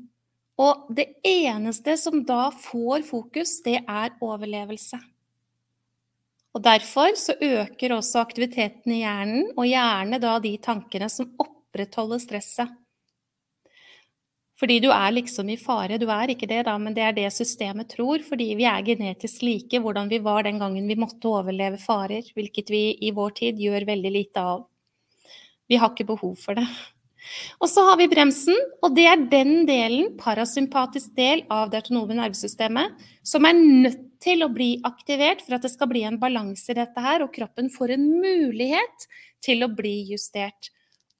Og 0.61 0.89
det 0.93 1.07
eneste 1.25 1.95
som 1.97 2.21
da 2.25 2.47
får 2.53 3.05
fokus, 3.07 3.57
det 3.65 3.79
er 3.81 4.13
overlevelse. 4.21 4.99
Og 6.53 6.61
Derfor 6.61 7.15
så 7.17 7.33
øker 7.41 7.95
også 7.95 8.21
aktiviteten 8.21 8.93
i 8.93 9.01
hjernen, 9.01 9.49
og 9.57 9.65
gjerne 9.65 10.21
da 10.21 10.37
de 10.41 10.53
tankene 10.61 11.09
som 11.09 11.31
opprettholder 11.41 12.21
stresset. 12.21 12.79
Fordi 14.63 14.77
du 14.79 14.91
er 14.93 15.15
liksom 15.15 15.49
i 15.49 15.57
fare. 15.57 15.97
Du 15.99 16.05
er 16.13 16.31
ikke 16.31 16.47
det, 16.47 16.61
da, 16.67 16.77
men 16.79 16.93
det 16.95 17.01
er 17.03 17.15
det 17.17 17.31
systemet 17.33 17.89
tror. 17.95 18.21
Fordi 18.23 18.51
vi 18.55 18.67
er 18.69 18.85
genetisk 18.85 19.41
like 19.43 19.81
hvordan 19.81 20.11
vi 20.11 20.21
var 20.23 20.45
den 20.45 20.61
gangen 20.61 20.85
vi 20.87 20.95
måtte 20.95 21.27
overleve 21.27 21.81
farer, 21.81 22.29
hvilket 22.37 22.69
vi 22.71 22.83
i 23.01 23.11
vår 23.17 23.33
tid 23.41 23.59
gjør 23.59 23.89
veldig 23.89 24.13
lite 24.13 24.45
av. 24.53 24.67
Vi 25.67 25.81
har 25.81 25.91
ikke 25.91 26.11
behov 26.13 26.37
for 26.39 26.61
det. 26.61 26.67
Og 27.61 27.69
så 27.71 27.85
har 27.87 27.97
vi 27.99 28.09
bremsen, 28.11 28.57
og 28.83 28.95
det 28.97 29.05
er 29.09 29.25
den 29.31 29.63
delen, 29.69 30.13
parasympatisk 30.19 31.13
del 31.17 31.45
av 31.53 31.71
det 31.71 31.83
autonome 31.83 32.17
nervesystemet, 32.17 32.99
som 33.23 33.47
er 33.47 33.59
nødt 33.59 34.09
til 34.23 34.43
å 34.45 34.51
bli 34.51 34.77
aktivert 34.87 35.43
for 35.43 35.57
at 35.57 35.65
det 35.65 35.73
skal 35.73 35.89
bli 35.91 36.03
en 36.07 36.19
balanse 36.21 36.71
i 36.71 36.77
dette 36.77 37.03
her, 37.03 37.23
og 37.23 37.33
kroppen 37.35 37.71
får 37.71 37.95
en 37.95 38.05
mulighet 38.23 39.07
til 39.43 39.65
å 39.65 39.71
bli 39.71 39.97
justert. 40.11 40.71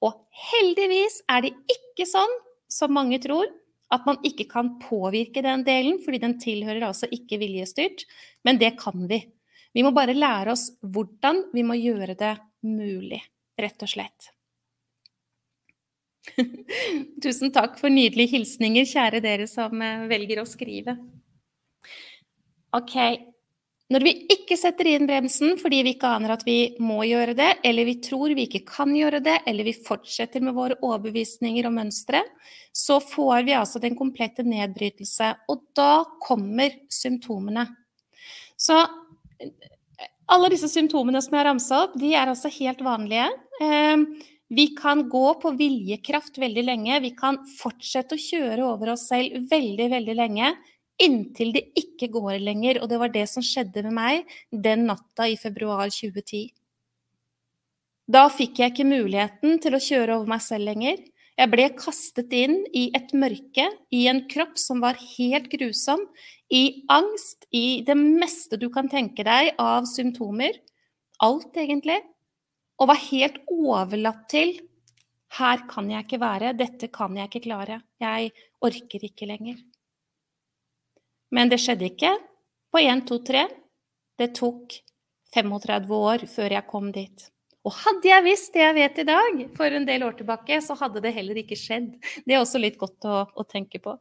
Og 0.04 0.16
heldigvis 0.52 1.20
er 1.32 1.46
det 1.46 1.54
ikke 1.72 2.08
sånn, 2.08 2.40
som 2.72 2.94
mange 2.96 3.20
tror, 3.22 3.48
at 3.94 4.06
man 4.08 4.18
ikke 4.26 4.46
kan 4.50 4.74
påvirke 4.82 5.44
den 5.44 5.62
delen, 5.66 6.00
fordi 6.02 6.20
den 6.22 6.38
tilhører 6.42 6.88
altså 6.88 7.08
ikke 7.12 7.38
viljestyrt, 7.42 8.06
men 8.44 8.58
det 8.60 8.74
kan 8.80 9.06
vi. 9.10 9.20
Vi 9.74 9.84
må 9.84 9.92
bare 9.94 10.16
lære 10.16 10.54
oss 10.54 10.70
hvordan 10.82 11.48
vi 11.54 11.64
må 11.66 11.76
gjøre 11.78 12.16
det 12.18 12.36
mulig, 12.66 13.20
rett 13.60 13.84
og 13.84 13.90
slett. 13.90 14.33
Tusen 17.24 17.52
takk 17.54 17.76
for 17.80 17.92
nydelige 17.92 18.38
hilsninger, 18.38 18.86
kjære 18.88 19.22
dere 19.24 19.46
som 19.50 19.80
eh, 19.82 20.08
velger 20.10 20.42
å 20.42 20.48
skrive. 20.48 20.96
Ok. 22.74 22.96
Når 23.92 24.00
vi 24.06 24.12
ikke 24.32 24.56
setter 24.56 24.88
inn 24.88 25.04
bremsen 25.06 25.58
fordi 25.60 25.82
vi 25.84 25.92
ikke 25.94 26.14
aner 26.16 26.32
at 26.34 26.42
vi 26.46 26.74
må 26.82 27.02
gjøre 27.06 27.34
det, 27.36 27.50
eller 27.68 27.86
vi 27.86 27.98
tror 28.02 28.32
vi 28.34 28.46
ikke 28.48 28.64
kan 28.66 28.94
gjøre 28.96 29.20
det, 29.22 29.36
eller 29.46 29.68
vi 29.68 29.76
fortsetter 29.76 30.42
med 30.42 30.56
våre 30.56 30.78
overbevisninger 30.80 31.68
og 31.68 31.76
mønstre, 31.76 32.24
så 32.74 32.98
får 33.04 33.44
vi 33.46 33.56
altså 33.58 33.82
den 33.82 33.94
komplette 33.98 34.42
nedbrytelse. 34.46 35.30
Og 35.52 35.68
da 35.76 36.02
kommer 36.24 36.72
symptomene. 36.90 37.68
Så 38.56 38.80
alle 40.32 40.50
disse 40.54 40.70
symptomene 40.72 41.20
som 41.22 41.36
jeg 41.36 41.42
har 41.42 41.50
ramsa 41.52 41.84
opp, 41.84 41.98
de 42.00 42.14
er 42.16 42.32
altså 42.32 42.50
helt 42.56 42.80
vanlige. 42.82 43.28
Eh, 43.60 44.24
vi 44.48 44.66
kan 44.76 45.08
gå 45.08 45.34
på 45.40 45.54
viljekraft 45.56 46.38
veldig 46.38 46.64
lenge. 46.64 47.00
Vi 47.00 47.14
kan 47.16 47.38
fortsette 47.58 48.16
å 48.16 48.20
kjøre 48.20 48.66
over 48.66 48.92
oss 48.92 49.08
selv 49.08 49.48
veldig, 49.50 49.88
veldig 49.94 50.16
lenge. 50.18 50.50
Inntil 51.02 51.54
det 51.56 51.64
ikke 51.80 52.10
går 52.12 52.38
lenger. 52.42 52.82
Og 52.82 52.90
det 52.92 53.00
var 53.00 53.14
det 53.14 53.24
som 53.30 53.44
skjedde 53.44 53.86
med 53.88 53.96
meg 53.96 54.36
den 54.52 54.86
natta 54.90 55.28
i 55.30 55.38
februar 55.40 55.88
2010. 55.88 56.52
Da 58.04 58.26
fikk 58.28 58.60
jeg 58.60 58.74
ikke 58.74 58.86
muligheten 58.86 59.58
til 59.64 59.76
å 59.76 59.80
kjøre 59.80 60.18
over 60.18 60.34
meg 60.34 60.44
selv 60.44 60.68
lenger. 60.68 61.00
Jeg 61.34 61.50
ble 61.50 61.64
kastet 61.74 62.34
inn 62.36 62.60
i 62.76 62.90
et 62.94 63.10
mørke, 63.16 63.64
i 63.90 64.04
en 64.06 64.20
kropp 64.30 64.58
som 64.60 64.84
var 64.84 65.00
helt 65.16 65.48
grusom, 65.50 66.04
i 66.52 66.84
angst, 66.92 67.48
i 67.50 67.80
det 67.82 67.96
meste 67.98 68.60
du 68.60 68.68
kan 68.70 68.86
tenke 68.92 69.24
deg 69.26 69.56
av 69.58 69.88
symptomer. 69.90 70.60
Alt, 71.24 71.56
egentlig 71.58 72.02
og 72.80 72.90
var 72.90 73.00
helt 73.06 73.40
overlatt 73.52 74.24
til 74.32 74.56
her 75.38 75.64
kan 75.66 75.88
jeg 75.90 76.06
ikke 76.06 76.20
være, 76.22 76.54
dette 76.54 76.88
kan 76.94 77.16
jeg 77.18 77.30
ikke 77.30 77.46
klare, 77.48 77.80
jeg 78.02 78.30
orker 78.62 79.06
ikke 79.08 79.26
lenger. 79.26 79.58
Men 81.34 81.50
det 81.50 81.58
skjedde 81.62 81.88
ikke 81.88 82.12
på 82.70 82.82
1, 82.82 83.02
2, 83.08 83.18
3. 83.26 83.44
Det 84.20 84.28
tok 84.38 84.76
35 85.34 85.96
år 85.96 86.26
før 86.30 86.54
jeg 86.54 86.68
kom 86.70 86.92
dit. 86.94 87.26
Og 87.64 87.74
hadde 87.80 88.10
jeg 88.10 88.26
visst 88.26 88.54
det 88.54 88.62
jeg 88.62 88.76
vet 88.76 89.00
i 89.00 89.06
dag, 89.08 89.40
for 89.56 89.74
en 89.74 89.86
del 89.88 90.04
år 90.06 90.18
tilbake, 90.20 90.60
så 90.62 90.76
hadde 90.78 91.02
det 91.02 91.14
heller 91.16 91.40
ikke 91.40 91.58
skjedd. 91.58 91.94
Det 92.22 92.36
er 92.36 92.42
også 92.42 92.60
litt 92.60 92.78
godt 92.78 93.08
å, 93.08 93.24
å 93.26 93.46
tenke 93.48 93.80
på. 93.82 93.96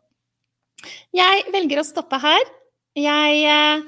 Jeg 1.16 1.46
velger 1.54 1.80
å 1.80 1.88
stoppe 1.88 2.20
her. 2.22 2.44
Jeg 3.00 3.46
eh, 3.50 3.86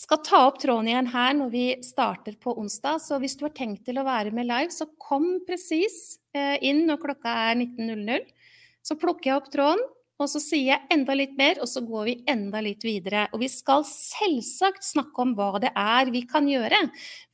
skal 0.00 0.22
ta 0.24 0.40
opp 0.48 0.58
tråden 0.62 0.88
igjen 0.88 1.10
her 1.12 1.34
når 1.36 1.52
vi 1.52 1.64
starter 1.84 2.36
på 2.40 2.54
onsdag. 2.60 3.00
Så 3.04 3.20
hvis 3.20 3.36
du 3.36 3.44
har 3.46 3.54
tenkt 3.56 3.84
til 3.88 4.00
å 4.00 4.06
være 4.06 4.32
med 4.34 4.48
live, 4.48 4.72
så 4.72 4.88
kom 5.00 5.40
presis 5.46 6.18
eh, 6.36 6.56
inn 6.64 6.86
når 6.88 7.02
klokka 7.02 7.34
er 7.50 7.58
19.00. 7.60 8.28
Så 8.86 8.96
plukker 9.00 9.30
jeg 9.30 9.40
opp 9.40 9.50
tråden, 9.52 9.82
og 10.20 10.28
så 10.28 10.40
sier 10.40 10.74
jeg 10.74 10.88
enda 10.92 11.16
litt 11.16 11.32
mer, 11.36 11.60
og 11.60 11.68
så 11.68 11.82
går 11.84 12.06
vi 12.08 12.14
enda 12.28 12.60
litt 12.64 12.84
videre. 12.84 13.26
Og 13.32 13.40
vi 13.42 13.48
skal 13.52 13.84
selvsagt 13.88 14.84
snakke 14.84 15.24
om 15.24 15.34
hva 15.36 15.60
det 15.60 15.72
er 15.76 16.12
vi 16.12 16.24
kan 16.28 16.48
gjøre. 16.48 16.80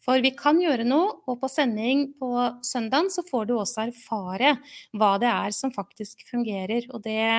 For 0.03 0.23
vi 0.23 0.33
kan 0.39 0.59
gjøre 0.63 0.87
noe, 0.87 1.21
og 1.27 1.39
på 1.43 1.51
sending 1.51 2.09
på 2.19 2.33
søndagen 2.67 3.11
så 3.15 3.27
får 3.27 3.49
du 3.49 3.57
også 3.59 3.89
erfare 3.89 4.57
hva 4.95 5.17
det 5.23 5.31
er 5.31 5.55
som 5.55 5.75
faktisk 5.75 6.27
fungerer. 6.31 6.87
Og 6.95 7.03
det 7.07 7.31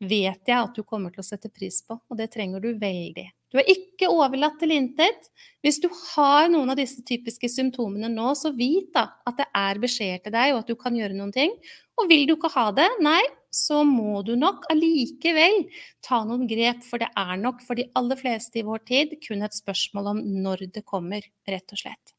vet 0.00 0.42
jeg 0.46 0.58
at 0.58 0.74
du 0.74 0.82
kommer 0.82 1.14
til 1.14 1.22
å 1.22 1.28
sette 1.28 1.50
pris 1.54 1.82
på, 1.86 1.98
og 1.98 2.18
det 2.18 2.30
trenger 2.34 2.62
du 2.62 2.72
veldig. 2.78 3.30
Du 3.50 3.58
er 3.58 3.66
ikke 3.72 4.08
overlatt 4.10 4.60
til 4.60 4.72
intet. 4.76 5.26
Hvis 5.64 5.80
du 5.82 5.88
har 5.90 6.46
noen 6.52 6.70
av 6.70 6.78
disse 6.78 7.02
typiske 7.06 7.50
symptomene 7.50 8.08
nå, 8.12 8.30
så 8.38 8.52
vit 8.54 8.92
da 8.94 9.08
at 9.26 9.40
det 9.40 9.48
er 9.58 9.80
beskjeder 9.82 10.22
til 10.24 10.34
deg, 10.36 10.52
og 10.54 10.62
at 10.62 10.70
du 10.70 10.78
kan 10.78 10.96
gjøre 10.96 11.16
noen 11.18 11.34
ting. 11.34 11.56
Og 11.98 12.08
vil 12.10 12.28
du 12.28 12.36
ikke 12.36 12.52
ha 12.54 12.68
det, 12.76 12.86
nei, 13.02 13.20
så 13.50 13.82
må 13.84 14.22
du 14.22 14.36
nok 14.38 14.68
allikevel 14.70 15.64
ta 16.06 16.22
noen 16.26 16.46
grep, 16.50 16.84
for 16.86 17.02
det 17.02 17.10
er 17.18 17.34
nok 17.42 17.64
for 17.66 17.78
de 17.78 17.88
aller 17.98 18.18
fleste 18.20 18.62
i 18.62 18.66
vår 18.66 18.86
tid 18.86 19.18
kun 19.26 19.42
et 19.42 19.56
spørsmål 19.58 20.14
om 20.14 20.22
når 20.46 20.68
det 20.76 20.86
kommer, 20.86 21.26
rett 21.50 21.74
og 21.74 21.82
slett. 21.82 22.14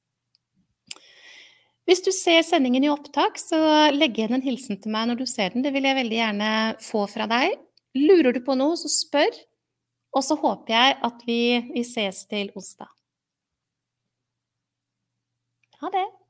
Hvis 1.89 2.03
du 2.05 2.11
ser 2.13 2.43
sendingen 2.45 2.83
i 2.85 2.91
opptak, 2.91 3.39
så 3.41 3.57
legg 3.95 4.19
igjen 4.19 4.35
en 4.37 4.43
hilsen 4.45 4.77
til 4.83 4.93
meg 4.93 5.07
når 5.09 5.23
du 5.23 5.25
ser 5.27 5.55
den. 5.55 5.63
Det 5.65 5.71
vil 5.73 5.87
jeg 5.87 5.97
veldig 5.97 6.19
gjerne 6.19 6.51
få 6.83 7.07
fra 7.09 7.25
deg. 7.31 7.55
Lurer 7.97 8.35
du 8.35 8.43
på 8.45 8.55
noe, 8.59 8.77
så 8.79 8.91
spør. 8.91 9.31
Og 10.11 10.23
så 10.23 10.35
håper 10.35 10.73
jeg 10.73 10.97
at 11.07 11.23
vi, 11.27 11.41
vi 11.73 11.83
ses 11.87 12.25
til 12.31 12.51
onsdag. 12.55 12.89
Ha 15.81 15.89
det. 15.95 16.20